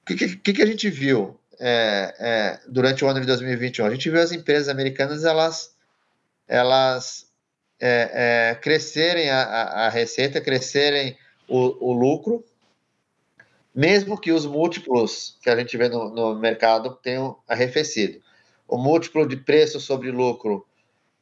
o 0.02 0.06
que, 0.06 0.36
que, 0.36 0.52
que, 0.52 0.62
a 0.62 0.66
gente 0.66 0.88
viu? 0.88 1.40
é, 1.60 2.14
é, 2.18 2.60
durante 2.66 3.04
o 3.04 3.08
ano 3.08 3.20
de 3.20 3.26
2021. 3.26 3.84
A 3.84 3.90
gente 3.90 4.08
viu 4.08 4.20
as 4.20 4.32
empresas 4.32 4.68
americanas 4.68 5.24
elas, 5.24 5.74
elas 6.48 7.29
é, 7.80 8.50
é 8.50 8.54
crescerem 8.56 9.30
a, 9.30 9.42
a, 9.42 9.88
receita, 9.88 10.40
crescerem 10.40 11.16
o, 11.48 11.90
o, 11.90 11.92
lucro, 11.92 12.44
mesmo 13.74 14.20
que 14.20 14.32
os 14.32 14.44
múltiplos 14.46 15.38
que 15.42 15.48
a 15.48 15.56
gente 15.56 15.76
vê 15.76 15.88
no, 15.88 16.10
no 16.10 16.38
mercado 16.38 16.98
tenham 17.02 17.38
arrefecido. 17.48 18.20
O 18.68 18.76
múltiplo 18.76 19.26
de 19.26 19.36
preço 19.36 19.80
sobre 19.80 20.10
lucro 20.10 20.66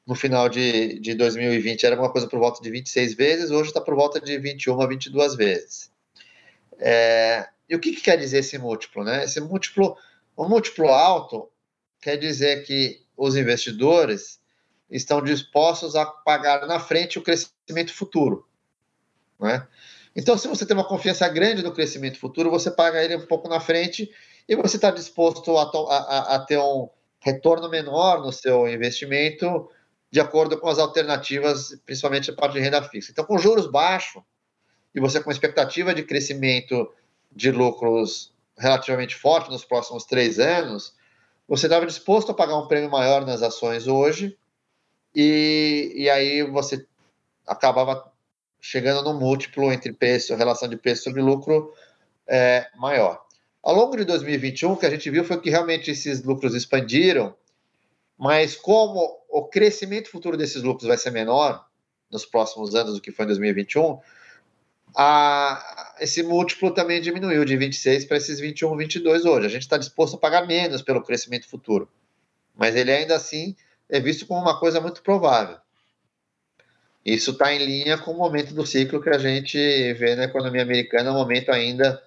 no 0.06 0.14
final 0.14 0.48
de, 0.48 0.98
de 0.98 1.14
2020 1.14 1.84
era 1.84 1.98
uma 1.98 2.10
coisa 2.10 2.26
por 2.26 2.38
volta 2.38 2.62
de 2.62 2.70
26 2.70 3.14
vezes, 3.14 3.50
hoje 3.50 3.68
está 3.68 3.80
por 3.80 3.94
volta 3.94 4.20
de 4.20 4.38
21 4.38 4.80
a 4.80 4.86
22 4.86 5.34
vezes. 5.36 5.90
É, 6.78 7.46
e 7.68 7.76
o 7.76 7.78
que, 7.78 7.92
que, 7.92 8.00
quer 8.00 8.16
dizer 8.16 8.38
esse 8.38 8.56
múltiplo? 8.58 9.04
Né? 9.04 9.24
Esse 9.24 9.40
múltiplo 9.40 9.96
o 10.38 10.48
múltiplo 10.48 10.86
alto 10.88 11.50
quer 12.00 12.16
dizer 12.16 12.64
que 12.64 13.00
os 13.16 13.34
investidores 13.34 14.37
estão 14.90 15.22
dispostos 15.22 15.94
a 15.94 16.06
pagar 16.06 16.66
na 16.66 16.80
frente 16.80 17.18
o 17.18 17.22
crescimento 17.22 17.92
futuro. 17.92 18.46
Né? 19.38 19.66
Então, 20.16 20.36
se 20.36 20.48
você 20.48 20.66
tem 20.66 20.76
uma 20.76 20.88
confiança 20.88 21.28
grande 21.28 21.62
no 21.62 21.72
crescimento 21.72 22.18
futuro, 22.18 22.50
você 22.50 22.70
paga 22.70 23.02
ele 23.02 23.16
um 23.16 23.26
pouco 23.26 23.48
na 23.48 23.60
frente 23.60 24.10
e 24.48 24.56
você 24.56 24.76
está 24.76 24.90
disposto 24.90 25.56
a, 25.56 25.64
a, 25.64 26.34
a, 26.36 26.38
ter 26.40 26.58
um 26.58 26.88
retorno 27.20 27.68
menor 27.68 28.20
no 28.20 28.32
seu 28.32 28.68
investimento 28.68 29.70
de 30.10 30.20
acordo 30.20 30.58
com 30.58 30.68
as 30.68 30.78
alternativas, 30.78 31.78
principalmente 31.84 32.30
a 32.30 32.34
parte 32.34 32.54
de 32.54 32.60
renda 32.60 32.82
fixa. 32.82 33.12
Então, 33.12 33.24
com 33.24 33.38
juros 33.38 33.70
baixos 33.70 34.22
e 34.94 35.00
você 35.00 35.22
com 35.22 35.30
expectativa 35.30 35.94
de 35.94 36.02
crescimento 36.02 36.90
de 37.30 37.50
lucros 37.50 38.32
relativamente 38.56 39.14
forte 39.14 39.50
nos 39.50 39.64
próximos 39.64 40.04
três 40.04 40.38
anos, 40.38 40.94
você 41.46 41.66
estava 41.66 41.86
disposto 41.86 42.32
a 42.32 42.34
pagar 42.34 42.56
um 42.56 42.66
prêmio 42.66 42.90
maior 42.90 43.24
nas 43.24 43.42
ações 43.42 43.86
hoje, 43.86 44.36
e, 45.14 45.92
e 45.94 46.10
aí 46.10 46.42
você 46.42 46.86
acabava 47.46 48.12
chegando 48.60 49.02
no 49.02 49.18
múltiplo 49.18 49.72
entre 49.72 49.92
preço, 49.92 50.34
relação 50.34 50.68
de 50.68 50.76
preço 50.76 51.04
sobre 51.04 51.22
lucro 51.22 51.72
é, 52.26 52.66
maior. 52.76 53.22
Ao 53.62 53.74
longo 53.74 53.96
de 53.96 54.04
2021, 54.04 54.72
o 54.72 54.76
que 54.76 54.86
a 54.86 54.90
gente 54.90 55.10
viu 55.10 55.24
foi 55.24 55.40
que 55.40 55.50
realmente 55.50 55.90
esses 55.90 56.22
lucros 56.22 56.54
expandiram, 56.54 57.34
mas 58.16 58.56
como 58.56 59.18
o 59.28 59.44
crescimento 59.44 60.10
futuro 60.10 60.36
desses 60.36 60.62
lucros 60.62 60.88
vai 60.88 60.96
ser 60.96 61.10
menor 61.10 61.66
nos 62.10 62.24
próximos 62.24 62.74
anos 62.74 62.94
do 62.94 63.00
que 63.00 63.12
foi 63.12 63.24
em 63.24 63.28
2021, 63.28 64.00
a, 64.96 65.94
esse 66.00 66.22
múltiplo 66.22 66.72
também 66.72 67.00
diminuiu 67.00 67.44
de 67.44 67.56
26 67.56 68.06
para 68.06 68.16
esses 68.16 68.40
21, 68.40 68.76
22 68.76 69.24
hoje. 69.24 69.46
A 69.46 69.50
gente 69.50 69.62
está 69.62 69.76
disposto 69.76 70.16
a 70.16 70.18
pagar 70.18 70.46
menos 70.46 70.82
pelo 70.82 71.02
crescimento 71.02 71.48
futuro, 71.48 71.88
mas 72.56 72.74
ele 72.74 72.90
ainda 72.90 73.14
assim 73.14 73.54
é 73.88 74.00
visto 74.00 74.26
como 74.26 74.40
uma 74.40 74.58
coisa 74.58 74.80
muito 74.80 75.02
provável. 75.02 75.58
Isso 77.04 77.30
está 77.30 77.52
em 77.52 77.64
linha 77.64 77.96
com 77.96 78.10
o 78.10 78.16
momento 78.16 78.52
do 78.52 78.66
ciclo 78.66 79.00
que 79.00 79.08
a 79.08 79.18
gente 79.18 79.58
vê 79.94 80.14
na 80.14 80.24
economia 80.24 80.62
americana, 80.62 81.10
um 81.10 81.14
momento 81.14 81.50
ainda 81.50 82.02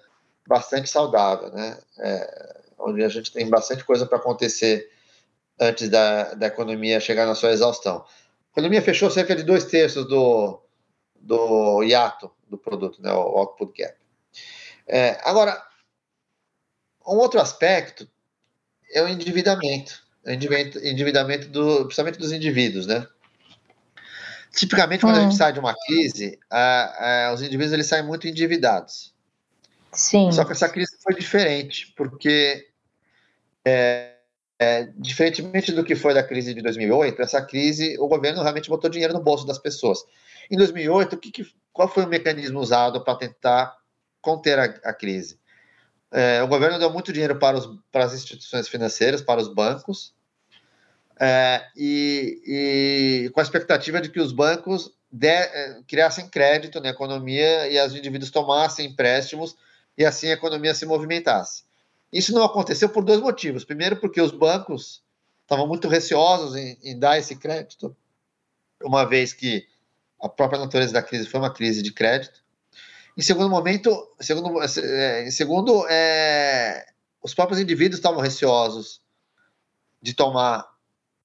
bastante 0.46 0.88
saudável, 0.88 1.50
né? 1.50 1.78
É, 1.98 2.60
onde 2.78 3.02
a 3.02 3.08
gente 3.08 3.32
tem 3.32 3.48
bastante 3.48 3.84
coisa 3.84 4.06
para 4.06 4.18
acontecer 4.18 4.90
antes 5.58 5.88
da, 5.88 6.34
da 6.34 6.46
economia 6.46 7.00
chegar 7.00 7.26
na 7.26 7.34
sua 7.34 7.52
exaustão. 7.52 7.98
A 7.98 8.52
economia 8.52 8.82
fechou 8.82 9.10
cerca 9.10 9.34
de 9.34 9.42
dois 9.42 9.64
terços 9.64 10.06
do, 10.06 10.62
do 11.16 11.82
hiato 11.82 12.30
do 12.48 12.58
produto, 12.58 13.00
né, 13.00 13.12
o 13.12 13.38
output 13.38 13.72
gap. 13.76 13.96
É, 14.86 15.18
agora, 15.24 15.60
um 17.06 17.16
outro 17.16 17.40
aspecto 17.40 18.08
é 18.92 19.02
o 19.02 19.08
endividamento, 19.08 20.02
endividamento 20.26 21.48
do, 21.48 21.84
principalmente 21.84 22.18
dos 22.18 22.32
indivíduos, 22.32 22.86
né? 22.86 23.06
Tipicamente, 24.54 25.00
quando 25.00 25.16
hum. 25.16 25.20
a 25.20 25.22
gente 25.22 25.32
hum. 25.32 25.36
sai 25.36 25.52
de 25.52 25.58
uma 25.58 25.74
crise, 25.86 26.38
a, 26.50 27.28
a, 27.28 27.32
os 27.32 27.40
indivíduos 27.40 27.72
eles 27.72 27.86
saem 27.86 28.04
muito 28.04 28.28
endividados. 28.28 29.14
Sim. 29.92 30.30
Só 30.32 30.44
que 30.44 30.52
essa 30.52 30.68
crise 30.68 30.96
foi 31.02 31.14
diferente, 31.14 31.92
porque 31.96 32.68
é, 33.64 34.12
é, 34.58 34.88
diferentemente 34.96 35.72
do 35.72 35.84
que 35.84 35.94
foi 35.94 36.14
da 36.14 36.22
crise 36.22 36.54
de 36.54 36.62
2008, 36.62 37.20
essa 37.20 37.42
crise, 37.42 37.96
o 37.98 38.08
governo 38.08 38.42
realmente 38.42 38.70
botou 38.70 38.90
dinheiro 38.90 39.12
no 39.12 39.22
bolso 39.22 39.46
das 39.46 39.58
pessoas. 39.58 39.98
Em 40.50 40.56
2008, 40.56 41.14
o 41.14 41.18
que, 41.18 41.30
que 41.30 41.46
qual 41.72 41.88
foi 41.88 42.04
o 42.04 42.08
mecanismo 42.08 42.60
usado 42.60 43.02
para 43.02 43.18
tentar 43.18 43.76
conter 44.20 44.58
a, 44.58 44.64
a 44.64 44.92
crise? 44.92 45.38
É, 46.12 46.42
o 46.42 46.48
governo 46.48 46.78
deu 46.78 46.90
muito 46.90 47.12
dinheiro 47.12 47.38
para, 47.38 47.56
os, 47.56 47.78
para 47.90 48.04
as 48.04 48.12
instituições 48.12 48.68
financeiras, 48.68 49.22
para 49.22 49.40
os 49.40 49.48
bancos, 49.48 50.14
é, 51.18 51.66
e, 51.76 52.42
e, 53.26 53.30
com 53.30 53.40
a 53.40 53.42
expectativa 53.42 54.00
de 54.00 54.10
que 54.10 54.20
os 54.20 54.32
bancos 54.32 54.92
de, 55.10 55.28
é, 55.28 55.82
criassem 55.86 56.28
crédito 56.28 56.80
na 56.80 56.90
economia 56.90 57.68
e 57.68 57.80
os 57.80 57.94
indivíduos 57.94 58.30
tomassem 58.30 58.86
empréstimos 58.86 59.56
e 59.96 60.04
assim 60.04 60.28
a 60.28 60.32
economia 60.32 60.74
se 60.74 60.84
movimentasse. 60.84 61.64
Isso 62.12 62.34
não 62.34 62.44
aconteceu 62.44 62.88
por 62.88 63.04
dois 63.04 63.20
motivos. 63.20 63.64
Primeiro, 63.64 63.96
porque 63.96 64.20
os 64.20 64.32
bancos 64.32 65.02
estavam 65.42 65.66
muito 65.66 65.88
receosos 65.88 66.56
em, 66.56 66.78
em 66.82 66.98
dar 66.98 67.18
esse 67.18 67.36
crédito, 67.36 67.96
uma 68.82 69.04
vez 69.04 69.32
que 69.32 69.66
a 70.20 70.28
própria 70.28 70.60
natureza 70.60 70.92
da 70.92 71.02
crise 71.02 71.28
foi 71.28 71.40
uma 71.40 71.52
crise 71.52 71.82
de 71.82 71.92
crédito. 71.92 72.41
Em 73.16 73.22
segundo 73.22 73.50
momento, 73.50 74.14
segundo, 74.20 74.62
é, 74.62 75.26
em 75.26 75.30
segundo, 75.30 75.86
é, 75.88 76.86
os 77.22 77.34
próprios 77.34 77.60
indivíduos 77.60 77.98
estavam 77.98 78.20
receosos 78.20 79.02
de 80.00 80.14
tomar, 80.14 80.66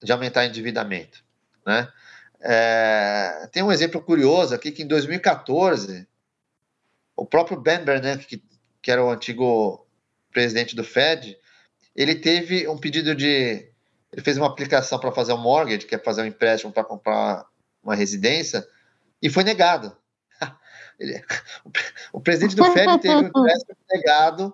de 0.04 0.12
aumentar 0.12 0.46
endividamento, 0.46 1.24
né? 1.66 1.92
É, 2.40 3.50
tem 3.52 3.64
um 3.64 3.72
exemplo 3.72 4.00
curioso 4.02 4.54
aqui 4.54 4.72
que 4.72 4.84
em 4.84 4.88
2014 4.88 6.08
o 7.16 7.26
próprio 7.26 7.60
Ben 7.60 7.84
Bernanke, 7.84 8.26
que, 8.26 8.44
que 8.82 8.92
era 8.92 9.04
o 9.04 9.10
antigo 9.10 9.88
presidente 10.32 10.76
do 10.76 10.84
Fed, 10.84 11.36
ele 11.96 12.14
teve 12.14 12.68
um 12.68 12.78
pedido 12.78 13.16
de, 13.16 13.72
ele 14.14 14.22
fez 14.22 14.38
uma 14.38 14.46
aplicação 14.46 15.00
para 15.00 15.12
fazer 15.12 15.34
um 15.34 15.38
mortgage, 15.38 15.88
que 15.88 15.96
é 15.96 15.98
fazer 15.98 16.22
um 16.22 16.28
empréstimo 16.28 16.72
para 16.72 16.84
comprar 16.84 17.46
uma 17.82 17.96
residência, 17.96 18.66
e 19.20 19.30
foi 19.30 19.44
negado. 19.44 19.98
Ele, 21.00 21.24
o 22.12 22.20
presidente 22.20 22.56
do 22.56 22.66
Fed 22.72 23.00
teve 23.00 23.16
o 23.16 23.28
empréstimo 23.28 23.78
negado 23.92 24.54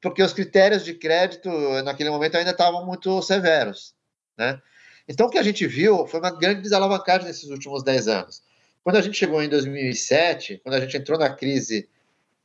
porque 0.00 0.22
os 0.22 0.34
critérios 0.34 0.84
de 0.84 0.92
crédito 0.92 1.48
naquele 1.82 2.10
momento 2.10 2.36
ainda 2.36 2.50
estavam 2.50 2.84
muito 2.84 3.22
severos, 3.22 3.94
né? 4.36 4.60
Então, 5.08 5.26
o 5.26 5.30
que 5.30 5.38
a 5.38 5.42
gente 5.42 5.66
viu 5.66 6.06
foi 6.06 6.20
uma 6.20 6.30
grande 6.30 6.62
desalavancagem 6.62 7.26
nesses 7.26 7.48
últimos 7.48 7.82
10 7.82 8.08
anos. 8.08 8.42
Quando 8.82 8.96
a 8.96 9.00
gente 9.00 9.16
chegou 9.16 9.42
em 9.42 9.48
2007, 9.48 10.60
quando 10.62 10.74
a 10.74 10.80
gente 10.80 10.96
entrou 10.96 11.18
na 11.18 11.30
crise 11.30 11.88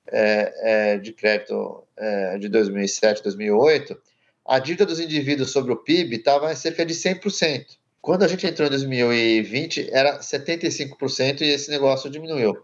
é, 0.08 0.54
é, 0.94 0.98
de 0.98 1.12
crédito 1.12 1.84
é, 1.98 2.38
de 2.38 2.48
2007, 2.48 3.24
2008, 3.24 3.98
a 4.46 4.58
dívida 4.60 4.86
dos 4.86 5.00
indivíduos 5.00 5.52
sobre 5.52 5.74
o 5.74 5.78
PIB 5.78 6.16
estava 6.16 6.52
em 6.52 6.56
cerca 6.56 6.86
de 6.86 6.94
100%. 6.94 7.78
Quando 8.02 8.24
a 8.24 8.28
gente 8.28 8.48
entrou 8.48 8.68
em 8.68 8.72
2020, 8.72 9.90
era 9.92 10.20
75% 10.20 11.42
e 11.42 11.46
esse 11.46 11.70
negócio 11.70 12.10
diminuiu. 12.10 12.58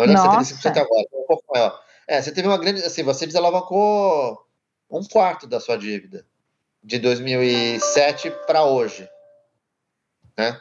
Olha, 0.00 0.12
Nossa. 0.12 0.54
75% 0.54 0.76
agora, 0.78 1.06
um 1.12 1.26
pouco 1.26 1.44
maior. 1.52 1.84
É, 2.06 2.20
você 2.20 2.32
teve 2.32 2.48
uma 2.48 2.58
grande. 2.58 2.82
Assim, 2.82 3.02
você 3.02 3.26
desalavancou 3.26 4.46
um 4.90 5.04
quarto 5.04 5.46
da 5.46 5.60
sua 5.60 5.76
dívida 5.76 6.26
de 6.82 6.98
2007 6.98 8.30
para 8.46 8.64
hoje. 8.64 9.08
Né? 10.36 10.60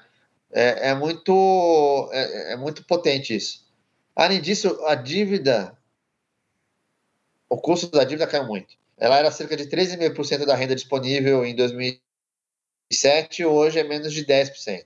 É, 0.51 0.89
é 0.89 0.95
muito, 0.95 2.09
é, 2.11 2.53
é, 2.53 2.55
muito 2.57 2.85
potente 2.85 3.35
isso. 3.35 3.67
Além 4.15 4.41
disso, 4.41 4.83
a 4.85 4.95
dívida, 4.95 5.77
o 7.47 7.57
custo 7.57 7.87
da 7.87 8.03
dívida 8.03 8.27
caiu 8.27 8.45
muito. 8.45 8.75
Ela 8.97 9.17
era 9.17 9.31
cerca 9.31 9.55
de 9.55 9.65
13,5% 9.67 10.45
da 10.45 10.55
renda 10.55 10.75
disponível 10.75 11.45
em 11.45 11.55
2000 11.55 11.99
2007, 12.89 13.45
hoje 13.45 13.79
é 13.79 13.83
menos 13.83 14.11
de 14.11 14.25
10%. 14.25 14.83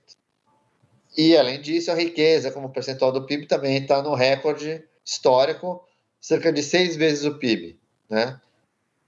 E, 1.16 1.36
além 1.36 1.60
disso, 1.60 1.90
a 1.90 1.94
riqueza 1.94 2.50
como 2.50 2.70
percentual 2.70 3.12
do 3.12 3.24
PIB 3.24 3.46
também 3.46 3.76
está 3.76 4.02
no 4.02 4.14
recorde 4.14 4.82
histórico, 5.04 5.86
cerca 6.20 6.52
de 6.52 6.62
seis 6.62 6.96
vezes 6.96 7.24
o 7.24 7.38
PIB. 7.38 7.78
Né? 8.10 8.40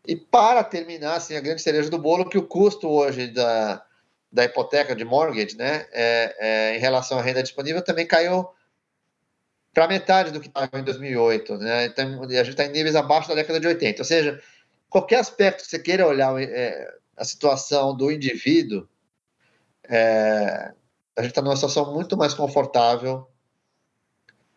E, 0.07 0.15
para 0.15 0.63
terminar, 0.63 1.17
assim, 1.17 1.37
a 1.37 1.41
grande 1.41 1.63
cereja 1.63 1.91
do 1.91 1.99
bolo, 1.99 2.29
que 2.29 2.39
o 2.39 2.47
custo 2.47 2.89
hoje 2.89 3.27
da, 3.29 3.85
da 4.31 4.45
hipoteca 4.45 4.95
de 4.95 5.05
mortgage, 5.05 5.57
né, 5.57 5.87
é, 5.93 6.37
é, 6.39 6.77
em 6.77 6.79
relação 6.79 7.19
à 7.19 7.23
renda 7.23 7.43
disponível, 7.43 7.83
também 7.83 8.07
caiu 8.07 8.49
para 9.75 9.89
metade 9.89 10.31
do 10.31 10.41
que 10.41 10.47
estava 10.47 10.79
em 10.79 10.85
2008. 10.85 11.59
Né? 11.59 11.87
Então, 11.87 12.23
a 12.23 12.27
gente 12.29 12.51
está 12.51 12.65
em 12.65 12.71
níveis 12.71 12.95
abaixo 12.95 13.29
da 13.29 13.35
década 13.35 13.59
de 13.59 13.67
80. 13.67 14.01
Ou 14.01 14.07
seja, 14.07 14.41
qualquer 14.89 15.19
aspecto 15.19 15.65
que 15.65 15.71
você 15.71 15.79
queira 15.79 16.07
olhar 16.07 16.41
é, 16.41 16.89
a 17.17 17.25
situação 17.25 17.97
do 17.97 18.13
indivíduo, 18.13 18.89
é, 19.89 20.73
a 21.17 21.23
gente 21.23 21.31
está 21.31 21.41
numa 21.41 21.57
situação 21.57 21.93
muito 21.93 22.17
mais 22.17 22.35
confortável 22.35 23.27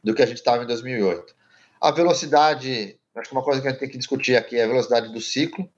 do 0.03 0.14
que 0.14 0.22
a 0.22 0.26
gente 0.26 0.38
estava 0.38 0.64
em 0.64 0.68
2008. 0.68 1.34
A 1.80 1.91
velocidade, 1.91 2.99
acho 3.16 3.30
que 3.30 3.36
uma 3.36 3.43
coisa 3.43 3.62
que 3.62 3.68
a 3.68 3.72
gente 3.72 3.80
tem 3.80 3.89
que 3.89 3.97
discutir 3.97 4.36
aqui 4.36 4.57
é 4.57 4.64
a 4.64 4.68
velocidade 4.68 5.12
do 5.14 5.22
ciclo. 5.22 5.70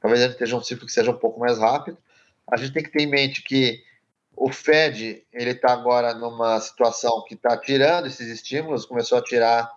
Talvez 0.00 0.20
a 0.22 0.24
gente 0.24 0.34
esteja 0.34 0.56
um 0.56 0.62
ciclo 0.62 0.86
que 0.86 0.92
seja 0.92 1.10
um 1.10 1.18
pouco 1.18 1.38
mais 1.38 1.58
rápido. 1.58 1.98
A 2.50 2.56
gente 2.56 2.72
tem 2.72 2.82
que 2.82 2.90
ter 2.90 3.02
em 3.02 3.06
mente 3.06 3.42
que 3.42 3.82
o 4.34 4.50
Fed 4.50 5.22
ele 5.32 5.50
está 5.50 5.72
agora 5.72 6.14
numa 6.14 6.58
situação 6.60 7.24
que 7.26 7.34
está 7.34 7.56
tirando 7.56 8.06
esses 8.06 8.28
estímulos, 8.28 8.86
começou 8.86 9.18
a 9.18 9.22
tirar 9.22 9.70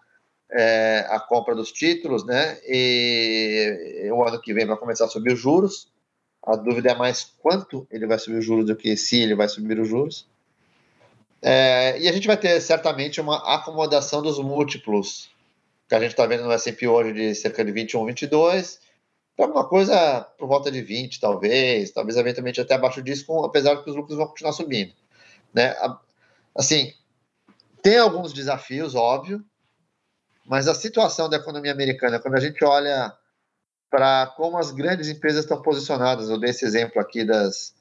é, 0.50 1.06
a 1.10 1.20
compra 1.20 1.54
dos 1.54 1.72
títulos, 1.72 2.26
né? 2.26 2.58
E 2.66 4.10
o 4.14 4.24
ano 4.24 4.40
que 4.42 4.54
vem 4.54 4.66
vai 4.66 4.78
começar 4.78 5.06
a 5.06 5.10
subir 5.10 5.34
os 5.34 5.40
juros. 5.40 5.94
A 6.42 6.56
dúvida 6.56 6.92
é 6.92 6.96
mais 6.96 7.24
quanto 7.24 7.86
ele 7.92 8.08
vai 8.08 8.18
subir 8.18 8.38
os 8.38 8.46
juros 8.46 8.66
do 8.66 8.76
que 8.76 8.96
se 8.96 9.20
ele 9.20 9.36
vai 9.36 9.50
subir 9.50 9.80
os 9.80 9.88
juros. 9.88 10.30
É, 11.42 12.00
e 12.00 12.08
a 12.08 12.12
gente 12.12 12.28
vai 12.28 12.38
ter 12.38 12.60
certamente 12.62 13.22
uma 13.22 13.38
acomodação 13.56 14.22
dos 14.22 14.40
múltiplos 14.40 15.30
que 15.88 15.94
a 15.94 16.00
gente 16.00 16.12
está 16.12 16.26
vendo 16.26 16.44
no 16.44 16.52
S&P 16.52 16.88
hoje 16.88 17.14
de 17.14 17.36
cerca 17.36 17.64
de 17.64 17.72
21, 17.72 18.06
22, 18.06 18.80
para 19.38 19.52
uma 19.52 19.68
coisa 19.68 20.22
por 20.38 20.48
volta 20.48 20.72
de 20.72 20.82
20, 20.82 21.20
talvez, 21.20 21.92
talvez 21.92 22.18
eventualmente 22.18 22.60
até 22.60 22.74
abaixo 22.74 23.02
disso, 23.02 23.26
com, 23.26 23.44
apesar 23.44 23.76
de 23.76 23.84
que 23.84 23.90
os 23.90 23.96
lucros 23.96 24.18
vão 24.18 24.28
continuar 24.28 24.54
subindo. 24.54 24.94
Né? 25.54 25.76
Assim, 26.58 26.94
tem 27.84 27.98
alguns 27.98 28.34
desafios, 28.34 28.96
óbvio, 28.96 29.46
mas 30.46 30.68
a 30.68 30.74
situação 30.74 31.30
da 31.30 31.38
economia 31.38 31.72
americana, 31.72 32.20
quando 32.20 32.36
a 32.36 32.40
gente 32.40 32.64
olha 32.64 33.16
para 33.90 34.28
como 34.36 34.58
as 34.58 34.72
grandes 34.72 35.10
empresas 35.10 35.44
estão 35.44 35.62
posicionadas. 35.62 36.30
Eu 36.30 36.40
dei 36.40 36.50
esse 36.50 36.66
exemplo 36.66 37.00
aqui 37.00 37.24
das, 37.24 37.75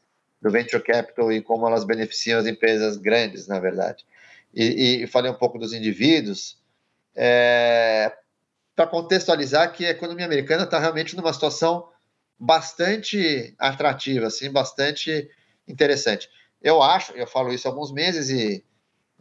do 0.44 0.50
venture 0.50 0.82
capital 0.82 1.32
e 1.32 1.40
como 1.40 1.66
elas 1.66 1.84
beneficiam 1.84 2.38
as 2.38 2.46
empresas 2.46 2.98
grandes, 2.98 3.48
na 3.48 3.58
verdade. 3.58 4.04
E, 4.54 5.02
e 5.02 5.06
falei 5.06 5.30
um 5.30 5.38
pouco 5.38 5.58
dos 5.58 5.72
indivíduos. 5.72 6.58
É, 7.16 8.12
para 8.76 8.86
contextualizar 8.86 9.72
que 9.72 9.86
a 9.86 9.90
economia 9.90 10.26
americana 10.26 10.64
está 10.64 10.78
realmente 10.78 11.16
numa 11.16 11.32
situação 11.32 11.88
bastante 12.38 13.54
atrativa, 13.58 14.26
assim, 14.26 14.50
bastante 14.50 15.30
interessante. 15.66 16.28
Eu 16.60 16.82
acho, 16.82 17.12
eu 17.12 17.26
falo 17.26 17.50
isso 17.50 17.66
há 17.66 17.70
alguns 17.70 17.90
meses 17.90 18.28
e 18.28 18.62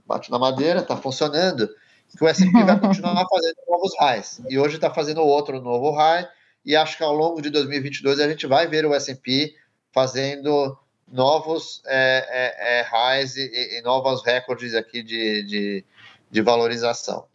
bate 0.05 0.29
na 0.29 0.37
madeira, 0.37 0.81
está 0.81 0.97
funcionando, 0.97 1.69
que 2.17 2.21
o 2.21 2.27
S&P 2.27 2.63
vai 2.65 2.77
continuar 2.81 3.25
fazendo 3.29 3.55
novos 3.69 3.93
highs. 3.97 4.41
E 4.49 4.59
hoje 4.59 4.75
está 4.75 4.93
fazendo 4.93 5.21
outro 5.21 5.61
novo 5.61 5.91
high, 5.91 6.27
e 6.65 6.75
acho 6.75 6.97
que 6.97 7.03
ao 7.03 7.13
longo 7.13 7.41
de 7.41 7.49
2022 7.49 8.19
a 8.19 8.27
gente 8.27 8.45
vai 8.45 8.67
ver 8.67 8.85
o 8.85 8.93
S&P 8.93 9.55
fazendo 9.93 10.77
novos 11.13 11.83
é, 11.85 12.25
é, 12.27 12.79
é, 12.79 12.81
highs 12.81 13.37
e, 13.37 13.77
e, 13.77 13.81
novos 13.83 14.23
recordes 14.23 14.73
aqui 14.73 15.03
de, 15.03 15.43
de, 15.43 15.85
de 16.31 16.41
valorização. 16.41 17.25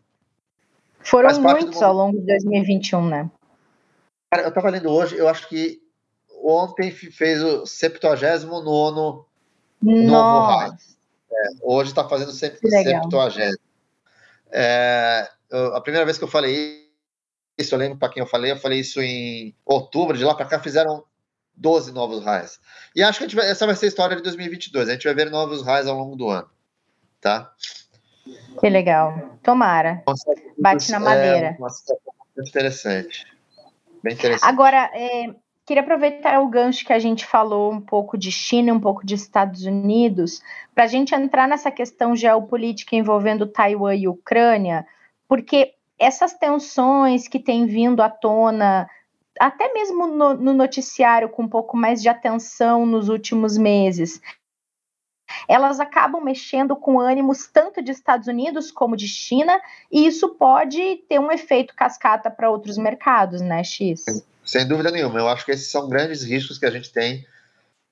Foram 1.00 1.40
muitos 1.40 1.80
ao 1.80 1.94
longo 1.94 2.18
de 2.18 2.26
2021, 2.26 3.08
né? 3.08 3.30
Cara, 4.30 4.42
eu 4.42 4.48
estava 4.48 4.68
lendo 4.68 4.90
hoje, 4.90 5.16
eu 5.16 5.28
acho 5.28 5.48
que 5.48 5.80
ontem 6.42 6.90
fez 6.90 7.42
o 7.42 7.64
79 7.64 8.46
novo 9.80 10.46
raio. 10.46 10.76
É, 11.30 11.48
hoje 11.62 11.90
está 11.90 12.06
fazendo 12.08 12.32
70. 12.32 12.68
É, 14.50 15.30
a 15.72 15.80
primeira 15.80 16.04
vez 16.04 16.18
que 16.18 16.24
eu 16.24 16.28
falei 16.28 16.88
isso, 17.56 17.74
eu 17.74 17.78
lembro 17.78 17.96
para 17.98 18.08
quem 18.08 18.20
eu 18.20 18.26
falei, 18.26 18.50
eu 18.50 18.56
falei 18.56 18.80
isso 18.80 19.00
em 19.00 19.54
outubro, 19.64 20.16
de 20.16 20.24
lá 20.24 20.34
para 20.34 20.46
cá 20.46 20.60
fizeram 20.60 21.04
12 21.58 21.92
novos 21.92 22.24
raios. 22.24 22.60
E 22.94 23.02
acho 23.02 23.26
que 23.26 23.34
vai, 23.34 23.50
essa 23.50 23.66
vai 23.66 23.74
ser 23.74 23.86
a 23.86 23.88
história 23.88 24.16
de 24.16 24.22
2022, 24.22 24.88
a 24.88 24.92
gente 24.92 25.04
vai 25.04 25.14
ver 25.14 25.30
novos 25.30 25.64
raios 25.64 25.86
ao 25.86 25.96
longo 25.96 26.16
do 26.16 26.28
ano, 26.30 26.48
tá? 27.20 27.52
Que 28.60 28.68
legal. 28.68 29.38
Tomara. 29.42 30.02
Bate 30.58 30.90
na 30.90 31.00
madeira. 31.00 31.56
É 32.36 32.48
interessante. 32.48 33.26
Bem 34.02 34.14
interessante. 34.14 34.48
Agora, 34.48 34.90
é, 34.94 35.34
queria 35.64 35.82
aproveitar 35.82 36.40
o 36.40 36.48
gancho 36.48 36.84
que 36.84 36.92
a 36.92 36.98
gente 36.98 37.26
falou 37.26 37.72
um 37.72 37.80
pouco 37.80 38.16
de 38.16 38.30
China, 38.30 38.72
um 38.72 38.80
pouco 38.80 39.04
de 39.04 39.14
Estados 39.14 39.64
Unidos, 39.64 40.40
para 40.74 40.84
a 40.84 40.86
gente 40.86 41.14
entrar 41.14 41.48
nessa 41.48 41.70
questão 41.70 42.14
geopolítica 42.14 42.96
envolvendo 42.96 43.46
Taiwan 43.46 43.94
e 43.94 44.08
Ucrânia, 44.08 44.86
porque 45.26 45.74
essas 45.98 46.34
tensões 46.34 47.26
que 47.26 47.38
têm 47.38 47.66
vindo 47.66 48.00
à 48.00 48.08
tona, 48.08 48.88
até 49.38 49.72
mesmo 49.72 50.06
no, 50.06 50.34
no 50.34 50.52
noticiário 50.52 51.28
com 51.28 51.42
um 51.42 51.48
pouco 51.48 51.76
mais 51.76 52.02
de 52.02 52.08
atenção 52.08 52.84
nos 52.84 53.08
últimos 53.08 53.56
meses, 53.56 54.20
elas 55.46 55.78
acabam 55.80 56.22
mexendo 56.22 56.74
com 56.74 56.98
ânimos 56.98 57.46
tanto 57.46 57.82
de 57.82 57.90
Estados 57.90 58.28
Unidos 58.28 58.70
como 58.70 58.96
de 58.96 59.06
China, 59.06 59.60
e 59.90 60.06
isso 60.06 60.30
pode 60.30 60.96
ter 61.08 61.18
um 61.18 61.30
efeito 61.30 61.74
cascata 61.74 62.30
para 62.30 62.50
outros 62.50 62.78
mercados, 62.78 63.40
né, 63.40 63.62
X? 63.62 64.04
Sem 64.44 64.66
dúvida 64.66 64.90
nenhuma. 64.90 65.18
Eu 65.18 65.28
acho 65.28 65.44
que 65.44 65.52
esses 65.52 65.70
são 65.70 65.88
grandes 65.88 66.22
riscos 66.22 66.58
que 66.58 66.66
a 66.66 66.70
gente 66.70 66.92
tem 66.92 67.26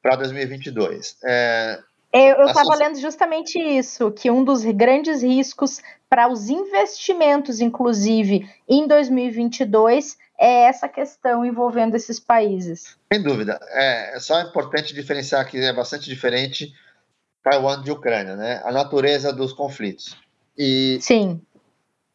para 0.03 0.17
2022. 0.17 1.19
É, 1.25 1.83
eu 2.13 2.47
estava 2.47 2.75
lendo 2.77 2.99
justamente 2.99 3.59
isso, 3.59 4.11
que 4.11 4.31
um 4.31 4.43
dos 4.43 4.65
grandes 4.65 5.23
riscos 5.23 5.83
para 6.09 6.29
os 6.29 6.49
investimentos, 6.49 7.61
inclusive, 7.61 8.49
em 8.67 8.87
2022, 8.87 10.17
é 10.39 10.65
essa 10.65 10.89
questão 10.89 11.45
envolvendo 11.45 11.95
esses 11.95 12.21
países. 12.21 12.97
Sem 13.13 13.23
dúvida. 13.23 13.59
É, 13.71 14.17
é 14.17 14.21
só 14.21 14.41
importante 14.41 14.95
diferenciar 14.95 15.49
que 15.49 15.59
é 15.59 15.73
bastante 15.73 16.09
diferente 16.09 16.75
Taiwan 17.43 17.83
de 17.83 17.91
Ucrânia, 17.91 18.37
né? 18.37 18.61
A 18.65 18.73
natureza 18.73 19.33
dos 19.33 19.53
conflitos. 19.53 20.17
E, 20.57 20.99
Sim. 21.01 21.41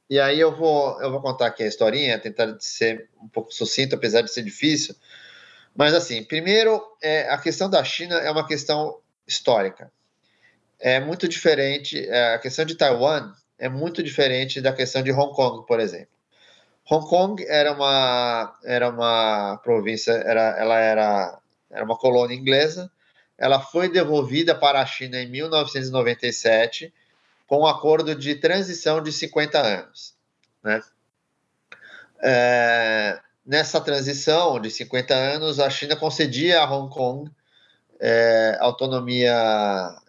E 0.09 0.19
aí 0.19 0.39
eu 0.39 0.53
vou, 0.53 1.01
eu 1.01 1.09
vou 1.09 1.21
contar 1.21 1.47
aqui 1.47 1.63
a 1.63 1.67
historinha, 1.67 2.19
tentar 2.19 2.57
ser 2.59 3.09
um 3.21 3.29
pouco 3.29 3.53
sucinto, 3.53 3.95
apesar 3.95 4.21
de 4.21 4.31
ser 4.31 4.43
difícil. 4.43 4.93
Mas 5.73 5.93
assim, 5.93 6.23
primeiro, 6.23 6.83
é, 7.01 7.29
a 7.29 7.37
questão 7.37 7.69
da 7.69 7.81
China 7.83 8.15
é 8.15 8.29
uma 8.29 8.45
questão 8.45 8.99
histórica. 9.25 9.91
É 10.77 10.99
muito 10.99 11.27
diferente, 11.27 12.05
é, 12.09 12.33
a 12.33 12.39
questão 12.39 12.65
de 12.65 12.75
Taiwan 12.75 13.31
é 13.57 13.69
muito 13.69 14.03
diferente 14.03 14.59
da 14.59 14.73
questão 14.73 15.01
de 15.01 15.11
Hong 15.11 15.33
Kong, 15.33 15.65
por 15.65 15.79
exemplo. 15.79 16.09
Hong 16.89 17.07
Kong 17.07 17.45
era 17.47 17.71
uma, 17.73 18.57
era 18.63 18.89
uma 18.89 19.57
província, 19.63 20.11
era, 20.11 20.57
ela 20.57 20.79
era, 20.79 21.39
era 21.69 21.85
uma 21.85 21.97
colônia 21.97 22.35
inglesa, 22.35 22.91
ela 23.37 23.59
foi 23.59 23.89
devolvida 23.89 24.53
para 24.53 24.81
a 24.81 24.85
China 24.85 25.19
em 25.19 25.29
1997 25.29 26.93
com 27.47 27.61
um 27.61 27.67
acordo 27.67 28.15
de 28.15 28.35
transição 28.35 29.01
de 29.01 29.11
50 29.11 29.59
anos. 29.59 30.15
Né? 30.63 30.81
É, 32.23 33.19
nessa 33.45 33.81
transição 33.81 34.59
de 34.59 34.69
50 34.69 35.13
anos, 35.13 35.59
a 35.59 35.69
China 35.69 35.95
concedia 35.95 36.61
a 36.61 36.71
Hong 36.71 36.93
Kong 36.93 37.31
é, 37.99 38.57
autonomia 38.59 39.33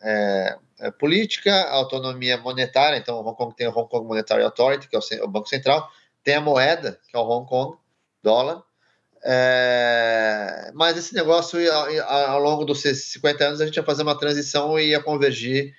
é, 0.02 0.56
é 0.80 0.90
política, 0.90 1.68
autonomia 1.70 2.38
monetária, 2.38 2.96
então 2.96 3.20
Hong 3.20 3.36
Kong 3.36 3.54
tem 3.54 3.66
o 3.66 3.76
Hong 3.76 3.88
Kong 3.88 4.06
Monetary 4.06 4.42
Authority, 4.42 4.88
que 4.88 4.96
é 4.96 4.98
o, 4.98 5.24
o 5.24 5.28
Banco 5.28 5.48
Central, 5.48 5.90
tem 6.22 6.36
a 6.36 6.40
moeda, 6.40 6.98
que 7.08 7.16
é 7.16 7.18
o 7.18 7.28
Hong 7.28 7.48
Kong, 7.48 7.76
dólar, 8.22 8.62
é, 9.24 10.72
mas 10.74 10.96
esse 10.96 11.14
negócio, 11.14 11.58
ao, 12.04 12.40
longo 12.40 12.64
dos 12.64 12.82
50 12.82 13.44
anos, 13.44 13.60
a 13.60 13.66
gente 13.66 13.76
ia 13.76 13.84
fazer 13.84 14.02
uma 14.02 14.18
transição 14.18 14.78
e 14.78 14.88
ia 14.88 15.00
convergir 15.00 15.74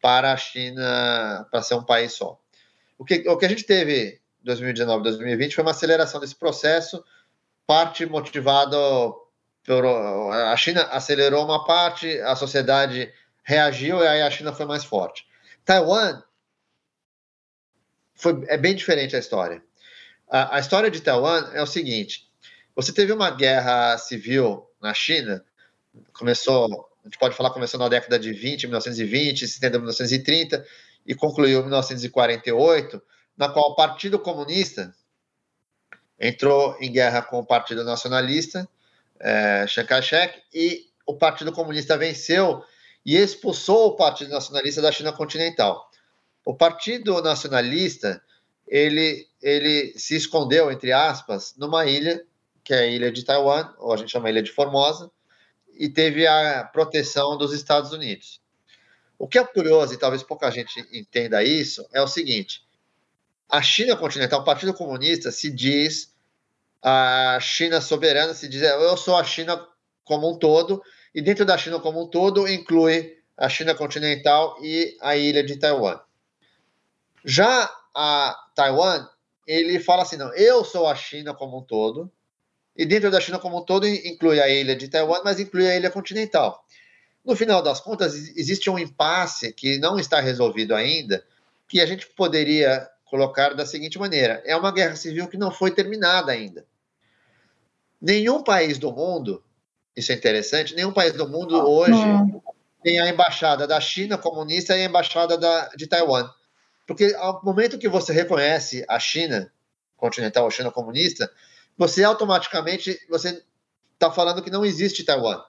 para 0.00 0.32
a 0.32 0.36
China, 0.36 1.46
para 1.50 1.62
ser 1.62 1.74
um 1.74 1.82
país 1.82 2.12
só. 2.12 2.38
O 2.96 3.04
que, 3.04 3.28
o 3.28 3.36
que 3.36 3.46
a 3.46 3.48
gente 3.48 3.64
teve 3.64 4.20
em 4.42 4.44
2019, 4.44 5.02
2020 5.02 5.54
foi 5.54 5.64
uma 5.64 5.72
aceleração 5.72 6.20
desse 6.20 6.36
processo, 6.36 7.02
parte 7.66 8.06
motivado 8.06 8.76
por. 9.64 9.84
A 9.86 10.56
China 10.56 10.82
acelerou 10.84 11.44
uma 11.44 11.64
parte, 11.64 12.20
a 12.20 12.36
sociedade 12.36 13.12
reagiu 13.42 14.02
e 14.02 14.06
aí 14.06 14.22
a 14.22 14.30
China 14.30 14.52
foi 14.52 14.66
mais 14.66 14.84
forte. 14.84 15.26
Taiwan 15.64 16.22
foi, 18.14 18.44
é 18.46 18.56
bem 18.56 18.74
diferente 18.76 19.16
a 19.16 19.18
história. 19.18 19.62
A, 20.28 20.56
a 20.56 20.60
história 20.60 20.90
de 20.90 21.00
Taiwan 21.00 21.50
é 21.52 21.62
o 21.62 21.66
seguinte: 21.66 22.28
você 22.74 22.92
teve 22.92 23.12
uma 23.12 23.30
guerra 23.30 23.96
civil 23.98 24.68
na 24.80 24.92
China, 24.92 25.44
começou, 26.12 26.88
a 27.02 27.08
gente 27.08 27.18
pode 27.18 27.36
falar, 27.36 27.50
começou 27.50 27.78
na 27.78 27.88
década 27.88 28.18
de 28.18 28.32
20, 28.32 28.66
1920, 28.66 29.38
se 29.40 29.44
estendeu 29.44 29.78
em 29.78 29.82
1930 29.82 30.66
e 31.06 31.14
concluiu 31.14 31.60
em 31.60 31.62
1948, 31.62 33.02
na 33.36 33.48
qual 33.48 33.70
o 33.70 33.74
Partido 33.74 34.18
Comunista 34.18 34.94
entrou 36.18 36.76
em 36.80 36.90
guerra 36.90 37.22
com 37.22 37.38
o 37.38 37.46
Partido 37.46 37.84
Nacionalista, 37.84 38.68
é, 39.20 39.66
Chiang 39.66 39.88
Kai-shek, 39.88 40.42
e 40.52 40.86
o 41.06 41.14
Partido 41.14 41.52
Comunista 41.52 41.96
venceu 41.96 42.64
e 43.04 43.16
expulsou 43.16 43.88
o 43.88 43.96
Partido 43.96 44.30
Nacionalista 44.30 44.80
da 44.80 44.90
China 44.90 45.12
continental. 45.12 45.90
O 46.44 46.54
Partido 46.54 47.20
Nacionalista 47.20 48.22
ele, 48.66 49.26
ele 49.42 49.92
se 49.98 50.16
escondeu, 50.16 50.70
entre 50.70 50.92
aspas, 50.92 51.54
numa 51.56 51.86
ilha 51.86 52.24
que 52.64 52.72
é 52.72 52.78
a 52.78 52.86
ilha 52.86 53.12
de 53.12 53.22
Taiwan, 53.22 53.74
ou 53.78 53.92
a 53.92 53.96
gente 53.96 54.10
chama 54.10 54.30
ilha 54.30 54.42
de 54.42 54.50
Formosa, 54.50 55.10
e 55.74 55.88
teve 55.88 56.26
a 56.26 56.64
proteção 56.64 57.36
dos 57.36 57.52
Estados 57.52 57.92
Unidos. 57.92 58.40
O 59.18 59.28
que 59.28 59.38
é 59.38 59.44
curioso, 59.44 59.92
e 59.92 59.98
talvez 59.98 60.22
pouca 60.22 60.50
gente 60.50 60.80
entenda 60.92 61.44
isso, 61.44 61.86
é 61.92 62.00
o 62.00 62.08
seguinte: 62.08 62.64
a 63.48 63.60
China 63.60 63.96
continental, 63.96 64.40
o 64.40 64.44
Partido 64.44 64.72
Comunista, 64.72 65.30
se 65.30 65.50
diz 65.50 66.14
a 66.82 67.38
China 67.40 67.80
soberana, 67.80 68.34
se 68.34 68.48
diz 68.48 68.62
eu 68.62 68.96
sou 68.96 69.16
a 69.16 69.24
China 69.24 69.66
como 70.04 70.30
um 70.30 70.38
todo, 70.38 70.82
e 71.14 71.20
dentro 71.20 71.44
da 71.44 71.58
China 71.58 71.78
como 71.78 72.02
um 72.02 72.08
todo 72.08 72.48
inclui 72.48 73.18
a 73.36 73.48
China 73.48 73.74
continental 73.74 74.56
e 74.62 74.96
a 75.00 75.16
ilha 75.16 75.42
de 75.42 75.56
Taiwan. 75.56 76.00
Já 77.24 77.70
a 77.94 78.36
Taiwan, 78.54 79.06
ele 79.46 79.78
fala 79.78 80.02
assim: 80.02 80.16
não, 80.16 80.32
eu 80.34 80.64
sou 80.64 80.86
a 80.86 80.94
China 80.94 81.34
como 81.34 81.58
um 81.58 81.62
todo, 81.62 82.10
e 82.76 82.84
dentro 82.84 83.10
da 83.10 83.20
China 83.20 83.38
como 83.38 83.58
um 83.58 83.64
todo 83.64 83.86
inclui 83.86 84.40
a 84.40 84.48
ilha 84.48 84.74
de 84.74 84.88
Taiwan, 84.88 85.20
mas 85.24 85.38
inclui 85.38 85.68
a 85.68 85.76
ilha 85.76 85.90
continental. 85.90 86.64
No 87.24 87.34
final 87.36 87.62
das 87.62 87.80
contas, 87.80 88.14
existe 88.36 88.68
um 88.68 88.78
impasse 88.78 89.52
que 89.52 89.78
não 89.78 89.98
está 89.98 90.20
resolvido 90.20 90.74
ainda, 90.74 91.24
que 91.68 91.80
a 91.80 91.86
gente 91.86 92.06
poderia 92.08 92.88
colocar 93.04 93.54
da 93.54 93.64
seguinte 93.64 93.98
maneira: 93.98 94.42
é 94.44 94.56
uma 94.56 94.72
guerra 94.72 94.96
civil 94.96 95.28
que 95.28 95.38
não 95.38 95.50
foi 95.50 95.70
terminada 95.70 96.32
ainda. 96.32 96.66
Nenhum 98.00 98.42
país 98.42 98.76
do 98.76 98.92
mundo, 98.92 99.42
isso 99.96 100.12
é 100.12 100.14
interessante, 100.14 100.74
nenhum 100.74 100.92
país 100.92 101.12
do 101.12 101.28
mundo 101.28 101.56
hoje 101.56 101.94
tem 102.82 103.00
a 103.00 103.08
embaixada 103.08 103.66
da 103.66 103.80
China 103.80 104.18
comunista 104.18 104.76
e 104.76 104.82
a 104.82 104.84
embaixada 104.84 105.38
da, 105.38 105.68
de 105.68 105.86
Taiwan. 105.86 106.28
Porque 106.86 107.14
ao 107.16 107.42
momento 107.42 107.78
que 107.78 107.88
você 107.88 108.12
reconhece 108.12 108.84
a 108.88 108.98
China 108.98 109.52
continental, 109.96 110.46
a 110.46 110.50
China 110.50 110.70
comunista, 110.70 111.30
você 111.76 112.04
automaticamente 112.04 112.98
você 113.08 113.42
está 113.94 114.10
falando 114.10 114.42
que 114.42 114.50
não 114.50 114.64
existe 114.64 115.04
Taiwan. 115.04 115.42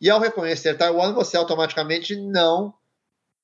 E 0.00 0.08
ao 0.10 0.20
reconhecer 0.20 0.76
Taiwan, 0.76 1.12
você 1.12 1.36
automaticamente 1.36 2.16
não 2.16 2.74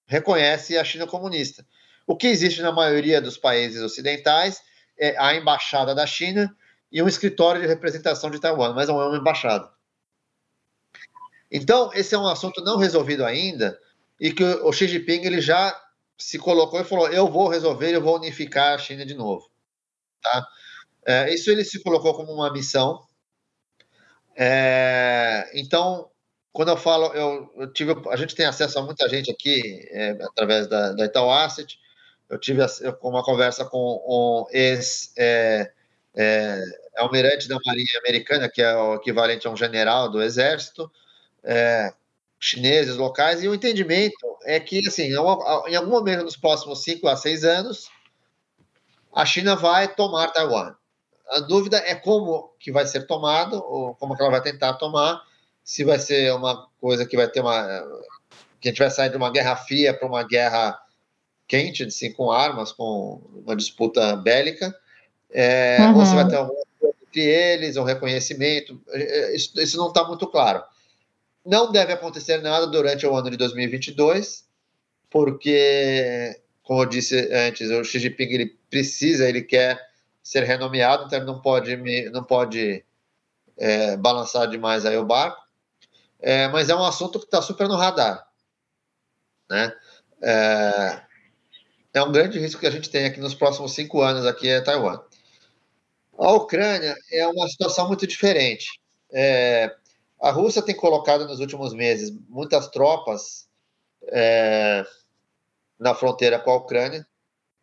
reconhece 0.06 0.76
a 0.76 0.84
China 0.84 1.06
comunista. 1.06 1.66
O 2.06 2.16
que 2.16 2.26
existe 2.26 2.62
na 2.62 2.72
maioria 2.72 3.20
dos 3.20 3.36
países 3.36 3.82
ocidentais 3.82 4.62
é 4.98 5.16
a 5.18 5.34
embaixada 5.34 5.94
da 5.94 6.06
China 6.06 6.54
e 6.90 7.02
um 7.02 7.08
escritório 7.08 7.60
de 7.60 7.66
representação 7.66 8.30
de 8.30 8.40
Taiwan, 8.40 8.72
mas 8.72 8.88
não 8.88 9.00
é 9.00 9.06
uma 9.06 9.18
embaixada. 9.18 9.70
Então, 11.50 11.90
esse 11.94 12.14
é 12.14 12.18
um 12.18 12.26
assunto 12.26 12.62
não 12.64 12.76
resolvido 12.76 13.24
ainda 13.24 13.78
e 14.20 14.32
que 14.32 14.44
o 14.44 14.72
Xi 14.72 14.88
Jinping 14.88 15.24
ele 15.24 15.40
já 15.40 15.78
se 16.18 16.38
colocou 16.38 16.80
e 16.80 16.84
falou: 16.84 17.08
eu 17.08 17.28
vou 17.28 17.48
resolver, 17.48 17.94
eu 17.94 18.02
vou 18.02 18.16
unificar 18.16 18.74
a 18.74 18.78
China 18.78 19.04
de 19.04 19.14
novo. 19.14 19.50
Tá? 20.22 20.46
É, 21.06 21.32
isso 21.32 21.50
ele 21.50 21.64
se 21.64 21.82
colocou 21.82 22.14
como 22.14 22.32
uma 22.32 22.52
missão. 22.52 23.06
É, 24.34 25.50
então, 25.54 26.10
quando 26.52 26.70
eu 26.70 26.76
falo, 26.76 27.06
eu, 27.14 27.52
eu, 27.56 27.72
tive, 27.72 27.94
a 28.10 28.16
gente 28.16 28.34
tem 28.34 28.46
acesso 28.46 28.78
a 28.78 28.82
muita 28.82 29.08
gente 29.08 29.30
aqui 29.30 29.86
é, 29.90 30.10
através 30.22 30.66
da, 30.66 30.92
da 30.92 31.04
Itaú 31.04 31.30
Asset, 31.30 31.78
Eu 32.28 32.38
tive 32.38 32.60
uma 33.02 33.22
conversa 33.22 33.64
com 33.64 33.78
um 33.78 34.46
ex 34.50 35.12
é, 35.16 35.70
é, 36.14 36.60
almirante 36.96 37.48
da 37.48 37.58
Marinha 37.64 37.98
Americana, 38.00 38.48
que 38.48 38.62
é 38.62 38.74
o 38.74 38.94
equivalente 38.96 39.46
a 39.46 39.50
um 39.50 39.56
general 39.56 40.10
do 40.10 40.22
Exército, 40.22 40.90
é, 41.44 41.92
chineses 42.46 42.96
locais, 42.96 43.42
e 43.42 43.48
o 43.48 43.54
entendimento 43.54 44.16
é 44.44 44.60
que, 44.60 44.86
assim, 44.86 45.04
em 45.04 45.76
algum 45.76 45.90
momento 45.90 46.24
nos 46.24 46.36
próximos 46.36 46.82
cinco 46.82 47.08
a 47.08 47.16
seis 47.16 47.44
anos, 47.44 47.88
a 49.12 49.24
China 49.24 49.56
vai 49.56 49.88
tomar 49.92 50.28
Taiwan. 50.28 50.74
A 51.28 51.40
dúvida 51.40 51.78
é 51.78 51.94
como 51.94 52.52
que 52.60 52.70
vai 52.70 52.86
ser 52.86 53.06
tomado, 53.06 53.56
ou 53.56 53.94
como 53.96 54.14
que 54.14 54.22
ela 54.22 54.30
vai 54.30 54.42
tentar 54.42 54.74
tomar, 54.74 55.22
se 55.64 55.82
vai 55.84 55.98
ser 55.98 56.32
uma 56.34 56.68
coisa 56.80 57.04
que 57.04 57.16
vai 57.16 57.26
ter 57.28 57.40
uma... 57.40 57.62
que 58.60 58.68
a 58.68 58.70
gente 58.70 58.78
vai 58.78 58.90
sair 58.90 59.10
de 59.10 59.16
uma 59.16 59.30
guerra 59.30 59.56
fria 59.56 59.92
para 59.92 60.06
uma 60.06 60.22
guerra 60.22 60.78
quente, 61.48 61.82
assim, 61.82 62.12
com 62.12 62.30
armas, 62.30 62.70
com 62.72 63.20
uma 63.44 63.56
disputa 63.56 64.14
bélica, 64.16 64.74
é, 65.30 65.78
uhum. 65.80 65.98
ou 65.98 66.06
se 66.06 66.14
vai 66.14 66.28
ter 66.28 66.36
algum 66.36 66.54
entre 67.08 67.22
eles, 67.22 67.76
um 67.76 67.82
reconhecimento, 67.82 68.80
isso, 69.32 69.58
isso 69.60 69.76
não 69.76 69.88
está 69.88 70.04
muito 70.04 70.26
claro. 70.26 70.62
Não 71.46 71.70
deve 71.70 71.92
acontecer 71.92 72.42
nada 72.42 72.66
durante 72.66 73.06
o 73.06 73.14
ano 73.14 73.30
de 73.30 73.36
2022, 73.36 74.48
porque, 75.08 76.40
como 76.64 76.82
eu 76.82 76.86
disse 76.86 77.16
antes, 77.32 77.70
o 77.70 77.84
Xi 77.84 78.00
Jinping 78.00 78.24
ele 78.24 78.58
precisa, 78.68 79.28
ele 79.28 79.42
quer 79.42 79.80
ser 80.20 80.42
renomeado, 80.42 81.04
então 81.04 81.20
ele 81.20 81.26
não 81.26 81.40
pode, 81.40 81.76
não 82.10 82.24
pode 82.24 82.84
é, 83.56 83.96
balançar 83.96 84.48
demais 84.48 84.84
aí 84.84 84.96
o 84.96 85.06
barco. 85.06 85.40
É, 86.18 86.48
mas 86.48 86.68
é 86.68 86.74
um 86.74 86.84
assunto 86.84 87.20
que 87.20 87.26
está 87.26 87.40
super 87.40 87.68
no 87.68 87.76
radar. 87.76 88.26
Né? 89.48 89.72
É, 90.20 91.02
é 91.94 92.02
um 92.02 92.10
grande 92.10 92.40
risco 92.40 92.60
que 92.60 92.66
a 92.66 92.70
gente 92.70 92.90
tem 92.90 93.04
aqui 93.04 93.20
nos 93.20 93.34
próximos 93.34 93.72
cinco 93.72 94.02
anos 94.02 94.26
aqui 94.26 94.48
é 94.48 94.60
Taiwan. 94.60 95.00
A 96.18 96.32
Ucrânia 96.32 96.96
é 97.12 97.26
uma 97.28 97.46
situação 97.48 97.86
muito 97.86 98.04
diferente. 98.04 98.80
É, 99.12 99.76
a 100.20 100.30
Rússia 100.30 100.62
tem 100.62 100.74
colocado 100.74 101.26
nos 101.26 101.40
últimos 101.40 101.74
meses 101.74 102.12
muitas 102.28 102.68
tropas 102.68 103.48
é, 104.08 104.84
na 105.78 105.94
fronteira 105.94 106.38
com 106.38 106.50
a 106.50 106.56
Ucrânia. 106.56 107.06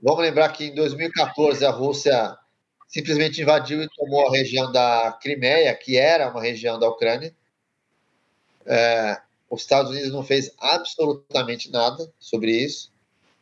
Vamos 0.01 0.21
lembrar 0.21 0.49
que 0.49 0.65
em 0.65 0.75
2014 0.75 1.65
a 1.65 1.71
Rússia 1.71 2.37
simplesmente 2.87 3.41
invadiu 3.41 3.81
e 3.81 3.89
tomou 3.95 4.27
a 4.27 4.31
região 4.31 4.71
da 4.71 5.17
Crimeia, 5.21 5.73
que 5.73 5.97
era 5.97 6.29
uma 6.29 6.41
região 6.41 6.77
da 6.77 6.87
Ucrânia. 6.87 7.33
É, 8.65 9.19
os 9.49 9.61
Estados 9.61 9.91
Unidos 9.91 10.11
não 10.11 10.23
fez 10.23 10.53
absolutamente 10.59 11.71
nada 11.71 12.11
sobre 12.19 12.51
isso. 12.51 12.91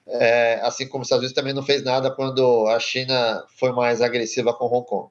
É, 0.08 0.60
assim 0.64 0.88
como 0.88 1.02
os 1.02 1.08
Estados 1.08 1.24
Unidos 1.24 1.36
também 1.36 1.54
não 1.54 1.64
fez 1.64 1.84
nada 1.84 2.12
quando 2.12 2.68
a 2.68 2.80
China 2.80 3.46
foi 3.58 3.72
mais 3.72 4.02
agressiva 4.02 4.54
com 4.54 4.66
Hong 4.66 4.88
Kong. 4.88 5.10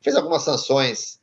Fez 0.00 0.16
algumas 0.16 0.42
sanções 0.42 1.20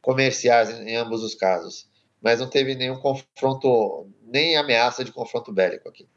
comerciais 0.00 0.70
em, 0.70 0.96
ambos 0.96 1.22
os 1.22 1.34
casos, 1.34 1.88
mas 2.20 2.40
não 2.40 2.48
teve 2.48 2.74
nenhum 2.74 2.98
confronto, 2.98 4.08
nem 4.22 4.56
ameaça 4.56 5.04
de 5.04 5.12
confronto 5.12 5.52
bélico 5.52 5.88
aqui. 5.88 6.08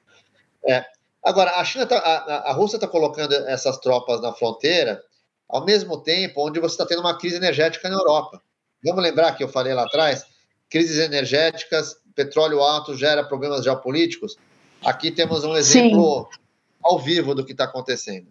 É. 0.67 0.86
Agora, 1.23 1.51
a 1.51 1.63
China, 1.63 1.86
tá, 1.86 1.97
a, 1.97 2.49
a 2.49 2.53
Rússia 2.53 2.77
está 2.77 2.88
colocando 2.88 3.34
essas 3.47 3.77
tropas 3.77 4.21
na 4.21 4.34
fronteira 4.34 5.01
ao 5.47 5.63
mesmo 5.63 5.97
tempo 6.01 6.45
onde 6.45 6.59
você 6.59 6.73
está 6.73 6.86
tendo 6.86 7.01
uma 7.01 7.17
crise 7.17 7.36
energética 7.36 7.88
na 7.89 7.95
Europa. 7.95 8.41
Vamos 8.84 9.03
lembrar 9.03 9.34
que 9.34 9.43
eu 9.43 9.47
falei 9.47 9.73
lá 9.73 9.84
atrás, 9.84 10.25
crises 10.69 10.97
energéticas, 10.97 11.95
petróleo 12.15 12.61
alto 12.61 12.95
gera 12.95 13.23
problemas 13.23 13.63
geopolíticos. 13.63 14.36
Aqui 14.84 15.11
temos 15.11 15.43
um 15.43 15.55
exemplo 15.55 16.27
Sim. 16.31 16.39
ao 16.84 16.99
vivo 16.99 17.34
do 17.34 17.45
que 17.45 17.53
está 17.53 17.65
acontecendo. 17.65 18.27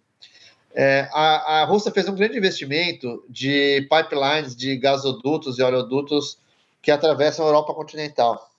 É, 0.74 1.08
a, 1.12 1.60
a 1.60 1.64
Rússia 1.64 1.92
fez 1.92 2.08
um 2.08 2.14
grande 2.14 2.38
investimento 2.38 3.24
de 3.28 3.86
pipelines 3.90 4.56
de 4.56 4.76
gasodutos 4.76 5.58
e 5.58 5.62
oleodutos 5.62 6.38
que 6.80 6.90
atravessam 6.90 7.44
a 7.44 7.48
Europa 7.48 7.74
continental. 7.74 8.50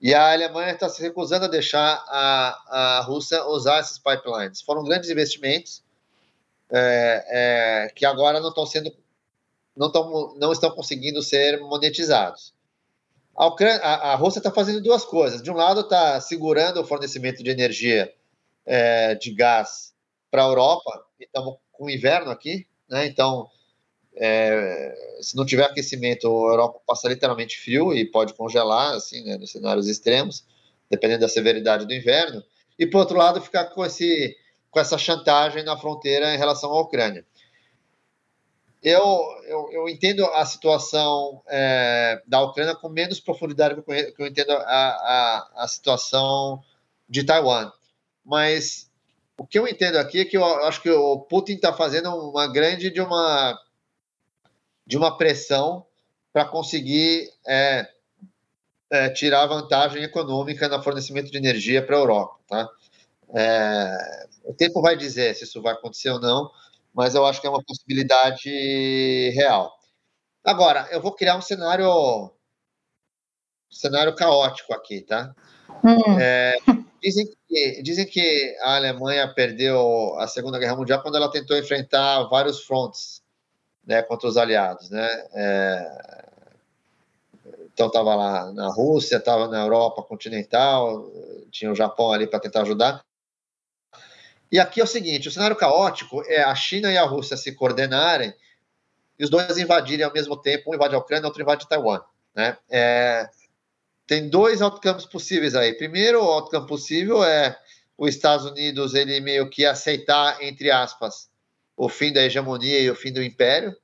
E 0.00 0.14
a 0.14 0.32
Alemanha 0.32 0.72
está 0.72 0.88
se 0.88 1.00
recusando 1.02 1.44
a 1.44 1.48
deixar 1.48 2.02
a, 2.08 2.98
a 2.98 3.00
Rússia 3.02 3.44
usar 3.44 3.80
esses 3.80 3.98
pipelines. 3.98 4.60
Foram 4.62 4.84
grandes 4.84 5.10
investimentos 5.10 5.82
é, 6.70 7.24
é, 7.28 7.92
que 7.94 8.04
agora 8.04 8.40
não 8.40 8.48
estão 8.48 8.66
sendo, 8.66 8.92
não, 9.76 9.90
tão, 9.90 10.34
não 10.36 10.52
estão 10.52 10.70
conseguindo 10.70 11.22
ser 11.22 11.60
monetizados. 11.60 12.54
A, 13.34 13.46
Ucrânia, 13.46 13.80
a, 13.82 14.12
a 14.12 14.14
Rússia 14.14 14.38
está 14.38 14.50
fazendo 14.50 14.82
duas 14.82 15.04
coisas. 15.04 15.42
De 15.42 15.50
um 15.50 15.54
lado, 15.54 15.80
está 15.80 16.20
segurando 16.20 16.80
o 16.80 16.84
fornecimento 16.84 17.42
de 17.42 17.50
energia 17.50 18.12
é, 18.64 19.14
de 19.14 19.32
gás 19.32 19.94
para 20.30 20.44
a 20.44 20.46
Europa, 20.46 21.06
estamos 21.18 21.56
com 21.72 21.90
inverno 21.90 22.30
aqui, 22.30 22.66
né? 22.88 23.06
Então, 23.06 23.48
é, 24.16 24.94
se 25.20 25.36
não 25.36 25.44
tiver 25.44 25.64
aquecimento, 25.64 26.26
a 26.26 26.52
Europa 26.52 26.80
passa 26.86 27.08
literalmente 27.08 27.58
frio 27.58 27.92
e 27.94 28.04
pode 28.04 28.34
congelar, 28.34 28.94
assim, 28.94 29.22
né, 29.24 29.36
nos 29.36 29.52
cenários 29.52 29.88
extremos, 29.88 30.44
dependendo 30.90 31.20
da 31.20 31.28
severidade 31.28 31.86
do 31.86 31.92
inverno. 31.92 32.42
E, 32.78 32.86
por 32.86 32.98
outro 32.98 33.16
lado, 33.16 33.40
ficar 33.40 33.66
com, 33.66 33.84
esse, 33.84 34.36
com 34.70 34.80
essa 34.80 34.96
chantagem 34.96 35.62
na 35.62 35.76
fronteira 35.76 36.34
em 36.34 36.38
relação 36.38 36.70
à 36.72 36.80
Ucrânia. 36.80 37.26
Eu, 38.82 39.20
eu, 39.44 39.68
eu 39.72 39.88
entendo 39.88 40.24
a 40.26 40.46
situação 40.46 41.42
é, 41.48 42.22
da 42.26 42.40
Ucrânia 42.40 42.74
com 42.74 42.88
menos 42.88 43.18
profundidade 43.18 43.74
que 43.74 43.80
eu, 43.80 44.14
que 44.14 44.22
eu 44.22 44.26
entendo 44.26 44.52
a, 44.52 44.60
a, 44.62 45.64
a 45.64 45.68
situação 45.68 46.62
de 47.08 47.24
Taiwan. 47.24 47.72
Mas 48.24 48.85
o 49.38 49.46
que 49.46 49.58
eu 49.58 49.68
entendo 49.68 49.96
aqui 49.96 50.20
é 50.20 50.24
que 50.24 50.36
eu 50.36 50.44
acho 50.64 50.80
que 50.80 50.90
o 50.90 51.20
Putin 51.20 51.54
está 51.54 51.72
fazendo 51.72 52.10
uma 52.30 52.46
grande 52.50 52.90
de 52.90 53.00
uma 53.00 53.58
de 54.86 54.96
uma 54.96 55.16
pressão 55.16 55.84
para 56.32 56.44
conseguir 56.44 57.28
é, 57.46 57.88
é, 58.90 59.10
tirar 59.10 59.46
vantagem 59.46 60.02
econômica 60.02 60.68
no 60.68 60.82
fornecimento 60.82 61.30
de 61.30 61.36
energia 61.36 61.84
para 61.84 61.96
a 61.96 61.98
Europa, 61.98 62.38
tá? 62.46 62.68
É, 63.34 64.26
o 64.44 64.54
tempo 64.54 64.80
vai 64.80 64.96
dizer 64.96 65.34
se 65.34 65.44
isso 65.44 65.60
vai 65.60 65.72
acontecer 65.72 66.10
ou 66.10 66.20
não, 66.20 66.50
mas 66.94 67.14
eu 67.14 67.26
acho 67.26 67.40
que 67.40 67.46
é 67.46 67.50
uma 67.50 67.64
possibilidade 67.64 68.48
real. 69.34 69.76
Agora, 70.44 70.86
eu 70.92 71.00
vou 71.00 71.12
criar 71.12 71.36
um 71.36 71.42
cenário 71.42 71.90
um 73.68 73.74
cenário 73.74 74.14
caótico 74.14 74.72
aqui, 74.72 75.00
tá? 75.00 75.34
Hum. 75.84 76.20
É, 76.20 76.56
Dizem 77.02 77.28
que, 77.48 77.82
dizem 77.82 78.06
que 78.06 78.56
a 78.60 78.76
Alemanha 78.76 79.28
perdeu 79.32 80.18
a 80.18 80.26
Segunda 80.26 80.58
Guerra 80.58 80.76
Mundial 80.76 81.02
quando 81.02 81.16
ela 81.16 81.30
tentou 81.30 81.56
enfrentar 81.56 82.24
vários 82.24 82.64
frontes 82.64 83.22
né, 83.86 84.02
contra 84.02 84.28
os 84.28 84.36
aliados. 84.36 84.90
Né? 84.90 85.08
É, 85.34 86.24
então, 87.72 87.88
estava 87.88 88.14
lá 88.14 88.52
na 88.52 88.68
Rússia, 88.68 89.16
estava 89.16 89.48
na 89.48 89.60
Europa 89.60 90.02
continental, 90.02 91.10
tinha 91.50 91.70
o 91.70 91.74
Japão 91.74 92.10
ali 92.10 92.26
para 92.26 92.40
tentar 92.40 92.62
ajudar. 92.62 93.04
E 94.50 94.58
aqui 94.58 94.80
é 94.80 94.84
o 94.84 94.86
seguinte: 94.86 95.28
o 95.28 95.32
cenário 95.32 95.56
caótico 95.56 96.22
é 96.26 96.42
a 96.42 96.54
China 96.54 96.90
e 96.90 96.96
a 96.96 97.04
Rússia 97.04 97.36
se 97.36 97.52
coordenarem 97.52 98.34
e 99.18 99.24
os 99.24 99.30
dois 99.30 99.56
invadirem 99.58 100.04
ao 100.04 100.12
mesmo 100.12 100.36
tempo, 100.36 100.70
um 100.70 100.74
invade 100.74 100.94
a 100.94 100.98
Ucrânia, 100.98 101.26
outro 101.26 101.42
invade 101.42 101.68
Taiwan. 101.68 102.00
Né? 102.34 102.56
É, 102.70 103.28
tem 104.06 104.28
dois 104.28 104.62
outcomes 104.62 105.04
possíveis 105.04 105.54
aí. 105.54 105.74
Primeiro, 105.74 106.22
o 106.22 106.30
outcome 106.30 106.66
possível 106.66 107.24
é 107.24 107.58
os 107.98 108.10
Estados 108.10 108.46
Unidos 108.46 108.94
ele 108.94 109.20
meio 109.20 109.48
que 109.48 109.64
aceitar, 109.64 110.42
entre 110.42 110.70
aspas, 110.70 111.28
o 111.76 111.88
fim 111.88 112.12
da 112.12 112.22
hegemonia 112.22 112.78
e 112.80 112.90
o 112.90 112.94
fim 112.94 113.12
do 113.12 113.22
império, 113.22 113.76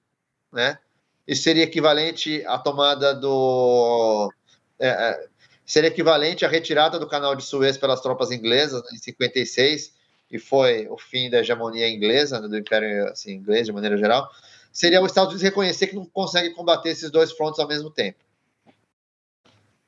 né? 0.52 0.78
Isso 1.26 1.42
seria 1.42 1.64
equivalente 1.64 2.44
à 2.46 2.58
tomada 2.58 3.14
do. 3.14 4.32
É, 4.78 4.88
é 4.88 5.32
seria 5.64 5.88
equivalente 5.88 6.44
à 6.44 6.48
retirada 6.48 6.98
do 6.98 7.06
canal 7.06 7.34
de 7.34 7.42
Suez 7.44 7.78
pelas 7.78 8.00
tropas 8.00 8.30
inglesas 8.30 8.82
né, 8.82 8.90
em 8.92 8.98
56, 8.98 9.92
que 10.28 10.38
foi 10.38 10.86
o 10.88 10.98
fim 10.98 11.30
da 11.30 11.38
hegemonia 11.38 11.88
inglesa, 11.88 12.40
né, 12.40 12.48
do 12.48 12.58
império 12.58 13.08
assim, 13.08 13.32
inglês 13.32 13.66
de 13.66 13.72
maneira 13.72 13.96
geral. 13.96 14.28
Seria 14.72 15.00
os 15.00 15.10
Estados 15.10 15.30
Unidos 15.30 15.42
reconhecer 15.42 15.86
que 15.86 15.94
não 15.94 16.04
consegue 16.04 16.50
combater 16.50 16.90
esses 16.90 17.10
dois 17.10 17.32
frontes 17.32 17.60
ao 17.60 17.68
mesmo 17.68 17.90
tempo. 17.90 18.18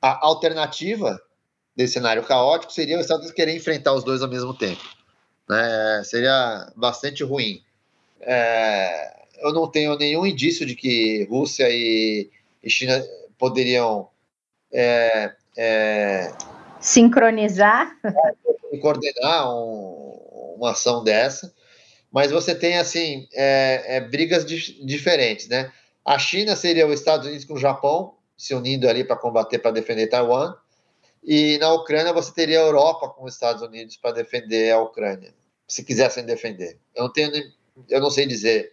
A 0.04 0.18
alternativa 0.20 1.18
desse 1.74 1.94
cenário 1.94 2.22
caótico 2.24 2.70
seria 2.70 2.96
os 2.96 3.04
Estados 3.04 3.22
Unidos 3.22 3.34
querer 3.34 3.56
enfrentar 3.56 3.94
os 3.94 4.04
dois 4.04 4.20
ao 4.20 4.28
mesmo 4.28 4.52
tempo. 4.52 4.82
Né? 5.48 6.02
Seria 6.04 6.70
bastante 6.76 7.24
ruim. 7.24 7.62
É, 8.20 9.14
eu 9.38 9.50
não 9.54 9.66
tenho 9.66 9.96
nenhum 9.96 10.26
indício 10.26 10.66
de 10.66 10.74
que 10.74 11.26
Rússia 11.30 11.70
e, 11.70 12.28
e 12.62 12.68
China 12.68 13.02
poderiam 13.38 14.10
é, 14.70 15.32
é, 15.56 16.30
sincronizar 16.78 17.96
e 18.70 18.76
coordenar 18.76 19.48
um, 19.56 20.54
uma 20.58 20.72
ação 20.72 21.02
dessa. 21.02 21.50
Mas 22.12 22.30
você 22.30 22.54
tem 22.54 22.76
assim 22.76 23.26
é, 23.32 23.96
é, 23.96 24.00
brigas 24.02 24.44
di 24.44 24.84
diferentes, 24.84 25.48
né? 25.48 25.72
A 26.04 26.18
China 26.18 26.54
seria 26.54 26.86
os 26.86 27.00
Estados 27.00 27.26
Unidos 27.26 27.46
com 27.46 27.54
o 27.54 27.58
Japão 27.58 28.12
se 28.36 28.54
unindo 28.54 28.88
ali 28.88 29.04
para 29.04 29.16
combater, 29.16 29.58
para 29.58 29.70
defender 29.70 30.08
Taiwan. 30.08 30.54
e 31.22 31.58
na 31.58 31.72
Ucrânia 31.72 32.12
você 32.12 32.32
teria 32.32 32.60
a 32.60 32.64
Europa 32.64 33.08
com 33.08 33.24
os 33.24 33.34
Estados 33.34 33.62
Unidos 33.62 33.96
para 33.96 34.12
defender 34.12 34.72
a 34.72 34.80
Ucrânia, 34.80 35.34
se 35.66 35.84
quisessem 35.84 36.24
defender. 36.24 36.78
Eu 36.94 37.04
não 37.04 37.12
tenho, 37.12 37.30
eu 37.88 38.00
não 38.00 38.10
sei 38.10 38.26
dizer 38.26 38.72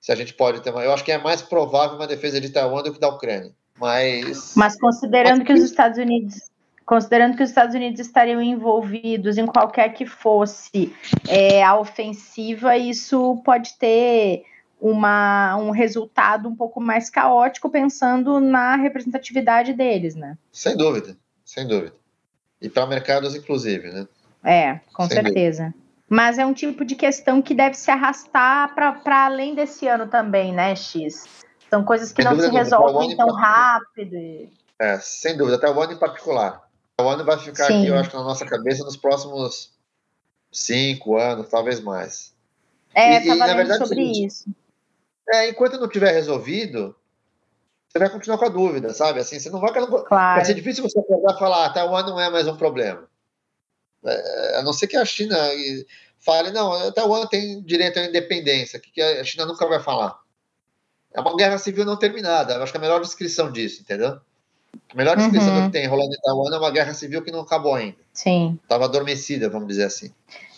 se 0.00 0.10
a 0.10 0.16
gente 0.16 0.34
pode 0.34 0.60
ter 0.60 0.70
uma. 0.70 0.82
Eu 0.82 0.92
acho 0.92 1.04
que 1.04 1.12
é 1.12 1.18
mais 1.18 1.40
provável 1.42 1.96
uma 1.96 2.06
defesa 2.06 2.40
de 2.40 2.50
Taiwan 2.50 2.82
do 2.82 2.92
que 2.92 3.00
da 3.00 3.08
Ucrânia. 3.08 3.52
Mas. 3.78 4.54
Mas 4.56 4.78
considerando 4.78 5.38
mas... 5.38 5.46
que 5.46 5.52
os 5.52 5.62
Estados 5.62 5.98
Unidos. 5.98 6.50
Considerando 6.84 7.36
que 7.36 7.42
os 7.44 7.48
Estados 7.48 7.74
Unidos 7.76 8.00
estariam 8.00 8.42
envolvidos 8.42 9.38
em 9.38 9.46
qualquer 9.46 9.90
que 9.90 10.04
fosse 10.04 10.92
é, 11.28 11.62
a 11.62 11.78
ofensiva, 11.78 12.76
isso 12.76 13.40
pode 13.44 13.78
ter 13.78 14.42
uma, 14.82 15.56
um 15.58 15.70
resultado 15.70 16.48
um 16.48 16.56
pouco 16.56 16.80
mais 16.80 17.08
caótico, 17.08 17.70
pensando 17.70 18.40
na 18.40 18.74
representatividade 18.74 19.72
deles, 19.72 20.16
né? 20.16 20.36
Sem 20.50 20.76
dúvida, 20.76 21.16
sem 21.44 21.68
dúvida. 21.68 21.94
E 22.60 22.68
para 22.68 22.84
mercados, 22.84 23.36
inclusive, 23.36 23.88
né? 23.92 24.08
É, 24.42 24.80
com 24.92 25.06
sem 25.06 25.22
certeza. 25.22 25.66
Dúvida. 25.66 25.82
Mas 26.10 26.36
é 26.36 26.44
um 26.44 26.52
tipo 26.52 26.84
de 26.84 26.96
questão 26.96 27.40
que 27.40 27.54
deve 27.54 27.76
se 27.76 27.92
arrastar 27.92 28.74
para 28.74 29.24
além 29.24 29.54
desse 29.54 29.86
ano 29.86 30.08
também, 30.08 30.52
né, 30.52 30.74
X? 30.74 31.28
São 31.70 31.84
coisas 31.84 32.12
que 32.12 32.20
sem 32.20 32.30
não 32.30 32.38
se 32.38 32.50
resolvem 32.50 33.16
tão 33.16 33.32
rápido. 33.32 34.16
É, 34.80 34.98
sem 34.98 35.36
dúvida, 35.36 35.58
até 35.58 35.70
o 35.70 35.80
ano 35.80 35.92
em 35.92 35.98
particular. 35.98 36.68
O 37.00 37.08
ano 37.08 37.24
vai 37.24 37.38
ficar 37.38 37.66
Sim. 37.66 37.78
aqui, 37.78 37.86
eu 37.86 37.96
acho, 37.96 38.16
na 38.16 38.24
nossa 38.24 38.44
cabeça 38.44 38.84
nos 38.84 38.96
próximos 38.96 39.72
cinco 40.50 41.16
anos, 41.16 41.48
talvez 41.48 41.80
mais. 41.80 42.34
É, 42.94 43.24
e, 43.24 43.28
e, 43.28 43.38
verdade, 43.38 43.78
sobre 43.78 43.96
seguinte, 43.96 44.26
isso. 44.26 44.61
É, 45.30 45.48
enquanto 45.48 45.78
não 45.78 45.88
tiver 45.88 46.12
resolvido, 46.12 46.94
você 47.88 47.98
vai 47.98 48.10
continuar 48.10 48.38
com 48.38 48.44
a 48.46 48.50
dúvida, 48.50 48.92
sabe? 48.92 49.20
Assim, 49.20 49.38
você 49.38 49.50
não 49.50 49.60
vai. 49.60 49.72
Claro. 49.72 50.06
Vai 50.10 50.44
ser 50.44 50.54
difícil 50.54 50.82
você 50.82 50.98
acordar 50.98 51.34
e 51.34 51.38
falar, 51.38 51.66
ah, 51.66 51.70
Taiwan 51.70 52.02
não 52.04 52.18
é 52.18 52.30
mais 52.30 52.48
um 52.48 52.56
problema. 52.56 53.08
É, 54.04 54.56
a 54.58 54.62
não 54.62 54.72
ser 54.72 54.86
que 54.86 54.96
a 54.96 55.04
China 55.04 55.36
fale, 56.18 56.50
não, 56.50 56.90
Taiwan 56.92 57.26
tem 57.26 57.62
direito 57.62 57.98
à 57.98 58.04
independência, 58.04 58.80
que 58.80 59.00
a 59.00 59.24
China 59.24 59.46
nunca 59.46 59.66
vai 59.68 59.80
falar. 59.80 60.18
É 61.14 61.20
uma 61.20 61.36
guerra 61.36 61.58
civil 61.58 61.84
não 61.84 61.98
terminada. 61.98 62.54
Eu 62.54 62.62
acho 62.62 62.72
que 62.72 62.78
é 62.78 62.80
a 62.80 62.82
melhor 62.82 63.00
descrição 63.00 63.52
disso, 63.52 63.82
entendeu? 63.82 64.20
A 64.92 64.96
melhor 64.96 65.16
descrição 65.16 65.56
uhum. 65.56 65.66
que 65.66 65.72
tem 65.72 65.86
rolando 65.86 66.14
em 66.14 66.20
Taiwan 66.20 66.54
é 66.54 66.58
uma 66.58 66.70
guerra 66.70 66.92
civil 66.92 67.22
que 67.22 67.30
não 67.30 67.40
acabou 67.40 67.74
ainda. 67.74 67.96
Sim. 68.12 68.58
Estava 68.62 68.84
adormecida, 68.84 69.48
vamos 69.48 69.68
dizer 69.68 69.84
assim. 69.84 70.12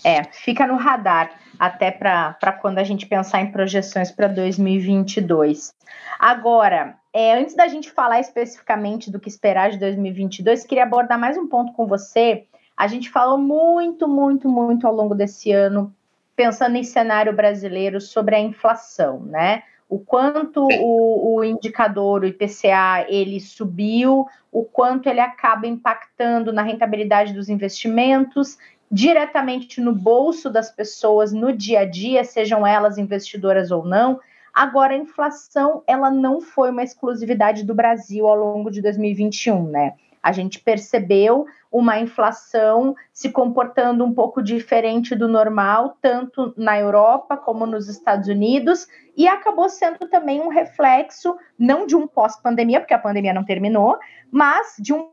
É, 0.05 0.25
fica 0.25 0.67
no 0.67 0.77
radar 0.77 1.31
até 1.59 1.91
para 1.91 2.59
quando 2.61 2.79
a 2.79 2.85
gente 2.85 3.07
pensar 3.07 3.43
em 3.43 3.53
projeções 3.53 4.11
para 4.11 4.27
2022. 4.27 5.73
Agora, 6.19 6.97
é, 7.13 7.35
antes 7.39 7.55
da 7.55 7.69
gente 7.69 7.91
falar 7.91 8.21
especificamente 8.21 9.11
do 9.11 9.21
que 9.21 9.29
esperar 9.29 9.71
de 9.71 9.79
2022, 9.79 10.65
queria 10.65 10.83
abordar 10.83 11.19
mais 11.19 11.39
um 11.39 11.47
ponto 11.47 11.73
com 11.73 11.87
você. 11.87 12.45
A 12.77 12.89
gente 12.89 13.09
falou 13.09 13.39
muito, 13.39 14.09
muito, 14.09 14.49
muito 14.49 14.87
ao 14.87 14.95
longo 14.95 15.15
desse 15.15 15.53
ano, 15.53 15.95
pensando 16.35 16.77
em 16.77 16.83
cenário 16.83 17.33
brasileiro, 17.33 18.01
sobre 18.01 18.35
a 18.35 18.41
inflação, 18.41 19.21
né? 19.21 19.63
O 19.89 19.99
quanto 19.99 20.67
o, 20.67 21.37
o, 21.37 21.45
indicador, 21.45 22.23
o 22.23 22.27
IPCA, 22.27 23.07
ele 23.09 23.41
subiu, 23.41 24.27
o 24.51 24.65
quanto 24.65 25.09
ele 25.09 25.21
acaba 25.21 25.67
impactando 25.67 26.53
na 26.53 26.63
rentabilidade 26.63 27.33
dos 27.33 27.49
investimentos, 27.49 28.59
diretamente 28.91 29.81
no 29.81 29.95
bolso 29.95 30.51
das 30.51 30.71
pessoas 30.71 31.33
no 31.33 31.53
dia 31.53 31.81
a 31.81 31.85
dia, 31.85 32.25
sejam 32.25 32.67
elas 32.67 32.99
investidoras 32.99 33.71
ou 33.71 33.85
não. 33.85 34.21
Agora, 34.53 34.95
a 34.95 34.99
inflação, 34.99 35.83
ela 35.87 36.11
não 36.11 36.41
foi 36.41 36.71
uma 36.71 36.83
exclusividade 36.83 37.65
do 37.65 37.75
Brasil 37.75 38.27
ao 38.27 38.37
longo 38.37 38.71
de 38.71 38.81
2021, 38.81 39.69
né? 39.69 39.95
A 40.25 40.33
gente 40.33 40.59
percebeu 40.59 41.47
uma 41.71 42.01
inflação 42.01 42.97
se 43.13 43.29
comportando 43.29 44.03
um 44.07 44.15
pouco 44.15 44.43
diferente 44.43 45.15
do 45.15 45.29
normal, 45.29 45.99
tanto 46.01 46.55
na 46.57 46.81
Europa 46.81 47.37
como 47.37 47.67
nos 47.67 47.91
Estados 47.91 48.27
Unidos, 48.27 48.89
e 49.15 49.29
acabou 49.29 49.69
sendo 49.69 50.09
também 50.09 50.41
um 50.41 50.49
reflexo, 50.49 51.37
não 51.59 51.87
de 51.87 51.95
um 51.95 52.07
pós-pandemia, 52.07 52.81
porque 52.81 52.95
a 52.95 52.99
pandemia 52.99 53.35
não 53.35 53.45
terminou, 53.45 53.99
mas 54.31 54.77
de 54.79 54.95
um 54.95 55.11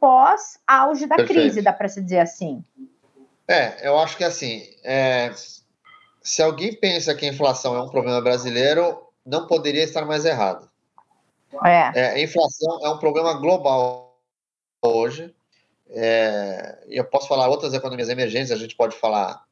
pós-auge 0.00 1.06
da 1.06 1.14
Perfeito. 1.14 1.40
crise, 1.40 1.62
dá 1.62 1.72
para 1.72 1.88
se 1.88 2.02
dizer 2.02 2.18
assim. 2.18 2.64
É, 3.46 3.88
eu 3.88 3.96
acho 3.96 4.16
que 4.16 4.24
assim, 4.24 4.64
é, 4.82 5.30
se 6.20 6.42
alguém 6.42 6.74
pensa 6.74 7.14
que 7.14 7.26
a 7.26 7.28
inflação 7.28 7.76
é 7.76 7.80
um 7.80 7.88
problema 7.88 8.20
brasileiro, 8.20 9.06
não 9.24 9.46
poderia 9.46 9.84
estar 9.84 10.04
mais 10.04 10.24
errado. 10.24 10.68
É. 11.64 11.92
é 11.94 12.10
a 12.14 12.20
inflação 12.20 12.84
é 12.84 12.88
um 12.88 12.98
problema 12.98 13.34
global 13.34 14.07
hoje. 14.82 15.34
É, 15.90 16.84
eu 16.88 17.04
posso 17.04 17.28
falar 17.28 17.48
outras 17.48 17.72
economias 17.72 18.08
emergentes, 18.08 18.52
a 18.52 18.56
gente 18.56 18.76
pode 18.76 18.96
falar 18.96 19.42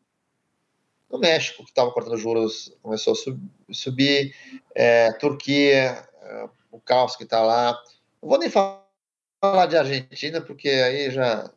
no 1.11 1.19
México, 1.19 1.65
que 1.65 1.71
estava 1.71 1.91
cortando 1.93 2.17
juros, 2.17 2.77
começou 2.83 3.15
a 3.15 3.73
subir, 3.73 4.35
é, 4.75 5.13
Turquia, 5.13 6.05
é, 6.23 6.49
o 6.71 6.81
caos 6.81 7.17
que 7.17 7.25
está 7.25 7.41
lá. 7.41 7.73
Não 8.21 8.29
vou 8.29 8.39
nem 8.39 8.51
falar 8.51 9.67
de 9.69 9.77
Argentina, 9.77 10.41
porque 10.41 10.69
aí 10.69 11.11
já 11.11 11.51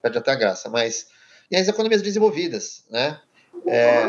perde 0.00 0.18
até 0.18 0.32
a 0.32 0.36
graça, 0.36 0.68
mas 0.70 1.08
e 1.50 1.56
as 1.56 1.68
economias 1.68 2.00
desenvolvidas, 2.00 2.84
né? 2.88 3.20
É, 3.66 4.04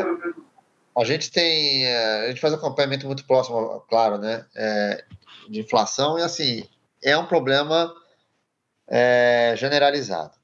a 0.96 1.04
gente 1.04 1.30
tem, 1.30 1.84
é, 1.84 2.26
a 2.26 2.28
gente 2.28 2.40
faz 2.40 2.54
acompanhamento 2.54 3.06
muito 3.06 3.26
próximo, 3.26 3.80
claro, 3.88 4.18
né, 4.18 4.46
é, 4.54 5.04
de 5.48 5.60
inflação 5.60 6.18
e 6.18 6.22
assim 6.22 6.68
é 7.02 7.16
um 7.16 7.26
problema 7.26 7.92
é, 8.88 9.54
generalizado. 9.56 10.36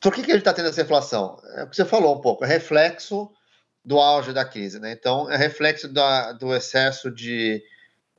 Por 0.00 0.12
que, 0.12 0.22
que 0.22 0.30
a 0.30 0.34
gente 0.34 0.42
está 0.42 0.52
tendo 0.52 0.68
essa 0.68 0.82
inflação? 0.82 1.40
É 1.54 1.62
o 1.62 1.68
que 1.68 1.76
você 1.76 1.84
falou 1.84 2.18
um 2.18 2.20
pouco, 2.20 2.44
é 2.44 2.46
reflexo 2.46 3.32
do 3.84 3.98
auge 3.98 4.32
da 4.32 4.44
crise, 4.44 4.78
né? 4.78 4.92
Então, 4.92 5.30
é 5.30 5.36
reflexo 5.36 5.88
da, 5.88 6.32
do 6.32 6.54
excesso 6.54 7.10
de 7.10 7.62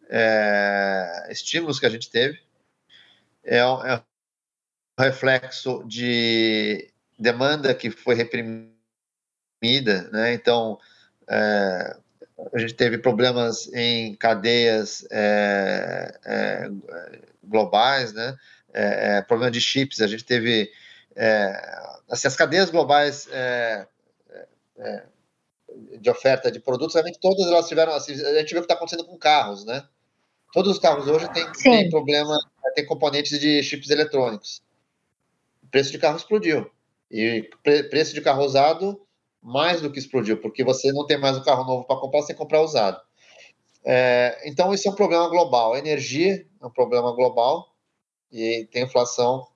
é, 0.09 1.27
estímulos 1.29 1.79
que 1.79 1.85
a 1.85 1.89
gente 1.89 2.09
teve, 2.09 2.39
é, 3.43 3.59
é 3.59 4.03
reflexo 4.99 5.83
de 5.85 6.91
demanda 7.17 7.73
que 7.73 7.89
foi 7.89 8.15
reprimida, 8.15 8.73
né? 10.11 10.33
Então, 10.33 10.79
é, 11.27 11.97
a 12.53 12.59
gente 12.59 12.73
teve 12.73 12.97
problemas 12.97 13.71
em 13.73 14.15
cadeias 14.15 15.05
é, 15.09 16.19
é, 16.25 16.69
globais, 17.43 18.13
né? 18.13 18.37
É, 18.73 19.17
é, 19.17 19.21
problema 19.21 19.49
de 19.49 19.61
chips, 19.61 20.01
a 20.01 20.07
gente 20.07 20.25
teve 20.25 20.69
é, 21.15 21.79
assim, 22.09 22.27
as 22.27 22.35
cadeias 22.35 22.69
globais 22.69 23.27
é, 23.31 23.87
de 25.99 26.09
oferta 26.09 26.51
de 26.51 26.59
produtos, 26.59 26.93
realmente 26.93 27.19
todas 27.19 27.47
elas 27.47 27.67
tiveram, 27.67 27.93
assim, 27.93 28.13
a 28.13 28.39
gente 28.39 28.53
vê 28.53 28.59
o 28.59 28.61
que 28.61 28.65
está 28.65 28.73
acontecendo 28.73 29.05
com 29.05 29.17
carros, 29.17 29.65
né? 29.65 29.87
Todos 30.53 30.73
os 30.73 30.79
carros 30.79 31.07
hoje 31.07 31.31
têm, 31.33 31.51
têm 31.53 31.89
problema, 31.89 32.37
tem 32.75 32.85
componentes 32.85 33.39
de 33.39 33.63
chips 33.63 33.89
eletrônicos. 33.89 34.61
O 35.63 35.67
preço 35.67 35.91
de 35.91 35.97
carro 35.97 36.17
explodiu. 36.17 36.69
E 37.09 37.49
pre 37.63 37.83
preço 37.83 38.13
de 38.13 38.21
carro 38.21 38.43
usado 38.43 39.04
mais 39.45 39.79
do 39.79 39.91
que 39.91 39.99
explodiu, 39.99 40.41
porque 40.41 40.63
você 40.63 40.91
não 40.91 41.05
tem 41.05 41.19
mais 41.19 41.37
um 41.37 41.43
carro 41.43 41.63
novo 41.63 41.85
para 41.85 41.99
comprar 41.99 42.23
sem 42.23 42.35
comprar 42.35 42.61
usado. 42.61 42.99
É, 43.85 44.41
então, 44.43 44.73
isso 44.73 44.87
é 44.87 44.91
um 44.91 44.95
problema 44.95 45.29
global. 45.29 45.73
A 45.73 45.77
energia 45.77 46.43
é 46.59 46.65
um 46.65 46.71
problema 46.71 47.11
global 47.13 47.71
e 48.31 48.67
tem 48.71 48.83
inflação 48.83 49.47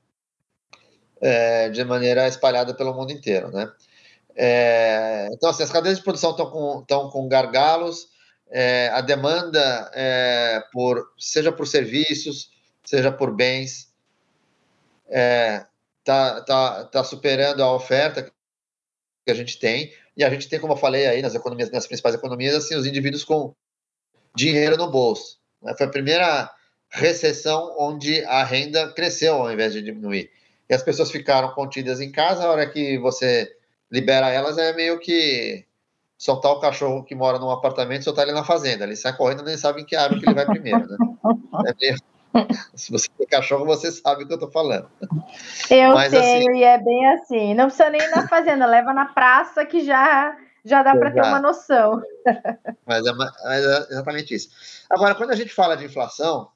é, 1.20 1.70
de 1.70 1.84
maneira 1.84 2.28
espalhada 2.28 2.76
pelo 2.76 2.94
mundo 2.94 3.12
inteiro, 3.12 3.50
né? 3.50 3.68
É, 4.36 5.28
então, 5.34 5.50
assim, 5.50 5.64
as 5.64 5.72
cadeias 5.72 5.98
de 5.98 6.04
produção 6.04 6.32
estão 6.32 6.52
com, 6.52 6.82
estão 6.82 7.10
com 7.10 7.28
gargalos, 7.28 8.10
é, 8.52 8.90
a 8.94 9.02
demanda, 9.02 9.90
é, 9.96 10.64
por, 10.72 11.04
seja 11.18 11.52
por 11.52 11.68
serviços, 11.68 12.52
seja 12.86 13.12
por 13.12 13.36
bens, 13.36 13.92
está 15.08 16.42
tá, 16.42 16.86
tá 16.86 17.04
superando 17.04 17.64
a 17.64 17.74
oferta 17.74 18.32
que 19.30 19.32
a 19.32 19.36
gente 19.36 19.60
tem, 19.60 19.94
e 20.18 20.24
a 20.24 20.30
gente 20.30 20.50
tem, 20.50 20.60
como 20.60 20.74
eu 20.74 20.78
falei 20.78 21.06
aí, 21.06 21.22
nas 21.22 21.36
economias, 21.36 21.70
nas 21.72 21.86
principais 21.86 22.16
economias, 22.16 22.56
assim, 22.56 22.76
os 22.76 22.88
indivíduos 22.88 23.24
com 23.24 23.54
dinheiro 24.36 24.76
no 24.76 24.90
bolso. 24.90 25.38
Né? 25.62 25.74
Foi 25.78 25.86
a 25.86 25.90
primeira 25.90 26.52
recessão 26.90 27.76
onde 27.78 28.24
a 28.26 28.44
renda 28.44 28.92
cresceu 28.94 29.36
ao 29.36 29.52
invés 29.52 29.74
de 29.74 29.82
diminuir. 29.82 30.32
E 30.68 30.74
as 30.74 30.82
pessoas 30.82 31.12
ficaram 31.12 31.52
contidas 31.52 32.02
em 32.02 32.12
casa, 32.12 32.44
a 32.44 32.50
hora 32.52 32.68
que 32.68 32.98
você 32.98 33.52
libera 33.92 34.30
elas 34.30 34.58
é 34.58 34.74
meio 34.74 35.00
que 35.00 35.66
soltar 36.18 36.52
o 36.52 36.60
cachorro 36.60 37.04
que 37.04 37.16
mora 37.16 37.40
num 37.40 37.50
apartamento, 37.50 38.04
soltar 38.04 38.26
ele 38.26 38.36
na 38.36 38.44
fazenda. 38.44 38.84
Ele 38.84 38.96
sai 38.96 39.16
correndo, 39.16 39.44
nem 39.44 39.58
sabe 39.58 39.82
em 39.82 39.86
que 39.86 39.96
árvore 39.96 40.22
que 40.22 40.28
ele 40.28 40.36
vai 40.36 40.46
primeiro, 40.46 40.88
né? 40.88 40.98
É 41.68 41.74
meio... 41.80 41.98
Se 42.76 42.92
você 42.92 43.08
tem 43.18 43.28
cachorro, 43.28 43.66
você 43.66 43.92
sabe 43.92 44.24
o 44.24 44.28
que 44.28 44.34
eu 44.34 44.40
tô 44.40 44.50
falando. 44.50 44.90
Eu 45.70 45.94
Mas, 45.94 46.12
tenho, 46.12 46.50
assim... 46.50 46.60
e 46.60 46.64
é 46.64 46.78
bem 46.78 47.08
assim. 47.14 47.54
Não 47.54 47.66
precisa 47.66 47.90
nem 47.90 48.02
ir 48.02 48.12
na 48.12 48.28
fazenda, 48.28 48.66
leva 48.66 48.94
na 48.94 49.06
praça 49.06 49.66
que 49.66 49.84
já 49.84 50.38
já 50.64 50.84
dá 50.84 50.96
para 50.96 51.12
ter 51.12 51.22
uma 51.22 51.40
noção. 51.40 52.02
Mas 52.86 53.06
é, 53.06 53.12
mas 53.14 53.32
é, 53.46 53.78
exatamente 53.92 54.36
isso. 54.36 54.50
Agora, 54.90 55.16
quando 55.16 55.32
a 55.32 55.36
gente 55.36 55.54
fala 55.54 55.76
de 55.76 55.86
inflação, 55.86 56.52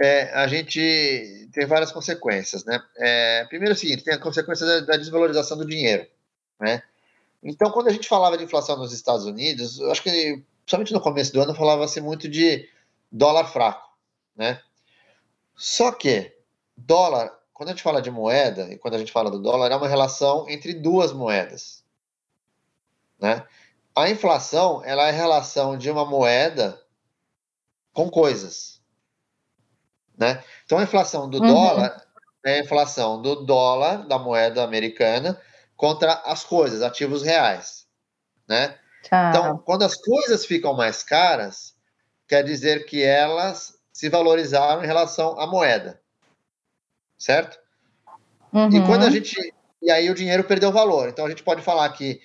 é, 0.00 0.32
a 0.34 0.46
gente 0.46 1.48
tem 1.52 1.66
várias 1.66 1.90
consequências, 1.90 2.64
né? 2.64 2.80
É, 2.96 3.44
primeiro 3.48 3.72
é 3.72 3.76
o 3.76 3.78
seguinte, 3.78 4.04
tem 4.04 4.14
a 4.14 4.18
consequência 4.18 4.66
da, 4.66 4.80
da, 4.80 4.96
desvalorização 4.96 5.56
do 5.56 5.66
dinheiro, 5.66 6.06
né? 6.60 6.82
Então, 7.42 7.70
quando 7.70 7.88
a 7.88 7.92
gente 7.92 8.08
falava 8.08 8.36
de 8.36 8.44
inflação 8.44 8.76
nos 8.76 8.92
Estados 8.92 9.24
Unidos, 9.24 9.78
eu 9.78 9.90
acho 9.90 10.02
que, 10.02 10.42
principalmente 10.64 10.92
no 10.92 11.00
começo 11.00 11.32
do 11.32 11.40
ano, 11.40 11.54
falava-se 11.54 12.00
muito 12.00 12.28
de 12.28 12.68
dólar 13.10 13.44
fraco, 13.46 13.87
né? 14.38 14.62
Só 15.56 15.90
que 15.90 16.32
dólar, 16.76 17.36
quando 17.52 17.70
a 17.70 17.72
gente 17.72 17.82
fala 17.82 18.00
de 18.00 18.10
moeda 18.10 18.72
e 18.72 18.78
quando 18.78 18.94
a 18.94 18.98
gente 18.98 19.10
fala 19.10 19.30
do 19.30 19.42
dólar, 19.42 19.72
é 19.72 19.76
uma 19.76 19.88
relação 19.88 20.48
entre 20.48 20.72
duas 20.72 21.12
moedas, 21.12 21.84
né? 23.20 23.44
A 23.94 24.08
inflação, 24.08 24.80
ela 24.84 25.06
é 25.06 25.08
a 25.08 25.12
relação 25.12 25.76
de 25.76 25.90
uma 25.90 26.04
moeda 26.04 26.80
com 27.92 28.08
coisas, 28.08 28.80
né? 30.16 30.42
Então, 30.64 30.78
a 30.78 30.84
inflação 30.84 31.28
do 31.28 31.42
uhum. 31.42 31.52
dólar 31.52 32.06
é 32.46 32.54
a 32.54 32.60
inflação 32.60 33.20
do 33.20 33.44
dólar, 33.44 34.06
da 34.06 34.18
moeda 34.18 34.62
americana, 34.62 35.40
contra 35.76 36.12
as 36.24 36.44
coisas, 36.44 36.80
ativos 36.82 37.24
reais, 37.24 37.88
né? 38.48 38.78
Tá. 39.10 39.30
Então, 39.30 39.58
quando 39.58 39.82
as 39.82 39.96
coisas 39.96 40.46
ficam 40.46 40.74
mais 40.74 41.02
caras, 41.02 41.74
quer 42.28 42.44
dizer 42.44 42.86
que 42.86 43.02
elas 43.02 43.77
se 43.98 44.08
valorizaram 44.08 44.84
em 44.84 44.86
relação 44.86 45.40
à 45.40 45.44
moeda, 45.44 46.00
certo? 47.18 47.58
Uhum. 48.52 48.68
E 48.68 48.86
quando 48.86 49.02
a 49.04 49.10
gente 49.10 49.34
e 49.82 49.90
aí 49.90 50.08
o 50.08 50.14
dinheiro 50.14 50.44
perdeu 50.44 50.70
valor. 50.70 51.08
Então 51.08 51.26
a 51.26 51.28
gente 51.28 51.42
pode 51.42 51.62
falar 51.62 51.88
que 51.88 52.22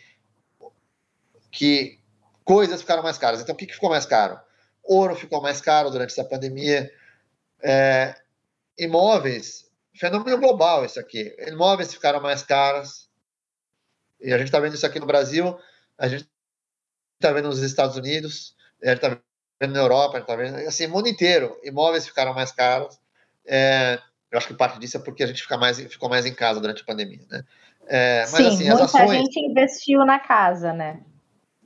que 1.52 2.00
coisas 2.44 2.80
ficaram 2.80 3.02
mais 3.02 3.18
caras. 3.18 3.42
Então 3.42 3.56
o 3.56 3.58
que, 3.58 3.66
que 3.66 3.74
ficou 3.74 3.90
mais 3.90 4.06
caro? 4.06 4.40
Ouro 4.84 5.16
ficou 5.16 5.42
mais 5.42 5.62
caro 5.62 5.90
durante 5.90 6.12
essa 6.12 6.24
pandemia. 6.24 6.94
É, 7.64 8.22
imóveis, 8.78 9.68
fenômeno 9.96 10.38
global 10.38 10.86
isso 10.86 11.00
aqui. 11.00 11.36
Imóveis 11.48 11.92
ficaram 11.92 12.22
mais 12.22 12.44
caros. 12.44 13.10
E 14.22 14.32
a 14.32 14.38
gente 14.38 14.50
está 14.50 14.60
vendo 14.60 14.76
isso 14.76 14.86
aqui 14.86 15.00
no 15.00 15.08
Brasil, 15.08 15.58
a 15.98 16.08
gente 16.08 16.30
está 17.16 17.34
vendo 17.34 17.48
nos 17.48 17.64
Estados 17.64 17.98
Unidos, 17.98 18.56
a 18.80 18.90
gente 18.90 18.98
está 18.98 19.10
vendo 19.10 19.24
na 19.72 19.80
Europa, 19.80 20.24
a 20.28 20.36
vendo 20.36 20.57
assim, 20.68 20.88
mundo 20.88 21.07
inteiro. 21.07 21.57
Imóveis 21.64 22.05
ficaram 22.05 22.34
mais 22.34 22.51
caros. 22.51 22.99
É, 23.45 23.99
eu 24.32 24.38
acho 24.38 24.47
que 24.47 24.53
parte 24.53 24.80
disso 24.80 24.97
é 24.97 24.99
porque 24.99 25.24
a 25.24 25.28
gente 25.28 25.41
fica 25.41 25.57
mais, 25.57 25.80
ficou 25.80 26.09
mais 26.09 26.26
em 26.26 26.34
casa 26.34 26.59
durante 26.59 26.82
a 26.82 26.86
pandemia, 26.86 27.22
né? 27.30 27.43
É, 27.86 28.22
mas, 28.22 28.32
Sim, 28.32 28.47
assim, 28.47 28.68
muita 28.70 28.86
ações, 28.86 29.11
gente 29.11 29.39
investiu 29.39 30.05
na 30.05 30.20
casa, 30.20 30.74
né? 30.74 31.01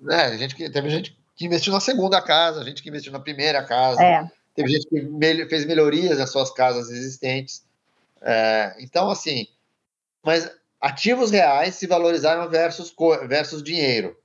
É, 0.09 0.21
a 0.21 0.37
gente, 0.37 0.55
teve 0.55 0.89
gente 0.89 1.17
que 1.35 1.45
investiu 1.45 1.71
na 1.71 1.79
segunda 1.79 2.21
casa, 2.21 2.63
gente 2.63 2.81
que 2.81 2.89
investiu 2.89 3.11
na 3.11 3.19
primeira 3.19 3.63
casa. 3.63 4.03
É. 4.03 4.27
Teve 4.55 4.69
gente 4.69 4.87
que 4.87 5.45
fez 5.47 5.65
melhorias 5.65 6.17
nas 6.17 6.31
suas 6.31 6.51
casas 6.51 6.89
existentes. 6.89 7.63
É, 8.21 8.75
então, 8.79 9.09
assim, 9.09 9.47
mas 10.23 10.51
ativos 10.81 11.31
reais 11.31 11.75
se 11.75 11.85
valorizaram 11.85 12.49
versus, 12.49 12.93
versus 13.27 13.61
dinheiro. 13.61 14.17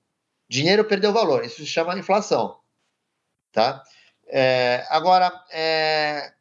Dinheiro 0.49 0.85
perdeu 0.85 1.13
valor, 1.13 1.45
isso 1.45 1.57
se 1.57 1.67
chama 1.67 1.99
inflação. 1.99 2.57
Tá? 3.53 3.83
É, 4.27 4.87
agora, 4.89 5.31
é, 5.51 6.33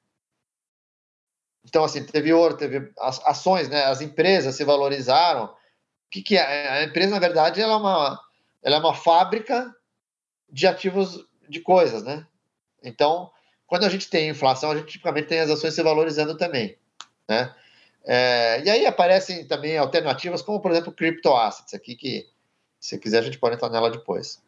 então, 1.65 1.83
assim, 1.83 2.03
teve 2.05 2.33
ouro, 2.33 2.57
teve 2.57 2.91
ações, 2.97 3.69
né? 3.69 3.83
As 3.85 4.01
empresas 4.01 4.55
se 4.55 4.63
valorizaram. 4.63 5.45
O 5.45 5.49
que, 6.09 6.21
que 6.21 6.37
é? 6.37 6.69
A 6.69 6.83
empresa, 6.83 7.11
na 7.11 7.19
verdade, 7.19 7.61
ela 7.61 7.73
é 7.73 7.75
uma, 7.77 8.19
ela 8.63 8.75
é 8.77 8.79
uma 8.79 8.93
fábrica 8.93 9.73
de 10.49 10.67
ativos 10.67 11.25
de 11.47 11.59
coisas, 11.61 12.03
né? 12.03 12.25
Então, 12.83 13.31
quando 13.67 13.85
a 13.85 13.89
gente 13.89 14.09
tem 14.09 14.29
inflação, 14.29 14.71
a 14.71 14.75
gente 14.75 14.87
tipicamente 14.91 15.27
tem 15.27 15.39
as 15.39 15.49
ações 15.49 15.73
se 15.73 15.83
valorizando 15.83 16.35
também, 16.35 16.77
né? 17.27 17.55
É, 18.03 18.61
e 18.65 18.69
aí 18.69 18.85
aparecem 18.85 19.47
também 19.47 19.77
alternativas, 19.77 20.41
como 20.41 20.59
por 20.59 20.71
exemplo 20.71 20.91
crypto 20.91 21.33
assets, 21.35 21.73
aqui 21.73 21.95
que 21.95 22.27
se 22.79 22.97
quiser 22.97 23.19
a 23.19 23.21
gente 23.21 23.37
pode 23.37 23.55
entrar 23.55 23.69
nela 23.69 23.91
depois. 23.91 24.41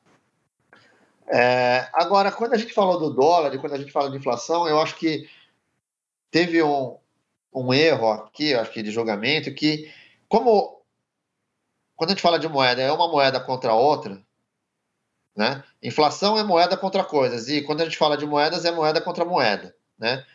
É, 1.28 1.88
agora, 1.94 2.32
quando 2.32 2.54
a 2.54 2.58
gente 2.58 2.74
falou 2.74 3.00
do 3.00 3.14
dólar 3.14 3.54
e 3.54 3.58
quando 3.58 3.74
a 3.74 3.78
gente 3.78 3.92
fala 3.92 4.10
de 4.10 4.18
inflação, 4.18 4.68
eu 4.68 4.80
acho 4.80 4.96
que 4.96 5.30
teve 6.30 6.62
um, 6.62 6.98
um 7.54 7.74
erro 7.74 8.12
aqui, 8.12 8.54
acho 8.54 8.72
que 8.72 8.84
de 8.84 8.92
julgamento, 8.92 9.54
que 9.54 9.92
como 10.28 10.82
quando 11.96 12.10
a 12.10 12.14
gente 12.14 12.22
fala 12.22 12.40
de 12.40 12.50
moeda, 12.50 12.82
é 12.82 12.92
uma 12.92 13.08
moeda 13.08 13.40
contra 13.40 13.74
outra, 13.74 14.22
né? 15.36 15.64
Inflação 15.82 16.38
é 16.38 16.44
moeda 16.44 16.76
contra 16.76 17.04
coisas 17.04 17.48
e 17.48 17.62
quando 17.62 17.82
a 17.82 17.86
gente 17.86 17.98
fala 17.98 18.18
de 18.18 18.26
moedas 18.26 18.66
é 18.66 18.72
moeda 18.72 19.00
contra 19.00 19.24
moeda, 19.24 19.76
né? 19.98 20.26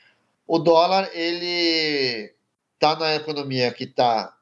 O 0.47 0.59
dólar 0.59 1.11
ele 1.13 2.35
está 2.75 2.97
na 2.97 3.15
economia 3.17 3.73
que 3.73 3.85
está 3.85 4.37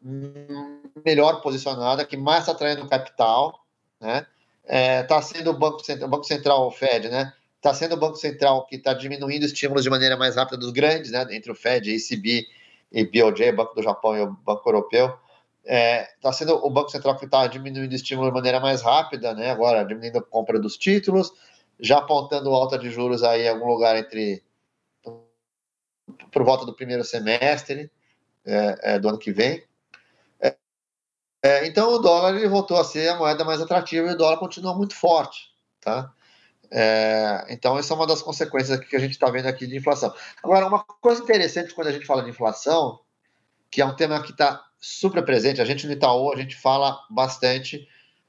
melhor 1.04 1.40
posicionada, 1.40 2.04
que 2.04 2.16
mais 2.16 2.40
está 2.40 2.52
atraindo 2.52 2.88
capital, 2.88 3.64
né? 4.00 4.26
Está 4.66 5.16
é, 5.16 5.22
sendo 5.22 5.50
o 5.50 5.58
banco 5.58 5.84
central, 5.84 6.08
o 6.08 6.10
banco 6.10 6.24
central, 6.24 6.66
o 6.66 6.70
Fed, 6.70 7.08
né? 7.08 7.32
Está 7.56 7.72
sendo 7.72 7.94
o 7.94 7.98
banco 7.98 8.16
central 8.16 8.66
que 8.66 8.76
está 8.76 8.92
diminuindo 8.92 9.44
estímulos 9.44 9.82
de 9.82 9.90
maneira 9.90 10.16
mais 10.16 10.36
rápida 10.36 10.56
dos 10.56 10.72
grandes, 10.72 11.12
né? 11.12 11.26
Entre 11.30 11.50
o 11.50 11.54
Fed, 11.54 11.90
ECB 11.90 12.46
e 12.92 13.04
BOJ, 13.04 13.52
Banco 13.52 13.74
do 13.74 13.82
Japão 13.82 14.16
e 14.16 14.20
o 14.20 14.32
Banco 14.32 14.68
Europeu 14.68 15.16
está 15.66 15.74
é, 15.74 16.08
tá 16.20 16.32
sendo 16.32 16.54
o 16.64 16.70
Banco 16.70 16.90
Central 16.90 17.16
que 17.16 17.24
está 17.24 17.46
diminuindo 17.46 17.92
estímulo 17.92 18.28
de 18.28 18.34
maneira 18.34 18.60
mais 18.60 18.82
rápida, 18.82 19.34
né? 19.34 19.50
Agora 19.50 19.84
diminuindo 19.84 20.18
a 20.18 20.22
compra 20.22 20.60
dos 20.60 20.76
títulos, 20.76 21.32
já 21.80 21.98
apontando 21.98 22.50
alta 22.50 22.78
de 22.78 22.88
juros 22.88 23.24
aí 23.24 23.42
em 23.42 23.48
algum 23.48 23.66
lugar 23.66 23.96
entre 23.96 24.42
por 26.30 26.44
volta 26.44 26.64
do 26.64 26.74
primeiro 26.74 27.02
semestre 27.02 27.90
é, 28.44 28.94
é, 28.94 28.98
do 28.98 29.08
ano 29.08 29.18
que 29.18 29.32
vem. 29.32 29.62
É, 31.42 31.66
então 31.66 31.92
o 31.92 31.98
dólar 31.98 32.34
ele 32.34 32.48
voltou 32.48 32.78
a 32.78 32.84
ser 32.84 33.08
a 33.08 33.16
moeda 33.16 33.44
mais 33.44 33.60
atrativa 33.60 34.08
e 34.08 34.14
o 34.14 34.16
dólar 34.16 34.38
continua 34.38 34.74
muito 34.74 34.94
forte, 34.94 35.50
tá? 35.80 36.12
É, 36.70 37.46
então, 37.50 37.78
essa 37.78 37.94
é 37.94 37.96
uma 37.96 38.06
das 38.06 38.22
consequências 38.22 38.78
que 38.80 38.96
a 38.96 38.98
gente 38.98 39.12
está 39.12 39.30
vendo 39.30 39.46
aqui 39.46 39.66
de 39.66 39.76
inflação. 39.76 40.12
Agora, 40.42 40.66
uma 40.66 40.82
coisa 40.82 41.22
interessante 41.22 41.74
quando 41.74 41.88
a 41.88 41.92
gente 41.92 42.06
fala 42.06 42.22
de 42.22 42.30
inflação, 42.30 43.00
que 43.70 43.80
é 43.80 43.86
um 43.86 43.94
tema 43.94 44.22
que 44.22 44.32
está 44.32 44.64
super 44.78 45.24
presente. 45.24 45.60
A 45.60 45.64
gente 45.64 45.86
no 45.86 45.92
Itaú, 45.92 46.32
a 46.32 46.36
gente 46.36 46.56
fala 46.56 46.98
bastante 47.10 47.86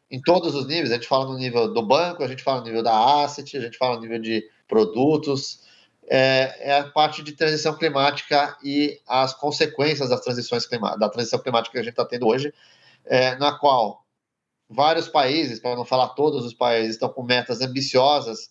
em 0.09 0.21
todos 0.21 0.55
os 0.55 0.67
níveis. 0.67 0.91
A 0.91 0.95
gente 0.95 1.07
fala 1.07 1.25
no 1.25 1.37
nível 1.37 1.73
do 1.73 1.81
banco, 1.81 2.23
a 2.23 2.27
gente 2.27 2.43
fala 2.43 2.59
no 2.59 2.65
nível 2.65 2.83
da 2.83 3.23
asset, 3.23 3.57
a 3.57 3.61
gente 3.61 3.77
fala 3.77 3.95
no 3.95 4.01
nível 4.01 4.19
de 4.19 4.43
produtos. 4.67 5.65
É, 6.09 6.69
é 6.71 6.79
a 6.79 6.83
parte 6.85 7.21
de 7.21 7.33
transição 7.33 7.75
climática 7.77 8.57
e 8.63 8.97
as 9.05 9.33
consequências 9.33 10.09
das 10.09 10.21
transições 10.21 10.65
climáticas, 10.65 10.99
da 11.01 11.09
transição 11.09 11.39
climática 11.39 11.73
que 11.73 11.79
a 11.79 11.83
gente 11.83 11.91
está 11.91 12.05
tendo 12.05 12.27
hoje, 12.27 12.53
é, 13.09 13.35
na 13.35 13.57
qual 13.57 14.05
vários 14.69 15.07
países, 15.07 15.59
para 15.59 15.75
não 15.75 15.85
falar 15.85 16.09
todos 16.09 16.45
os 16.45 16.53
países, 16.53 16.93
estão 16.93 17.09
com 17.09 17.23
metas 17.23 17.61
ambiciosas 17.61 18.49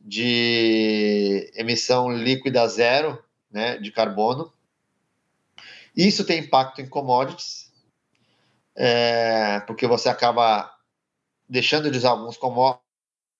de 0.00 1.50
emissão 1.54 2.10
líquida 2.10 2.66
zero 2.66 3.22
né, 3.50 3.76
de 3.78 3.90
carbono. 3.90 4.52
Isso 5.94 6.24
tem 6.24 6.40
impacto 6.40 6.80
em 6.80 6.88
commodities, 6.88 7.70
é, 8.74 9.60
porque 9.60 9.86
você 9.86 10.08
acaba 10.08 10.72
deixando 11.48 11.90
de 11.90 11.98
usar 11.98 12.10
alguns 12.10 12.36
commodities, 12.36 12.84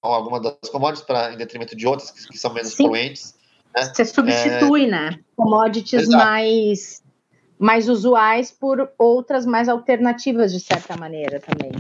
algumas 0.03 0.43
das 0.43 0.71
commodities 0.71 1.07
para 1.07 1.33
em 1.33 1.37
detrimento 1.37 1.77
de 1.77 1.87
outras 1.87 2.11
que, 2.11 2.29
que 2.29 2.39
são 2.39 2.53
menos 2.53 2.73
Sim. 2.73 2.85
poluentes. 2.85 3.35
Né? 3.75 3.85
Você 3.85 4.05
substitui, 4.05 4.85
é... 4.85 4.89
né? 4.89 5.21
Commodities 5.37 6.09
mais 6.09 7.03
mais 7.61 7.89
usuais 7.89 8.51
por 8.51 8.91
outras 8.99 9.45
mais 9.45 9.69
alternativas 9.69 10.53
de 10.53 10.59
certa 10.59 10.97
maneira 10.97 11.39
também. 11.39 11.71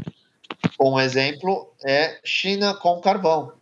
Um 0.78 1.00
exemplo 1.00 1.72
é 1.84 2.20
China 2.22 2.74
com 2.74 3.00
carvão. 3.00 3.52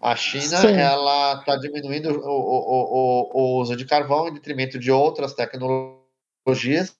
A 0.00 0.16
China 0.16 0.58
ela 0.70 1.38
está 1.38 1.56
diminuindo 1.56 2.10
o, 2.10 2.30
o, 2.30 3.30
o, 3.30 3.30
o, 3.32 3.60
uso 3.60 3.76
de 3.76 3.84
carvão 3.84 4.28
em 4.28 4.34
detrimento 4.34 4.78
de 4.78 4.90
outras 4.90 5.32
tecnologias 5.32 6.04
tecnologias, 6.44 6.94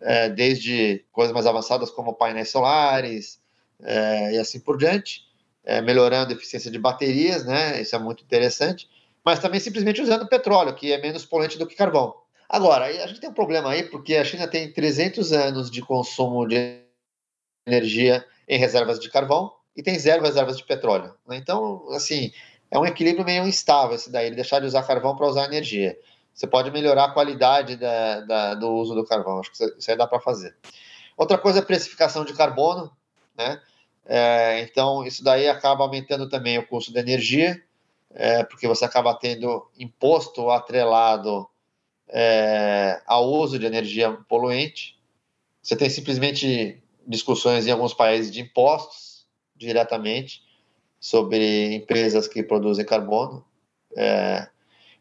é, 0.00 0.28
desde 0.28 1.04
coisas 1.10 1.32
mais 1.32 1.46
avançadas 1.46 1.90
como 1.90 2.14
painéis 2.14 2.50
solares 2.50 3.40
é, 3.82 4.34
e 4.34 4.38
assim 4.38 4.60
por 4.60 4.76
diante, 4.76 5.22
é, 5.64 5.80
melhorando 5.80 6.32
a 6.32 6.36
eficiência 6.36 6.70
de 6.70 6.78
baterias, 6.78 7.44
né? 7.44 7.80
Isso 7.80 7.96
é 7.96 7.98
muito 7.98 8.22
interessante, 8.22 8.88
mas 9.24 9.38
também 9.38 9.58
simplesmente 9.58 10.00
usando 10.00 10.28
petróleo, 10.28 10.74
que 10.74 10.92
é 10.92 11.00
menos 11.00 11.24
poluente 11.24 11.58
do 11.58 11.66
que 11.66 11.74
carvão. 11.74 12.14
Agora, 12.48 12.86
a 12.86 13.06
gente 13.06 13.20
tem 13.20 13.28
um 13.30 13.34
problema 13.34 13.70
aí, 13.70 13.82
porque 13.82 14.16
a 14.16 14.24
China 14.24 14.48
tem 14.48 14.72
300 14.72 15.32
anos 15.32 15.70
de 15.70 15.82
consumo 15.82 16.46
de 16.46 16.80
energia 17.66 18.24
em 18.48 18.58
reservas 18.58 18.98
de 18.98 19.10
carvão 19.10 19.52
e 19.76 19.82
tem 19.82 19.98
zero 19.98 20.22
reservas 20.22 20.56
de 20.56 20.64
petróleo. 20.64 21.14
Né? 21.26 21.36
Então, 21.36 21.86
assim, 21.90 22.32
é 22.70 22.78
um 22.78 22.86
equilíbrio 22.86 23.24
meio 23.24 23.46
instável 23.46 23.96
esse 23.96 24.10
daí, 24.10 24.26
ele 24.26 24.36
deixar 24.36 24.60
de 24.60 24.66
usar 24.66 24.82
carvão 24.82 25.14
para 25.14 25.26
usar 25.26 25.44
energia 25.44 25.98
você 26.38 26.46
pode 26.46 26.70
melhorar 26.70 27.06
a 27.06 27.10
qualidade 27.10 27.76
da, 27.76 28.20
da, 28.20 28.54
do 28.54 28.70
uso 28.70 28.94
do 28.94 29.04
carvão. 29.04 29.40
Acho 29.40 29.50
que 29.50 29.64
isso 29.64 29.90
aí 29.90 29.96
dá 29.96 30.06
para 30.06 30.20
fazer. 30.20 30.54
Outra 31.16 31.36
coisa 31.36 31.58
é 31.58 31.62
a 31.62 31.66
precificação 31.66 32.24
de 32.24 32.32
carbono, 32.32 32.92
né? 33.36 33.60
É, 34.06 34.60
então, 34.60 35.04
isso 35.04 35.24
daí 35.24 35.48
acaba 35.48 35.82
aumentando 35.82 36.28
também 36.28 36.56
o 36.56 36.66
custo 36.66 36.92
da 36.92 37.00
energia 37.00 37.60
é, 38.14 38.44
porque 38.44 38.68
você 38.68 38.84
acaba 38.84 39.12
tendo 39.14 39.68
imposto 39.76 40.48
atrelado 40.48 41.48
é, 42.08 43.00
ao 43.06 43.28
uso 43.30 43.58
de 43.58 43.66
energia 43.66 44.10
poluente. 44.28 44.98
Você 45.62 45.76
tem 45.76 45.90
simplesmente 45.90 46.82
discussões 47.06 47.66
em 47.66 47.70
alguns 47.70 47.94
países 47.94 48.30
de 48.30 48.40
impostos 48.40 49.26
diretamente 49.56 50.42
sobre 51.00 51.74
empresas 51.74 52.26
que 52.26 52.42
produzem 52.42 52.84
carbono. 52.84 53.44
É, 53.96 54.48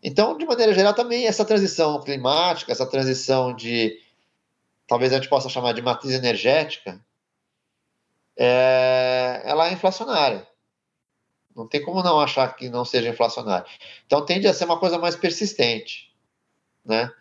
então, 0.03 0.37
de 0.37 0.45
maneira 0.45 0.73
geral, 0.73 0.93
também 0.93 1.25
essa 1.25 1.45
transição 1.45 2.01
climática, 2.01 2.71
essa 2.71 2.85
transição 2.85 3.53
de, 3.53 3.99
talvez 4.87 5.11
a 5.11 5.15
gente 5.15 5.29
possa 5.29 5.49
chamar 5.49 5.73
de 5.73 5.81
matriz 5.81 6.13
energética, 6.13 6.99
é, 8.37 9.41
ela 9.43 9.69
é 9.69 9.73
inflacionária. 9.73 10.47
Não 11.55 11.67
tem 11.67 11.83
como 11.83 12.03
não 12.03 12.19
achar 12.19 12.55
que 12.55 12.69
não 12.69 12.85
seja 12.85 13.09
inflacionária. 13.09 13.65
Então, 14.05 14.23
tende 14.23 14.47
a 14.47 14.53
ser 14.53 14.65
uma 14.65 14.79
coisa 14.79 14.99
mais 14.99 15.15
persistente, 15.15 16.13
né? 16.87 17.11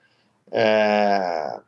É, 0.52 1.60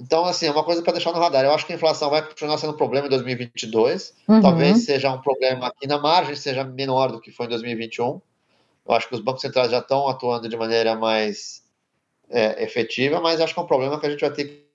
então, 0.00 0.24
assim, 0.24 0.46
é 0.46 0.50
uma 0.50 0.64
coisa 0.64 0.82
para 0.82 0.94
deixar 0.94 1.12
no 1.12 1.18
radar. 1.18 1.44
Eu 1.44 1.52
acho 1.52 1.66
que 1.66 1.72
a 1.74 1.76
inflação 1.76 2.08
vai 2.08 2.26
continuar 2.26 2.56
sendo 2.56 2.72
um 2.72 2.76
problema 2.76 3.06
em 3.06 3.10
2022. 3.10 4.14
Uhum. 4.26 4.40
Talvez 4.40 4.84
seja 4.84 5.12
um 5.12 5.20
problema 5.20 5.66
aqui 5.66 5.86
na 5.86 5.98
margem, 5.98 6.34
seja 6.34 6.64
menor 6.64 7.12
do 7.12 7.20
que 7.20 7.30
foi 7.30 7.44
em 7.44 7.50
2021. 7.50 8.20
Eu 8.88 8.94
acho 8.94 9.08
que 9.08 9.14
os 9.14 9.20
bancos 9.20 9.42
centrais 9.42 9.70
já 9.70 9.78
estão 9.78 10.08
atuando 10.08 10.48
de 10.48 10.56
maneira 10.56 10.96
mais 10.96 11.62
é, 12.30 12.64
efetiva, 12.64 13.20
mas 13.20 13.40
acho 13.40 13.52
que 13.52 13.60
é 13.60 13.62
um 13.62 13.66
problema 13.66 14.00
que 14.00 14.06
a 14.06 14.10
gente 14.10 14.20
vai 14.20 14.32
ter 14.32 14.66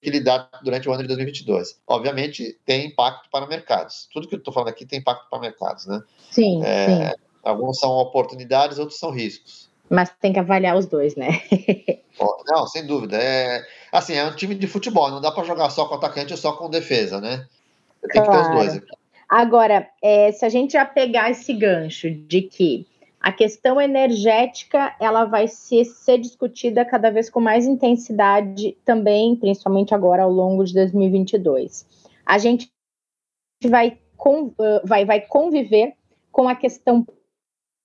que 0.00 0.10
lidar 0.10 0.48
durante 0.62 0.88
o 0.88 0.92
ano 0.92 1.02
de 1.02 1.08
2022. 1.08 1.80
Obviamente, 1.84 2.56
tem 2.64 2.86
impacto 2.86 3.28
para 3.30 3.48
mercados. 3.48 4.08
Tudo 4.12 4.28
que 4.28 4.36
eu 4.36 4.38
estou 4.38 4.54
falando 4.54 4.68
aqui 4.68 4.86
tem 4.86 5.00
impacto 5.00 5.28
para 5.28 5.40
mercados, 5.40 5.86
né? 5.86 6.00
Sim, 6.30 6.62
é, 6.62 7.10
sim. 7.10 7.16
Alguns 7.42 7.80
são 7.80 7.90
oportunidades, 7.90 8.78
outros 8.78 9.00
são 9.00 9.10
riscos. 9.10 9.68
Mas 9.94 10.10
tem 10.20 10.32
que 10.32 10.38
avaliar 10.38 10.76
os 10.76 10.86
dois, 10.86 11.14
né? 11.16 11.28
não, 12.46 12.66
sem 12.66 12.86
dúvida. 12.86 13.16
É, 13.16 13.64
assim, 13.92 14.14
é 14.14 14.24
um 14.24 14.34
time 14.34 14.54
de 14.54 14.66
futebol, 14.66 15.10
não 15.10 15.20
dá 15.20 15.30
para 15.30 15.44
jogar 15.44 15.70
só 15.70 15.86
com 15.86 15.94
atacante 15.94 16.32
ou 16.32 16.38
só 16.38 16.52
com 16.52 16.68
defesa, 16.68 17.20
né? 17.20 17.46
Tem 18.12 18.22
claro. 18.22 18.30
que 18.30 18.36
ter 18.36 18.50
os 18.50 18.56
dois 18.56 18.76
aqui. 18.76 19.04
Agora, 19.28 19.88
é, 20.02 20.30
se 20.32 20.44
a 20.44 20.48
gente 20.48 20.74
já 20.74 20.84
pegar 20.84 21.30
esse 21.30 21.52
gancho 21.52 22.10
de 22.10 22.42
que 22.42 22.86
a 23.20 23.32
questão 23.32 23.80
energética 23.80 24.94
ela 25.00 25.24
vai 25.24 25.48
ser, 25.48 25.86
ser 25.86 26.18
discutida 26.18 26.84
cada 26.84 27.10
vez 27.10 27.30
com 27.30 27.40
mais 27.40 27.64
intensidade 27.64 28.76
também, 28.84 29.34
principalmente 29.34 29.94
agora 29.94 30.22
ao 30.22 30.30
longo 30.30 30.62
de 30.62 30.74
2022. 30.74 31.86
A 32.26 32.36
gente 32.36 32.70
vai, 33.64 33.98
vai, 34.84 35.06
vai 35.06 35.20
conviver 35.22 35.94
com 36.30 36.46
a 36.48 36.54
questão 36.54 37.06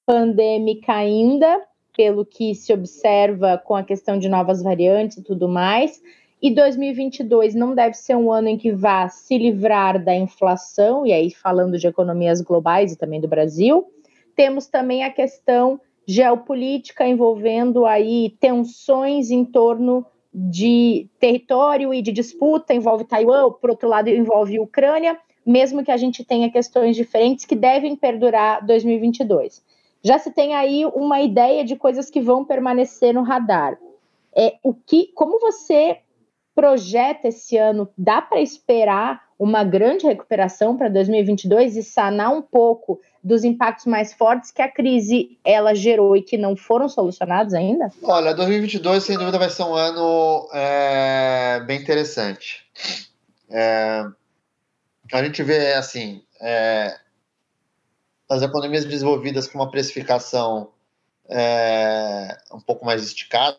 pandêmica 0.05 0.91
ainda, 0.91 1.65
pelo 1.99 2.25
que 2.25 2.55
se 2.55 2.71
observa 2.71 3.57
com 3.57 3.75
a 3.75 3.83
questão 3.83 4.17
de 4.17 4.29
novas 4.29 4.63
variantes 4.63 5.17
e 5.17 5.21
tudo 5.21 5.49
mais. 5.49 6.01
E 6.41 6.49
2022 6.49 7.53
não 7.53 7.75
deve 7.75 7.95
ser 7.95 8.15
um 8.15 8.31
ano 8.31 8.47
em 8.47 8.57
que 8.57 8.71
vá 8.71 9.09
se 9.09 9.37
livrar 9.37 10.01
da 10.01 10.15
inflação, 10.15 11.05
e 11.05 11.11
aí 11.11 11.29
falando 11.29 11.77
de 11.77 11.87
economias 11.87 12.39
globais 12.39 12.93
e 12.93 12.97
também 12.97 13.19
do 13.19 13.27
Brasil 13.27 13.85
temos 14.33 14.67
também 14.67 15.03
a 15.03 15.11
questão 15.11 15.81
geopolítica 16.07 17.05
envolvendo 17.05 17.85
aí 17.85 18.33
tensões 18.39 19.31
em 19.31 19.43
torno 19.43 20.05
de 20.33 21.09
território 21.19 21.93
e 21.93 22.01
de 22.01 22.13
disputa, 22.13 22.73
envolve 22.73 23.03
Taiwan, 23.03 23.51
por 23.51 23.71
outro 23.71 23.89
lado 23.89 24.07
envolve 24.07 24.57
Ucrânia, 24.57 25.19
mesmo 25.45 25.83
que 25.83 25.91
a 25.91 25.97
gente 25.97 26.23
tenha 26.23 26.49
questões 26.49 26.95
diferentes 26.95 27.43
que 27.43 27.57
devem 27.57 27.97
perdurar 27.97 28.65
2022. 28.65 29.61
Já 30.03 30.17
se 30.17 30.31
tem 30.31 30.55
aí 30.55 30.85
uma 30.85 31.21
ideia 31.21 31.63
de 31.63 31.75
coisas 31.75 32.09
que 32.09 32.21
vão 32.21 32.45
permanecer 32.45 33.13
no 33.13 33.23
radar. 33.23 33.77
É 34.35 34.55
o 34.63 34.73
que, 34.73 35.11
como 35.13 35.39
você 35.39 35.99
projeta 36.55 37.27
esse 37.27 37.57
ano? 37.57 37.89
Dá 37.97 38.21
para 38.21 38.41
esperar 38.41 39.29
uma 39.37 39.63
grande 39.63 40.05
recuperação 40.05 40.75
para 40.75 40.89
2022 40.89 41.77
e 41.77 41.83
sanar 41.83 42.33
um 42.33 42.41
pouco 42.41 42.99
dos 43.23 43.45
impactos 43.45 43.85
mais 43.85 44.13
fortes 44.13 44.51
que 44.51 44.61
a 44.61 44.69
crise 44.69 45.37
ela 45.43 45.73
gerou 45.73 46.15
e 46.15 46.21
que 46.21 46.37
não 46.37 46.55
foram 46.55 46.89
solucionados 46.89 47.53
ainda? 47.53 47.89
Olha, 48.03 48.33
2022 48.33 49.03
sem 49.03 49.17
dúvida 49.17 49.37
vai 49.37 49.49
ser 49.49 49.63
um 49.63 49.73
ano 49.73 50.49
é, 50.53 51.61
bem 51.65 51.79
interessante. 51.79 52.65
É, 53.49 54.03
a 55.13 55.23
gente 55.23 55.41
vê 55.41 55.73
assim 55.73 56.21
é, 56.41 56.97
as 58.29 58.41
economias 58.43 58.85
desenvolvidas 58.85 59.47
com 59.47 59.57
uma 59.57 59.71
precificação 59.71 60.71
é, 61.27 62.37
um 62.53 62.59
pouco 62.59 62.85
mais 62.85 63.03
esticada 63.03 63.57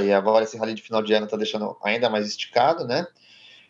e 0.00 0.12
agora 0.12 0.44
esse 0.44 0.58
rally 0.58 0.74
de 0.74 0.82
final 0.82 1.02
de 1.02 1.14
ano 1.14 1.24
está 1.24 1.36
deixando 1.36 1.76
ainda 1.82 2.10
mais 2.10 2.26
esticado, 2.26 2.86
né? 2.86 3.06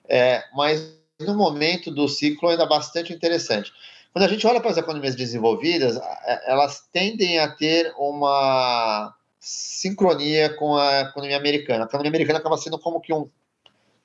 É, 0.09 0.43
mas 0.55 0.97
no 1.21 1.35
momento 1.35 1.91
do 1.91 2.09
ciclo 2.09 2.49
ainda 2.49 2.67
bastante 2.67 3.13
interessante. 3.13 3.73
Quando 4.13 4.25
a 4.25 4.29
gente 4.29 4.47
olha 4.47 4.61
para 4.61 4.71
as 4.71 4.79
economias 4.79 5.15
desenvolvidas, 5.15 6.01
elas 6.47 6.89
tendem 6.91 7.39
a 7.39 7.49
ter 7.49 7.93
uma 7.99 9.15
sincronia 9.39 10.55
com 10.57 10.75
a 10.77 11.01
economia 11.01 11.37
americana. 11.37 11.85
A 11.85 11.87
economia 11.87 12.11
americana 12.11 12.39
acaba 12.39 12.57
sendo 12.57 12.79
como 12.79 13.01
que 13.01 13.13
um, 13.13 13.29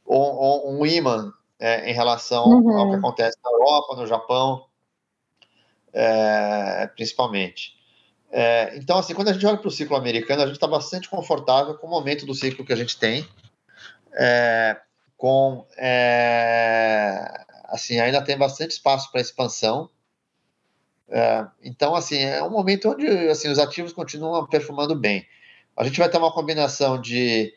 um, 0.06 0.80
um 0.80 0.86
imã 0.86 1.32
é, 1.58 1.90
em 1.90 1.94
relação 1.94 2.46
uhum. 2.46 2.78
ao 2.78 2.90
que 2.90 2.96
acontece 2.98 3.38
na 3.42 3.52
Europa, 3.52 3.96
no 3.96 4.06
Japão, 4.06 4.66
é, 5.94 6.88
principalmente. 6.96 7.76
É, 8.32 8.78
então, 8.78 8.98
assim, 8.98 9.14
quando 9.14 9.28
a 9.28 9.34
gente 9.34 9.46
olha 9.46 9.58
para 9.58 9.68
o 9.68 9.72
ciclo 9.72 9.96
americano, 9.96 10.42
a 10.42 10.46
gente 10.46 10.56
está 10.56 10.68
bastante 10.68 11.10
confortável 11.10 11.76
com 11.76 11.88
o 11.88 11.90
momento 11.90 12.26
do 12.26 12.34
ciclo 12.34 12.66
que 12.66 12.72
a 12.72 12.78
gente 12.78 12.98
tem, 12.98 13.28
é, 14.14 14.80
com 15.18 15.66
é, 15.78 17.46
assim 17.66 18.00
ainda 18.00 18.24
tem 18.24 18.38
bastante 18.38 18.72
espaço 18.72 19.12
para 19.12 19.22
expansão. 19.22 19.90
É, 21.10 21.46
então, 21.62 21.94
assim, 21.94 22.20
é 22.20 22.42
um 22.42 22.50
momento 22.50 22.90
onde 22.90 23.06
assim, 23.28 23.50
os 23.50 23.60
ativos 23.60 23.92
continuam 23.92 24.48
performando 24.48 24.96
bem. 24.96 25.28
A 25.76 25.84
gente 25.84 26.00
vai 26.00 26.10
ter 26.10 26.18
uma 26.18 26.34
combinação 26.34 27.00
de, 27.00 27.54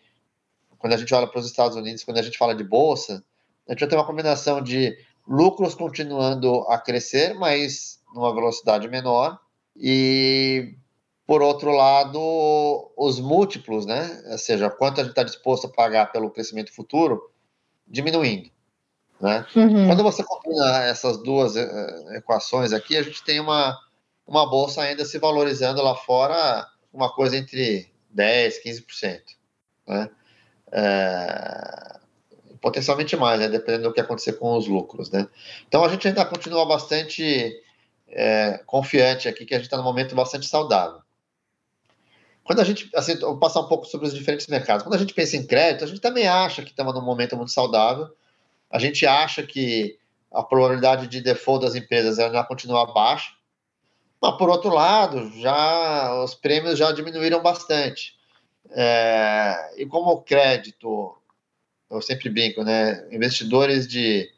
quando 0.78 0.92
a 0.92 0.96
gente 0.96 1.14
olha 1.14 1.26
para 1.26 1.38
os 1.38 1.46
Estados 1.46 1.76
Unidos, 1.76 2.02
quando 2.02 2.18
a 2.18 2.22
gente 2.22 2.38
fala 2.38 2.54
de 2.54 2.64
bolsa, 2.64 3.24
a 3.68 3.72
gente 3.72 3.80
vai 3.80 3.88
ter 3.88 3.96
uma 3.96 4.06
combinação 4.06 4.60
de 4.60 4.96
lucros 5.26 5.74
continuando 5.74 6.60
a 6.68 6.78
crescer, 6.78 7.34
mas 7.34 8.00
numa 8.14 8.34
velocidade 8.34 8.88
menor, 8.88 9.38
e, 9.76 10.74
por 11.26 11.42
outro 11.42 11.72
lado, 11.72 12.20
os 12.96 13.18
múltiplos, 13.18 13.86
né? 13.86 14.22
Ou 14.30 14.38
seja, 14.38 14.70
quanto 14.70 15.00
a 15.00 15.04
gente 15.04 15.12
está 15.12 15.22
disposto 15.22 15.66
a 15.66 15.70
pagar 15.70 16.12
pelo 16.12 16.30
crescimento 16.30 16.72
futuro, 16.72 17.30
diminuindo. 17.86 18.50
Né? 19.20 19.46
Uhum. 19.56 19.86
Quando 19.86 20.02
você 20.02 20.22
combina 20.22 20.84
essas 20.84 21.22
duas 21.22 21.56
eh, 21.56 22.16
equações 22.16 22.72
aqui, 22.72 22.96
a 22.96 23.02
gente 23.02 23.22
tem 23.24 23.40
uma, 23.40 23.78
uma 24.26 24.48
bolsa 24.48 24.82
ainda 24.82 25.04
se 25.04 25.18
valorizando 25.18 25.82
lá 25.82 25.94
fora 25.94 26.66
uma 26.92 27.12
coisa 27.12 27.36
entre 27.36 27.90
10%, 28.14 28.62
15%. 28.64 29.20
Né? 29.86 30.10
É, 30.72 32.00
potencialmente 32.64 33.14
mais, 33.14 33.38
né? 33.38 33.46
dependendo 33.46 33.90
do 33.90 33.92
que 33.92 34.00
acontecer 34.00 34.32
com 34.38 34.56
os 34.56 34.66
lucros. 34.66 35.10
Né? 35.10 35.28
Então 35.68 35.84
a 35.84 35.88
gente 35.90 36.08
ainda 36.08 36.24
continua 36.24 36.64
bastante 36.64 37.54
é, 38.08 38.58
confiante 38.64 39.28
aqui 39.28 39.44
que 39.44 39.52
a 39.52 39.58
gente 39.58 39.66
está 39.66 39.76
num 39.76 39.82
momento 39.82 40.14
bastante 40.14 40.46
saudável. 40.46 41.02
Quando 42.42 42.60
a 42.60 42.64
gente, 42.64 42.90
assim, 42.94 43.18
vou 43.18 43.38
passar 43.38 43.60
um 43.60 43.68
pouco 43.68 43.84
sobre 43.84 44.06
os 44.06 44.14
diferentes 44.14 44.46
mercados. 44.46 44.82
Quando 44.82 44.94
a 44.94 44.98
gente 44.98 45.12
pensa 45.12 45.36
em 45.36 45.46
crédito, 45.46 45.84
a 45.84 45.86
gente 45.86 46.00
também 46.00 46.26
acha 46.26 46.62
que 46.62 46.70
estamos 46.70 46.94
num 46.94 47.02
momento 47.02 47.36
muito 47.36 47.52
saudável. 47.52 48.08
A 48.70 48.78
gente 48.78 49.06
acha 49.06 49.42
que 49.42 49.98
a 50.32 50.42
probabilidade 50.42 51.06
de 51.06 51.20
default 51.20 51.66
das 51.66 51.74
empresas 51.74 52.18
ainda 52.18 52.42
continua 52.44 52.92
baixa. 52.94 53.30
Mas, 54.22 54.38
por 54.38 54.48
outro 54.48 54.70
lado, 54.70 55.30
já 55.38 56.14
os 56.22 56.34
prêmios 56.34 56.78
já 56.78 56.92
diminuíram 56.92 57.42
bastante. 57.42 58.14
É, 58.70 59.74
e 59.76 59.84
como 59.84 60.10
o 60.12 60.22
crédito, 60.22 61.14
eu 61.96 62.02
sempre 62.02 62.28
brinco, 62.28 62.62
né? 62.62 63.06
Investidores 63.10 63.86
de, 63.86 64.30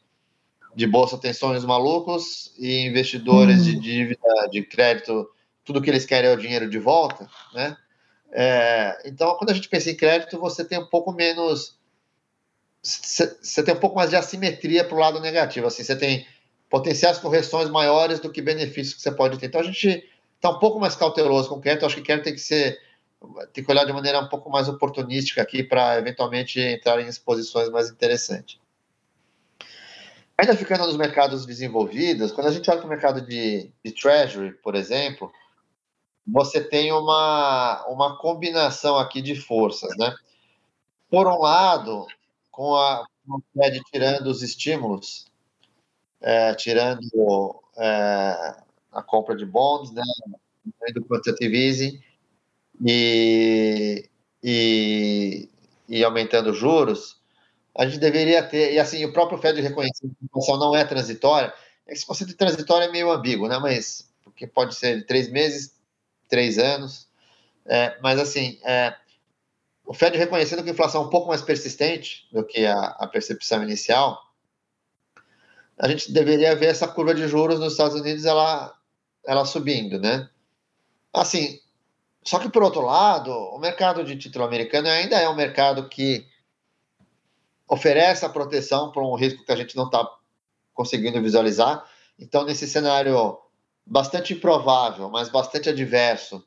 de 0.74 0.87
bolsa 0.87 1.19
têm 1.19 1.33
sonhos 1.33 1.65
malucos 1.65 2.53
e 2.59 2.87
investidores 2.87 3.65
de 3.65 3.78
dívida, 3.78 4.49
de 4.51 4.62
crédito, 4.62 5.28
tudo 5.65 5.83
que 5.83 5.91
eles 5.91 6.07
querem 6.07 6.31
é 6.31 6.33
o 6.33 6.39
dinheiro 6.39 6.69
de 6.69 6.78
volta, 6.78 7.28
né? 7.53 7.77
É, 8.33 8.99
então, 9.05 9.35
quando 9.37 9.51
a 9.51 9.55
gente 9.55 9.69
pensa 9.69 9.91
em 9.91 9.97
crédito, 9.97 10.39
você 10.39 10.65
tem 10.65 10.78
um 10.78 10.87
pouco 10.87 11.12
menos. 11.12 11.78
Você 12.83 13.62
tem 13.65 13.74
um 13.74 13.81
pouco 13.81 13.97
mais 13.97 14.11
de 14.11 14.16
assimetria 14.16 14.85
para 14.85 14.95
o 14.95 15.01
lado 15.01 15.20
negativo. 15.20 15.66
Assim, 15.66 15.83
você 15.83 15.97
tem 15.97 16.27
potenciais 16.69 17.19
correções 17.19 17.70
maiores 17.70 18.20
do 18.20 18.31
que 18.31 18.43
benefícios 18.43 18.95
que 18.95 19.03
você 19.03 19.11
pode 19.11 19.39
ter. 19.39 19.47
Então, 19.47 19.61
a 19.61 19.65
gente 19.65 20.05
está 20.35 20.51
um 20.51 20.59
pouco 20.59 20.78
mais 20.78 20.95
cauteloso 20.95 21.49
com 21.49 21.57
o 21.57 21.61
crédito. 21.61 21.87
Acho 21.87 21.97
que 21.97 22.03
crédito 22.03 22.24
tem 22.24 22.35
que 22.35 22.41
ser. 22.41 22.78
Tem 23.53 23.65
que 23.65 23.70
olhar 23.70 23.85
de 23.85 23.93
maneira 23.93 24.20
um 24.20 24.28
pouco 24.28 24.51
mais 24.51 24.69
oportunística 24.69 25.43
aqui 25.43 25.62
para 25.62 25.98
eventualmente 25.98 26.61
entrar 26.61 27.01
em 27.01 27.09
exposições 27.09 27.69
mais 27.70 27.90
interessantes. 27.90 28.59
Ainda 30.39 30.55
ficando 30.55 30.86
nos 30.86 30.97
mercados 30.97 31.47
desenvolvidos, 31.47 32.31
quando 32.32 32.48
a 32.48 32.53
gente 32.53 32.70
olha 32.70 32.78
para 32.78 32.86
o 32.86 32.90
mercado 32.90 33.20
de, 33.23 33.73
de 33.82 33.93
treasury, 33.93 34.53
por 34.53 34.74
exemplo, 34.74 35.32
você 36.27 36.62
tem 36.62 36.93
uma, 36.93 37.86
uma 37.89 38.19
combinação 38.19 38.98
aqui 38.98 39.23
de 39.23 39.35
forças, 39.35 39.97
né? 39.97 40.15
Por 41.09 41.27
um 41.27 41.39
lado, 41.39 42.07
com 42.51 42.74
a, 42.74 43.07
Fed 43.55 43.81
tirando 43.90 44.27
os 44.27 44.43
estímulos, 44.43 45.27
é, 46.20 46.55
tirando 46.55 47.62
é, 47.78 48.57
a 48.93 49.03
compra 49.03 49.35
de 49.35 49.47
bonds, 49.47 49.90
né? 49.93 50.03
Do 50.93 51.05
quantitative 51.05 51.57
easing 51.57 52.06
e, 52.85 54.09
e, 54.43 55.48
e 55.89 56.05
aumentando 56.05 56.53
juros, 56.53 57.20
a 57.74 57.86
gente 57.86 57.98
deveria 57.98 58.43
ter, 58.43 58.73
e 58.73 58.78
assim, 58.78 59.05
o 59.05 59.12
próprio 59.12 59.39
Fed 59.39 59.61
reconheceu 59.61 60.09
que 60.09 60.16
a 60.23 60.24
inflação 60.24 60.59
não 60.59 60.74
é 60.74 60.85
transitória, 60.85 61.53
esse 61.86 62.05
conceito 62.05 62.31
de 62.31 62.36
transitório 62.36 62.89
é 62.89 62.93
meio 62.93 63.11
ambíguo, 63.11 63.48
né? 63.48 63.59
Mas, 63.59 64.11
porque 64.24 64.47
pode 64.47 64.74
ser 64.74 65.07
três 65.07 65.31
meses, 65.31 65.74
três 66.28 66.59
anos, 66.59 67.09
é, 67.65 67.98
mas 68.01 68.19
assim, 68.19 68.59
é, 68.65 68.94
o 69.85 69.94
Fed 69.94 70.16
reconhecendo 70.19 70.62
que 70.62 70.70
a 70.70 70.73
inflação 70.73 71.03
é 71.03 71.07
um 71.07 71.11
pouco 71.11 71.28
mais 71.28 71.43
persistente 71.43 72.27
do 72.32 72.44
que 72.44 72.66
a, 72.66 72.78
a 72.98 73.07
percepção 73.07 73.62
inicial, 73.62 74.20
a 75.78 75.89
gente 75.89 76.11
deveria 76.11 76.57
ver 76.57 76.66
essa 76.66 76.89
curva 76.89 77.15
de 77.15 77.28
juros 77.28 77.61
nos 77.61 77.73
Estados 77.73 78.01
Unidos 78.01 78.24
ela, 78.24 78.74
ela 79.24 79.44
subindo, 79.44 80.01
né? 80.01 80.28
Assim, 81.12 81.61
só 82.27 82.40
que 82.40 82.48
por 82.48 82.62
outro 82.62 82.81
lado, 82.81 83.31
o 83.31 83.59
mercado 83.59 84.03
de 84.03 84.16
título 84.16 84.44
americano 84.44 84.89
ainda 84.89 85.16
é 85.16 85.28
um 85.28 85.35
mercado 85.35 85.89
que 85.89 86.27
oferece 87.69 88.27
a 88.27 88.28
proteção 88.28 88.90
para 88.90 89.03
um 89.03 89.15
risco 89.15 89.44
que 89.44 89.53
a 89.53 89.57
gente 89.57 89.77
não 89.77 89.86
está 89.86 90.05
conseguindo 90.74 91.23
visualizar. 91.23 91.85
Então, 92.19 92.44
nesse 92.44 92.66
cenário 92.66 93.39
bastante 93.86 94.35
improvável, 94.35 95.09
mas 95.09 95.28
bastante 95.28 95.69
adverso, 95.69 96.44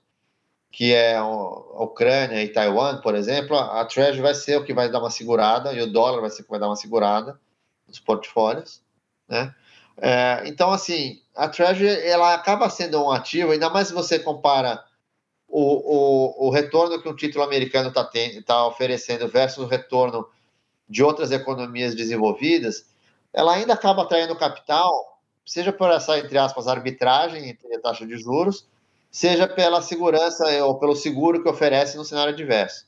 que 0.70 0.94
é 0.94 1.16
a 1.16 1.26
Ucrânia 1.26 2.44
e 2.44 2.50
Taiwan, 2.50 3.00
por 3.00 3.16
exemplo, 3.16 3.58
a 3.58 3.86
Treasury 3.86 4.22
vai 4.22 4.36
ser 4.36 4.58
o 4.58 4.66
que 4.66 4.74
vai 4.74 4.92
dar 4.92 5.00
uma 5.00 5.10
segurada 5.10 5.72
e 5.72 5.82
o 5.82 5.92
dólar 5.92 6.20
vai 6.20 6.30
ser 6.30 6.42
o 6.42 6.44
que 6.44 6.52
vai 6.52 6.60
dar 6.60 6.68
uma 6.68 6.76
segurada 6.76 7.40
nos 7.88 8.00
portfólios, 8.00 8.82
né? 9.30 9.56
É, 10.02 10.44
então, 10.46 10.72
assim, 10.72 11.22
a 11.34 11.48
Treasury 11.48 11.90
ela 12.06 12.34
acaba 12.34 12.70
sendo 12.70 13.02
um 13.02 13.12
ativo, 13.12 13.52
ainda 13.52 13.70
mais 13.70 13.88
se 13.88 13.94
você 13.94 14.20
compara 14.20 14.84
o, 15.50 16.46
o, 16.46 16.48
o 16.48 16.50
retorno 16.52 17.02
que 17.02 17.10
um 17.10 17.16
título 17.16 17.44
americano 17.44 17.90
está 17.90 18.10
tá 18.46 18.68
oferecendo 18.68 19.28
versus 19.28 19.64
o 19.64 19.68
retorno 19.68 20.28
de 20.88 21.04
outras 21.04 21.32
economias 21.32 21.96
desenvolvidas, 21.96 22.86
ela 23.34 23.54
ainda 23.54 23.74
acaba 23.74 24.04
atraindo 24.04 24.36
capital, 24.36 25.20
seja 25.46 25.74
por 25.74 25.90
essa, 25.92 26.18
entre 26.18 26.38
aspas, 26.38 26.68
arbitragem 26.68 27.50
entre 27.50 27.76
a 27.76 27.82
taxa 27.82 28.06
de 28.06 28.18
juros, 28.18 28.68
seja 29.12 29.48
pela 29.48 29.82
segurança 29.82 30.46
ou 30.64 30.80
pelo 30.80 30.96
seguro 30.96 31.42
que 31.42 31.50
oferece 31.50 31.98
no 31.98 32.06
cenário 32.06 32.34
adverso. 32.34 32.88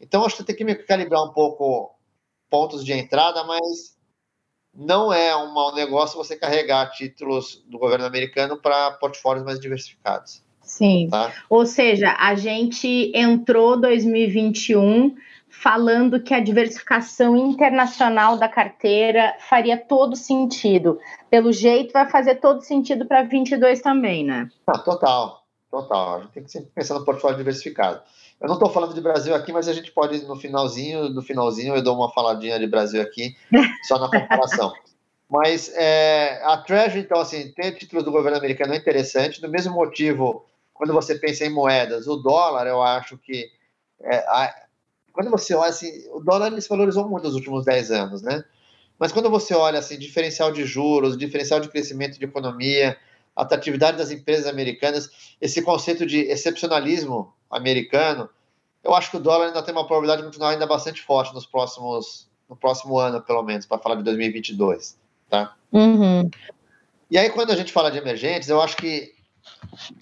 Então, 0.00 0.24
acho 0.24 0.36
que 0.36 0.44
tem 0.44 0.56
que 0.56 0.74
calibrar 0.76 1.22
um 1.22 1.32
pouco 1.32 1.94
pontos 2.48 2.84
de 2.84 2.92
entrada, 2.92 3.44
mas 3.44 3.96
não 4.72 5.12
é 5.12 5.36
um 5.36 5.52
mau 5.52 5.74
negócio 5.74 6.16
você 6.16 6.36
carregar 6.36 6.90
títulos 6.92 7.62
do 7.66 7.78
governo 7.78 8.06
americano 8.06 8.56
para 8.56 8.92
portfólios 8.92 9.44
mais 9.44 9.58
diversificados. 9.58 10.42
Sim. 10.68 11.08
Tá? 11.10 11.32
Ou 11.48 11.66
seja, 11.66 12.14
a 12.18 12.34
gente 12.34 13.10
entrou 13.14 13.80
2021 13.80 15.16
falando 15.48 16.22
que 16.22 16.34
a 16.34 16.40
diversificação 16.40 17.36
internacional 17.36 18.36
da 18.36 18.48
carteira 18.48 19.34
faria 19.40 19.76
todo 19.76 20.14
sentido. 20.14 21.00
Pelo 21.30 21.52
jeito, 21.52 21.92
vai 21.92 22.08
fazer 22.08 22.36
todo 22.36 22.62
sentido 22.62 23.06
para 23.06 23.22
22 23.22 23.80
também, 23.80 24.24
né? 24.24 24.48
Ah, 24.66 24.78
total, 24.78 25.42
total. 25.70 26.14
A 26.14 26.20
gente 26.20 26.32
tem 26.32 26.44
que 26.44 26.52
sempre 26.52 26.70
pensar 26.74 26.94
no 26.94 27.04
portfólio 27.04 27.38
diversificado. 27.38 28.00
Eu 28.40 28.46
não 28.46 28.54
estou 28.54 28.70
falando 28.70 28.94
de 28.94 29.00
Brasil 29.00 29.34
aqui, 29.34 29.52
mas 29.52 29.66
a 29.66 29.72
gente 29.72 29.90
pode, 29.90 30.24
no 30.24 30.36
finalzinho, 30.36 31.08
no 31.08 31.22
finalzinho, 31.22 31.74
eu 31.74 31.82
dou 31.82 31.96
uma 31.96 32.12
faladinha 32.12 32.58
de 32.58 32.68
Brasil 32.68 33.02
aqui, 33.02 33.34
só 33.82 33.98
na 33.98 34.08
comparação. 34.08 34.72
mas 35.28 35.72
é, 35.74 36.40
a 36.44 36.56
Treasury, 36.58 37.00
então, 37.00 37.20
assim, 37.20 37.50
tem 37.52 37.72
títulos 37.72 38.04
do 38.04 38.12
governo 38.12 38.38
americano 38.38 38.74
é 38.74 38.76
interessante, 38.76 39.40
do 39.40 39.48
mesmo 39.48 39.74
motivo, 39.74 40.44
quando 40.78 40.94
você 40.94 41.16
pensa 41.16 41.44
em 41.44 41.50
moedas, 41.50 42.06
o 42.06 42.16
dólar, 42.16 42.66
eu 42.68 42.80
acho 42.80 43.18
que 43.18 43.50
é, 44.00 44.18
a, 44.18 44.54
quando 45.12 45.28
você 45.28 45.52
olha 45.52 45.70
assim, 45.70 45.90
o 46.12 46.20
dólar 46.20 46.46
ele 46.46 46.60
se 46.60 46.68
valorizou 46.68 47.06
muito 47.08 47.24
nos 47.24 47.34
últimos 47.34 47.64
10 47.64 47.90
anos, 47.90 48.22
né? 48.22 48.44
Mas 48.96 49.10
quando 49.10 49.28
você 49.28 49.54
olha 49.54 49.80
assim, 49.80 49.98
diferencial 49.98 50.52
de 50.52 50.64
juros, 50.64 51.18
diferencial 51.18 51.58
de 51.58 51.68
crescimento 51.68 52.16
de 52.16 52.24
economia, 52.24 52.96
atratividade 53.34 53.98
das 53.98 54.12
empresas 54.12 54.46
americanas, 54.46 55.10
esse 55.40 55.60
conceito 55.62 56.06
de 56.06 56.20
excepcionalismo 56.20 57.34
americano, 57.50 58.28
eu 58.82 58.94
acho 58.94 59.10
que 59.10 59.16
o 59.16 59.20
dólar 59.20 59.48
ainda 59.48 59.62
tem 59.62 59.74
uma 59.74 59.86
probabilidade 59.86 60.22
de 60.22 60.28
continuar 60.28 60.50
ainda 60.50 60.66
bastante 60.66 61.02
forte 61.02 61.34
nos 61.34 61.44
próximos, 61.44 62.28
no 62.48 62.56
próximo 62.56 62.98
ano, 62.98 63.20
pelo 63.20 63.42
menos, 63.42 63.66
para 63.66 63.78
falar 63.78 63.96
de 63.96 64.04
2022, 64.04 64.96
tá? 65.28 65.56
Uhum. 65.72 66.30
E 67.10 67.18
aí, 67.18 67.30
quando 67.30 67.50
a 67.50 67.56
gente 67.56 67.72
fala 67.72 67.90
de 67.90 67.98
emergentes, 67.98 68.48
eu 68.48 68.62
acho 68.62 68.76
que 68.76 69.17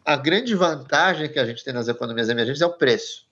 a 0.04 0.16
grande 0.16 0.54
vantagem 0.54 1.28
que 1.28 1.38
a 1.38 1.46
gente 1.46 1.64
tem 1.64 1.72
nas 1.72 1.88
economias 1.88 2.28
emergentes 2.28 2.62
é 2.62 2.66
o 2.66 2.72
preço. 2.72 3.26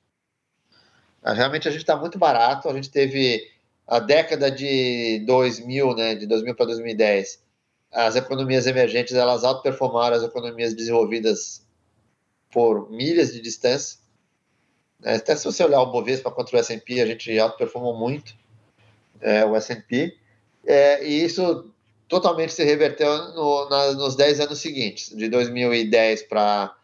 Ah, 1.23 1.33
realmente 1.33 1.67
a 1.67 1.71
gente 1.71 1.81
está 1.81 1.97
muito 1.97 2.19
barato. 2.19 2.69
A 2.69 2.75
gente 2.75 2.91
teve 2.91 3.51
a 3.87 3.99
década 3.99 4.51
de 4.51 5.25
2000, 5.27 5.95
né, 5.95 6.15
de 6.15 6.27
2000 6.27 6.55
para 6.55 6.67
2010, 6.67 7.43
as 7.93 8.17
economias 8.17 8.67
emergentes 8.67 9.15
elas 9.15 9.45
outperformaram 9.45 10.17
as 10.17 10.23
economias 10.23 10.75
desenvolvidas 10.75 11.65
por 12.51 12.91
milhas 12.91 13.33
de 13.33 13.41
distância. 13.41 13.99
É, 15.03 15.17
até 15.17 15.37
se 15.37 15.45
você 15.45 15.63
olhar 15.63 15.81
o 15.81 15.93
Bovespa 15.93 16.31
contra 16.31 16.57
o 16.57 16.59
S&P, 16.59 17.01
a 17.01 17.07
gente 17.07 17.39
outperformou 17.39 17.97
muito 17.97 18.35
é, 19.21 19.45
o 19.45 19.55
S&P. 19.55 20.17
É, 20.67 21.07
e 21.07 21.25
isso 21.25 21.74
totalmente 22.09 22.53
se 22.53 22.65
reverteu 22.65 23.33
no, 23.35 23.69
na, 23.69 23.93
nos 23.93 24.15
10 24.15 24.41
anos 24.41 24.59
seguintes, 24.59 25.15
de 25.17 25.29
2010 25.29 26.23
para 26.25 26.77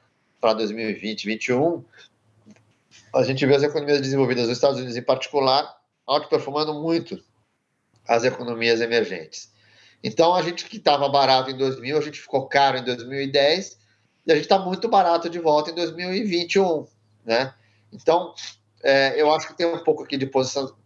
2020, 0.42 1.26
2021 1.26 1.84
a 3.14 3.22
gente 3.22 3.44
vê 3.44 3.54
as 3.54 3.62
economias 3.62 4.00
desenvolvidas 4.00 4.46
dos 4.46 4.56
Estados 4.56 4.78
Unidos 4.78 4.96
em 4.96 5.02
particular 5.02 5.78
outperformando 6.06 6.74
muito 6.74 7.22
as 8.06 8.24
economias 8.24 8.80
emergentes. 8.80 9.52
Então, 10.02 10.34
a 10.34 10.42
gente 10.42 10.64
que 10.64 10.78
estava 10.78 11.08
barato 11.08 11.50
em 11.50 11.56
2000, 11.56 11.98
a 11.98 12.00
gente 12.00 12.20
ficou 12.20 12.46
caro 12.46 12.78
em 12.78 12.84
2010 12.84 13.78
e 14.26 14.32
a 14.32 14.34
gente 14.34 14.44
está 14.44 14.58
muito 14.58 14.88
barato 14.88 15.28
de 15.28 15.38
volta 15.38 15.70
em 15.70 15.74
2021, 15.74 16.86
né? 17.24 17.54
Então, 17.92 18.34
é, 18.82 19.20
eu 19.20 19.32
acho 19.32 19.48
que 19.48 19.54
tem 19.54 19.66
um 19.66 19.84
pouco 19.84 20.04
aqui 20.04 20.16
de 20.16 20.30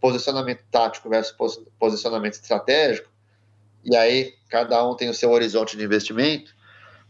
posicionamento 0.01 0.65
tático 0.71 1.09
versus 1.09 1.35
posicionamento 1.79 2.35
estratégico, 2.35 3.09
e 3.85 3.97
aí 3.97 4.35
cada 4.49 4.85
um 4.87 4.97
tem 4.97 5.09
o 5.09 5.15
seu 5.15 5.31
horizonte 5.31 5.77
de 5.77 5.85
investimento, 5.85 6.55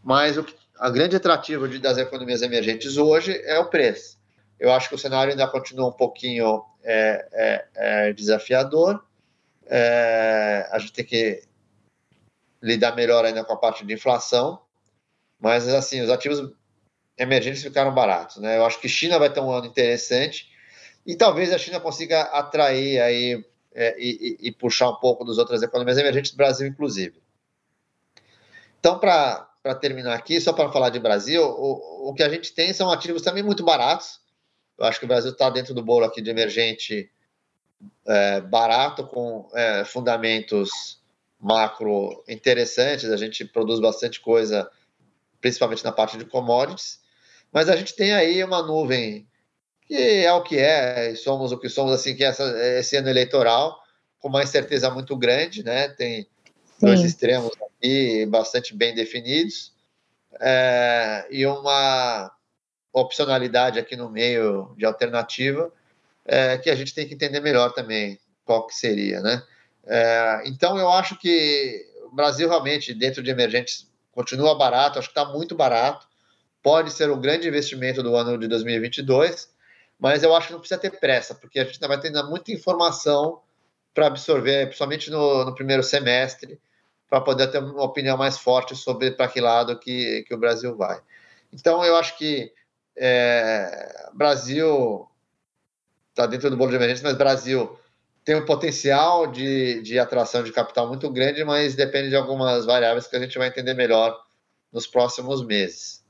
mas 0.02 0.36
o, 0.36 0.46
a 0.78 0.90
grande 0.90 1.16
atrativa 1.16 1.68
de, 1.68 1.78
das 1.78 1.98
economias 1.98 2.42
emergentes 2.42 2.96
hoje 2.96 3.40
é 3.44 3.58
o 3.58 3.70
preço. 3.70 4.18
Eu 4.58 4.72
acho 4.72 4.88
que 4.88 4.94
o 4.94 4.98
cenário 4.98 5.32
ainda 5.32 5.46
continua 5.46 5.88
um 5.88 5.92
pouquinho 5.92 6.64
é, 6.82 7.28
é, 7.32 7.68
é 7.74 8.12
desafiador. 8.12 9.04
É, 9.66 10.68
a 10.70 10.78
gente 10.78 10.92
tem 10.92 11.04
que 11.04 11.42
lidar 12.62 12.96
melhor 12.96 13.24
ainda 13.24 13.44
com 13.44 13.52
a 13.52 13.58
parte 13.58 13.84
de 13.84 13.92
inflação, 13.92 14.60
mas 15.38 15.68
assim, 15.68 16.00
os 16.00 16.10
ativos 16.10 16.50
emergentes 17.16 17.62
ficaram 17.62 17.92
baratos, 17.92 18.38
né? 18.38 18.56
Eu 18.56 18.64
acho 18.64 18.80
que 18.80 18.88
China 18.88 19.18
vai 19.18 19.30
ter 19.30 19.40
um 19.40 19.50
ano 19.50 19.66
interessante 19.66 20.48
e 21.06 21.14
talvez 21.14 21.52
a 21.52 21.58
China 21.58 21.78
consiga 21.78 22.22
atrair 22.22 23.00
aí 23.00 23.44
é, 23.74 23.96
e, 23.98 24.36
e, 24.40 24.52
puxar 24.52 24.88
um 24.88 24.96
pouco 24.96 25.24
das 25.24 25.38
outras 25.38 25.62
economias 25.62 25.98
emergentes, 25.98 26.30
do 26.30 26.36
Brasil 26.36 26.66
inclusive. 26.66 27.20
Então, 28.78 28.98
para 28.98 29.74
terminar 29.80 30.14
aqui, 30.14 30.40
só 30.40 30.52
para 30.52 30.70
falar 30.70 30.90
de 30.90 31.00
Brasil, 31.00 31.42
o, 31.42 32.10
o 32.10 32.14
que 32.14 32.22
a 32.22 32.28
gente 32.28 32.52
tem 32.52 32.72
são 32.72 32.90
ativos 32.90 33.22
também 33.22 33.42
muito 33.42 33.64
baratos, 33.64 34.20
eu 34.78 34.84
acho 34.84 34.98
que 34.98 35.04
o 35.04 35.08
Brasil 35.08 35.30
está 35.30 35.50
dentro 35.50 35.72
do 35.72 35.82
bolo 35.82 36.04
aqui 36.04 36.20
de 36.20 36.30
emergente 36.30 37.10
é, 38.06 38.40
barato, 38.40 39.06
com 39.06 39.48
é, 39.54 39.84
fundamentos 39.84 41.02
macro 41.40 42.24
interessantes. 42.28 43.10
A 43.10 43.16
gente 43.16 43.44
produz 43.44 43.80
bastante 43.80 44.20
coisa, 44.20 44.68
principalmente 45.40 45.84
na 45.84 45.92
parte 45.92 46.18
de 46.18 46.24
commodities. 46.24 47.00
Mas 47.52 47.68
a 47.68 47.76
gente 47.76 47.94
tem 47.94 48.12
aí 48.12 48.42
uma 48.42 48.62
nuvem 48.62 49.28
que 49.86 49.94
é 49.94 50.32
o 50.32 50.42
que 50.42 50.58
é, 50.58 51.14
somos 51.14 51.52
o 51.52 51.58
que 51.58 51.68
somos, 51.68 51.92
assim, 51.92 52.14
que 52.14 52.24
é 52.24 52.28
essa, 52.28 52.44
esse 52.78 52.96
ano 52.96 53.08
eleitoral, 53.08 53.82
com 54.18 54.28
uma 54.28 54.42
incerteza 54.42 54.90
muito 54.90 55.16
grande, 55.16 55.62
né? 55.62 55.88
Tem 55.88 56.22
Sim. 56.22 56.86
dois 56.86 57.00
extremos 57.02 57.52
aqui 57.60 58.26
bastante 58.26 58.74
bem 58.74 58.94
definidos. 58.94 59.72
É, 60.40 61.26
e 61.30 61.46
uma 61.46 62.32
opcionalidade 62.92 63.78
aqui 63.78 63.96
no 63.96 64.08
meio 64.08 64.74
de 64.76 64.84
alternativa, 64.84 65.70
é, 66.24 66.56
que 66.58 66.70
a 66.70 66.74
gente 66.74 66.94
tem 66.94 67.06
que 67.06 67.14
entender 67.14 67.40
melhor 67.40 67.72
também 67.72 68.18
qual 68.44 68.66
que 68.66 68.74
seria, 68.74 69.20
né? 69.20 69.42
É, 69.86 70.42
então, 70.46 70.78
eu 70.78 70.88
acho 70.88 71.18
que 71.18 71.84
o 72.04 72.14
Brasil 72.14 72.48
realmente, 72.48 72.94
dentro 72.94 73.22
de 73.22 73.30
emergentes, 73.30 73.86
continua 74.12 74.56
barato, 74.56 74.98
acho 74.98 75.12
que 75.12 75.18
está 75.18 75.30
muito 75.30 75.54
barato. 75.54 76.06
pode 76.62 76.90
ser 76.92 77.10
um 77.10 77.20
grande 77.20 77.46
investimento 77.46 78.02
do 78.02 78.16
ano 78.16 78.38
de 78.38 78.48
2022, 78.48 79.50
mas 79.98 80.22
eu 80.22 80.34
acho 80.34 80.48
que 80.48 80.52
não 80.52 80.60
precisa 80.60 80.80
ter 80.80 80.98
pressa, 80.98 81.34
porque 81.34 81.58
a 81.58 81.64
gente 81.64 81.78
vai 81.80 82.00
ter 82.00 82.10
muita 82.24 82.52
informação 82.52 83.40
para 83.92 84.08
absorver, 84.08 84.66
principalmente 84.66 85.10
no, 85.10 85.44
no, 85.44 85.54
primeiro 85.54 85.82
semestre, 85.82 86.60
para 87.08 87.20
poder 87.20 87.46
ter 87.48 87.58
uma 87.58 87.84
opinião 87.84 88.16
mais 88.16 88.36
forte 88.36 88.74
sobre 88.74 89.12
para 89.12 89.28
que 89.28 89.40
lado 89.40 89.78
que, 89.78 90.24
que 90.26 90.34
o 90.34 90.38
Brasil 90.38 90.76
vai. 90.76 91.00
Então, 91.52 91.84
eu 91.84 91.94
acho 91.96 92.18
que 92.18 92.52
é, 92.96 94.08
Brasil 94.12 95.08
está 96.10 96.26
dentro 96.26 96.50
do 96.50 96.56
bolo 96.56 96.70
de 96.70 96.76
emergência, 96.76 97.04
mas 97.04 97.16
Brasil 97.16 97.78
tem 98.24 98.34
um 98.34 98.44
potencial 98.44 99.26
de, 99.26 99.82
de 99.82 99.98
atração 99.98 100.42
de 100.42 100.50
capital 100.50 100.88
muito 100.88 101.10
grande, 101.10 101.44
mas 101.44 101.74
depende 101.74 102.08
de 102.08 102.16
algumas 102.16 102.64
variáveis 102.64 103.06
que 103.06 103.14
a 103.14 103.20
gente 103.20 103.38
vai 103.38 103.48
entender 103.48 103.74
melhor 103.74 104.18
nos 104.72 104.86
próximos 104.86 105.44
meses. 105.44 106.02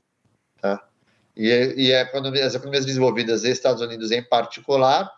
Tá? 0.59 0.87
E, 1.35 1.73
e 1.75 1.93
a 1.93 2.01
economia, 2.01 2.45
as 2.45 2.55
economias 2.55 2.85
desenvolvidas 2.85 3.43
e 3.43 3.51
Estados 3.51 3.81
Unidos 3.81 4.11
em 4.11 4.23
particular, 4.23 5.11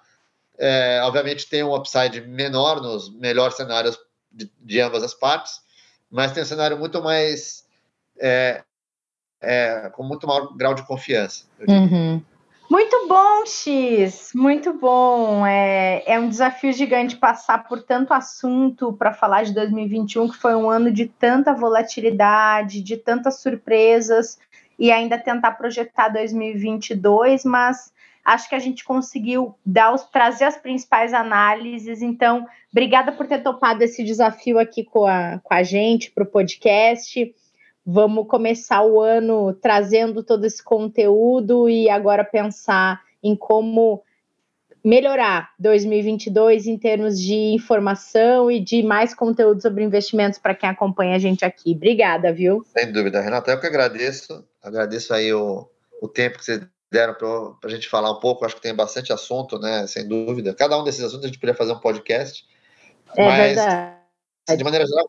é, 0.57 0.99
obviamente 1.03 1.48
tem 1.48 1.64
um 1.64 1.76
upside 1.76 2.22
menor 2.22 2.81
nos 2.81 3.14
melhores 3.15 3.56
cenários 3.56 3.98
de, 4.31 4.52
de, 4.60 4.81
ambas 4.81 5.03
as 5.03 5.14
partes, 5.14 5.61
mas 6.10 6.31
tem 6.31 6.41
um 6.41 6.45
cenário 6.45 6.77
muito 6.77 7.02
mais 7.02 7.65
é, 8.19 8.64
é, 9.39 9.91
com 9.94 10.03
muito 10.03 10.26
maior 10.26 10.56
grau 10.56 10.73
de 10.73 10.85
confiança. 10.85 11.45
Uhum. 11.68 12.22
Muito 12.69 13.07
bom, 13.07 13.45
X, 13.45 14.31
muito 14.35 14.73
bom. 14.73 15.45
É, 15.45 16.03
é 16.06 16.19
um 16.19 16.27
desafio 16.27 16.73
gigante 16.73 17.15
passar 17.15 17.65
por 17.65 17.81
tanto 17.81 18.14
assunto 18.14 18.91
para 18.91 19.14
falar 19.14 19.44
de 19.44 19.53
2021, 19.53 20.27
que 20.27 20.35
foi 20.35 20.53
um 20.53 20.69
ano 20.69 20.91
de 20.91 21.06
tanta 21.06 21.53
volatilidade, 21.53 22.81
de 22.81 22.98
tantas 22.98 23.39
surpresas, 23.39 24.38
e 24.78 24.91
ainda 24.91 25.18
tentar 25.18 25.52
projetar 25.54 26.10
2022, 26.10 27.44
mas 27.44 27.91
acho 28.24 28.49
que 28.49 28.56
a 28.56 28.60
gente 28.60 28.84
conseguiu 28.84 29.56
dar 29.66 29.94
os, 29.94 30.04
trazer 30.06 30.44
as 30.45 30.58
principais 30.58 31.14
análises. 31.14 32.02
Então, 32.02 32.45
obrigada 32.72 33.12
por 33.12 33.26
ter 33.26 33.41
topado 33.41 33.84
esse 33.84 34.04
desafio 34.04 34.60
aqui 34.60 34.84
com 34.84 35.06
a, 35.06 35.40
com 35.41 35.54
a 35.54 35.64
gente 35.64 36.12
para 36.12 36.24
o 36.24 36.28
podcast. 36.28 37.34
Vamos 37.86 38.28
começar 38.28 38.84
o 38.84 38.99
ano 38.99 39.54
trazendo 39.54 40.22
todo 40.22 40.45
esse 40.45 40.62
conteúdo 40.62 41.70
e 41.70 41.90
agora 41.90 42.24
pensar 42.24 43.02
em 43.24 43.34
como 43.34 44.04
melhorar 44.84 45.52
2022 45.60 46.68
em 46.68 46.78
termos 46.78 47.20
de 47.20 47.34
informação 47.34 48.52
e 48.52 48.60
de 48.60 48.84
mais 48.84 49.14
conteúdo 49.14 49.62
sobre 49.62 49.84
investimentos 49.84 50.38
para 50.40 50.56
quem 50.56 50.70
acompanha 50.70 51.16
a 51.16 51.20
gente 51.20 51.44
aqui. 51.44 51.72
Obrigada, 51.72 52.32
viu? 52.32 52.64
Sem 52.78 52.91
dúvida, 52.91 53.22
Renata. 53.22 53.52
Eu 53.52 53.60
que 53.60 53.68
agradeço. 53.68 54.45
Agradeço 54.68 55.14
aí 55.14 55.34
o, 55.34 55.69
o 56.02 56.07
tempo 56.07 56.38
que 56.38 56.45
vocês 56.45 56.61
deram 56.91 57.14
para 57.15 57.69
a 57.69 57.73
gente 57.73 57.88
falar 57.88 58.11
um 58.11 58.19
pouco. 58.19 58.45
Acho 58.45 58.56
que 58.56 58.61
tem 58.61 58.73
bastante 58.73 59.11
assunto, 59.11 59.60
né? 59.60 59.88
Sem 59.88 60.07
dúvida. 60.07 60.53
Cada 60.53 60.77
um 60.80 60.84
desses 60.84 61.03
assuntos 61.03 61.26
a 61.26 61.27
gente 61.27 61.39
poderia 61.39 61.57
fazer 61.57 61.73
um 61.73 61.80
podcast. 61.80 62.45
É 63.15 63.26
mas, 63.26 63.56
verdade. 63.56 63.98
De 64.57 64.64
maneira 64.64 64.85
geral, 64.85 65.07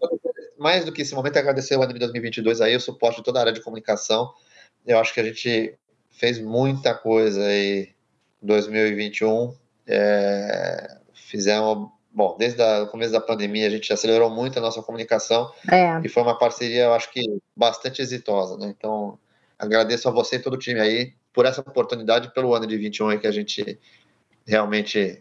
mais 0.58 0.84
do 0.84 0.92
que 0.92 1.02
esse 1.02 1.14
momento, 1.14 1.36
agradecer 1.36 1.76
o 1.76 1.82
ano 1.82 1.92
de 1.92 1.98
2022 2.00 2.60
aí, 2.60 2.74
o 2.74 2.80
suporte 2.80 3.18
de 3.18 3.22
toda 3.22 3.38
a 3.38 3.42
área 3.42 3.52
de 3.52 3.60
comunicação. 3.60 4.32
Eu 4.86 4.98
acho 4.98 5.14
que 5.14 5.20
a 5.20 5.24
gente 5.24 5.78
fez 6.10 6.38
muita 6.40 6.94
coisa 6.94 7.44
aí 7.44 7.94
em 8.42 8.46
2021. 8.46 9.54
É, 9.86 10.98
fizemos, 11.14 11.88
bom, 12.12 12.36
desde 12.36 12.60
o 12.60 12.88
começo 12.88 13.12
da 13.12 13.20
pandemia, 13.20 13.66
a 13.66 13.70
gente 13.70 13.92
acelerou 13.92 14.28
muito 14.28 14.58
a 14.58 14.62
nossa 14.62 14.82
comunicação 14.82 15.52
é. 15.70 16.00
e 16.04 16.08
foi 16.08 16.22
uma 16.22 16.36
parceria, 16.36 16.84
eu 16.84 16.94
acho 16.94 17.10
que 17.12 17.22
bastante 17.56 18.02
exitosa, 18.02 18.56
né? 18.56 18.74
Então, 18.76 19.18
agradeço 19.58 20.08
a 20.08 20.12
você 20.12 20.36
e 20.36 20.38
todo 20.38 20.54
o 20.54 20.58
time 20.58 20.80
aí 20.80 21.12
por 21.32 21.44
essa 21.44 21.60
oportunidade, 21.60 22.32
pelo 22.32 22.54
ano 22.54 22.66
de 22.66 22.76
21 22.76 23.08
aí 23.08 23.18
que 23.18 23.26
a 23.26 23.32
gente 23.32 23.78
realmente 24.46 25.20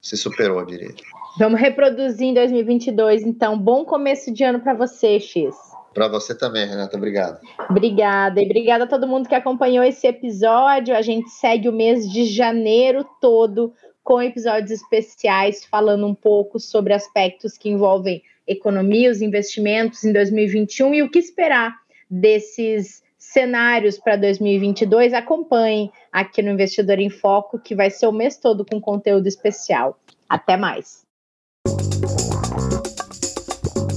se 0.00 0.16
superou, 0.16 0.60
eu 0.60 0.66
diria. 0.66 0.94
Vamos 1.38 1.60
reproduzir 1.60 2.28
em 2.28 2.34
2022, 2.34 3.22
então. 3.22 3.58
Bom 3.58 3.84
começo 3.84 4.32
de 4.32 4.42
ano 4.42 4.60
para 4.60 4.74
você, 4.74 5.20
X. 5.20 5.54
Para 5.92 6.08
você 6.08 6.36
também, 6.36 6.66
Renata. 6.66 6.96
Obrigado. 6.96 7.40
Obrigada. 7.70 8.40
E 8.40 8.44
obrigada 8.44 8.84
a 8.84 8.86
todo 8.86 9.06
mundo 9.06 9.28
que 9.28 9.34
acompanhou 9.34 9.84
esse 9.84 10.06
episódio. 10.06 10.94
A 10.94 11.02
gente 11.02 11.28
segue 11.30 11.68
o 11.68 11.72
mês 11.72 12.10
de 12.10 12.24
janeiro 12.24 13.04
todo 13.20 13.72
com 14.04 14.22
episódios 14.22 14.70
especiais 14.70 15.64
falando 15.64 16.06
um 16.06 16.14
pouco 16.14 16.60
sobre 16.60 16.92
aspectos 16.92 17.58
que 17.58 17.68
envolvem 17.68 18.22
economia, 18.46 19.10
os 19.10 19.20
investimentos 19.20 20.04
em 20.04 20.12
2021 20.12 20.94
e 20.94 21.02
o 21.02 21.10
que 21.10 21.18
esperar 21.18 21.74
desses 22.08 23.02
cenários 23.32 23.98
para 23.98 24.16
2022. 24.16 25.12
Acompanhem 25.12 25.90
aqui 26.12 26.42
no 26.42 26.50
Investidor 26.50 26.98
em 26.98 27.10
Foco, 27.10 27.58
que 27.58 27.74
vai 27.74 27.90
ser 27.90 28.06
o 28.06 28.12
mês 28.12 28.36
todo 28.36 28.64
com 28.64 28.80
conteúdo 28.80 29.26
especial. 29.26 29.98
Até 30.28 30.56
mais. 30.56 31.04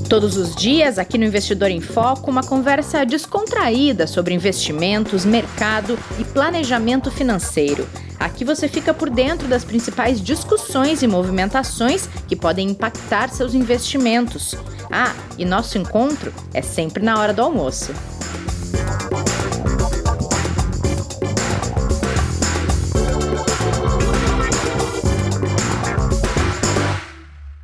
Todos 0.10 0.38
os 0.38 0.56
dias, 0.56 0.98
aqui 0.98 1.20
no 1.20 1.26
Investidor 1.26 1.70
em 1.70 1.82
Foco, 1.82 2.32
uma 2.32 2.44
conversa 2.44 3.06
descontraída 3.06 4.08
sobre 4.08 4.34
investimentos, 4.34 5.24
mercado 5.24 5.98
e 6.20 6.24
planejamento 6.24 7.12
financeiro. 7.12 7.88
Aqui 8.20 8.44
você 8.44 8.68
fica 8.68 8.94
por 8.94 9.10
dentro 9.10 9.48
das 9.48 9.64
principais 9.64 10.20
discussões 10.20 11.04
e 11.04 11.08
movimentações 11.08 12.08
que 12.28 12.36
podem 12.36 12.70
impactar 12.70 13.30
seus 13.30 13.54
investimentos. 13.54 14.56
Ah, 14.92 15.16
e 15.38 15.46
nosso 15.46 15.78
encontro 15.78 16.34
é 16.54 16.62
sempre 16.62 17.04
na 17.04 17.20
hora 17.20 17.32
do 17.32 17.44
almoço. 17.44 17.94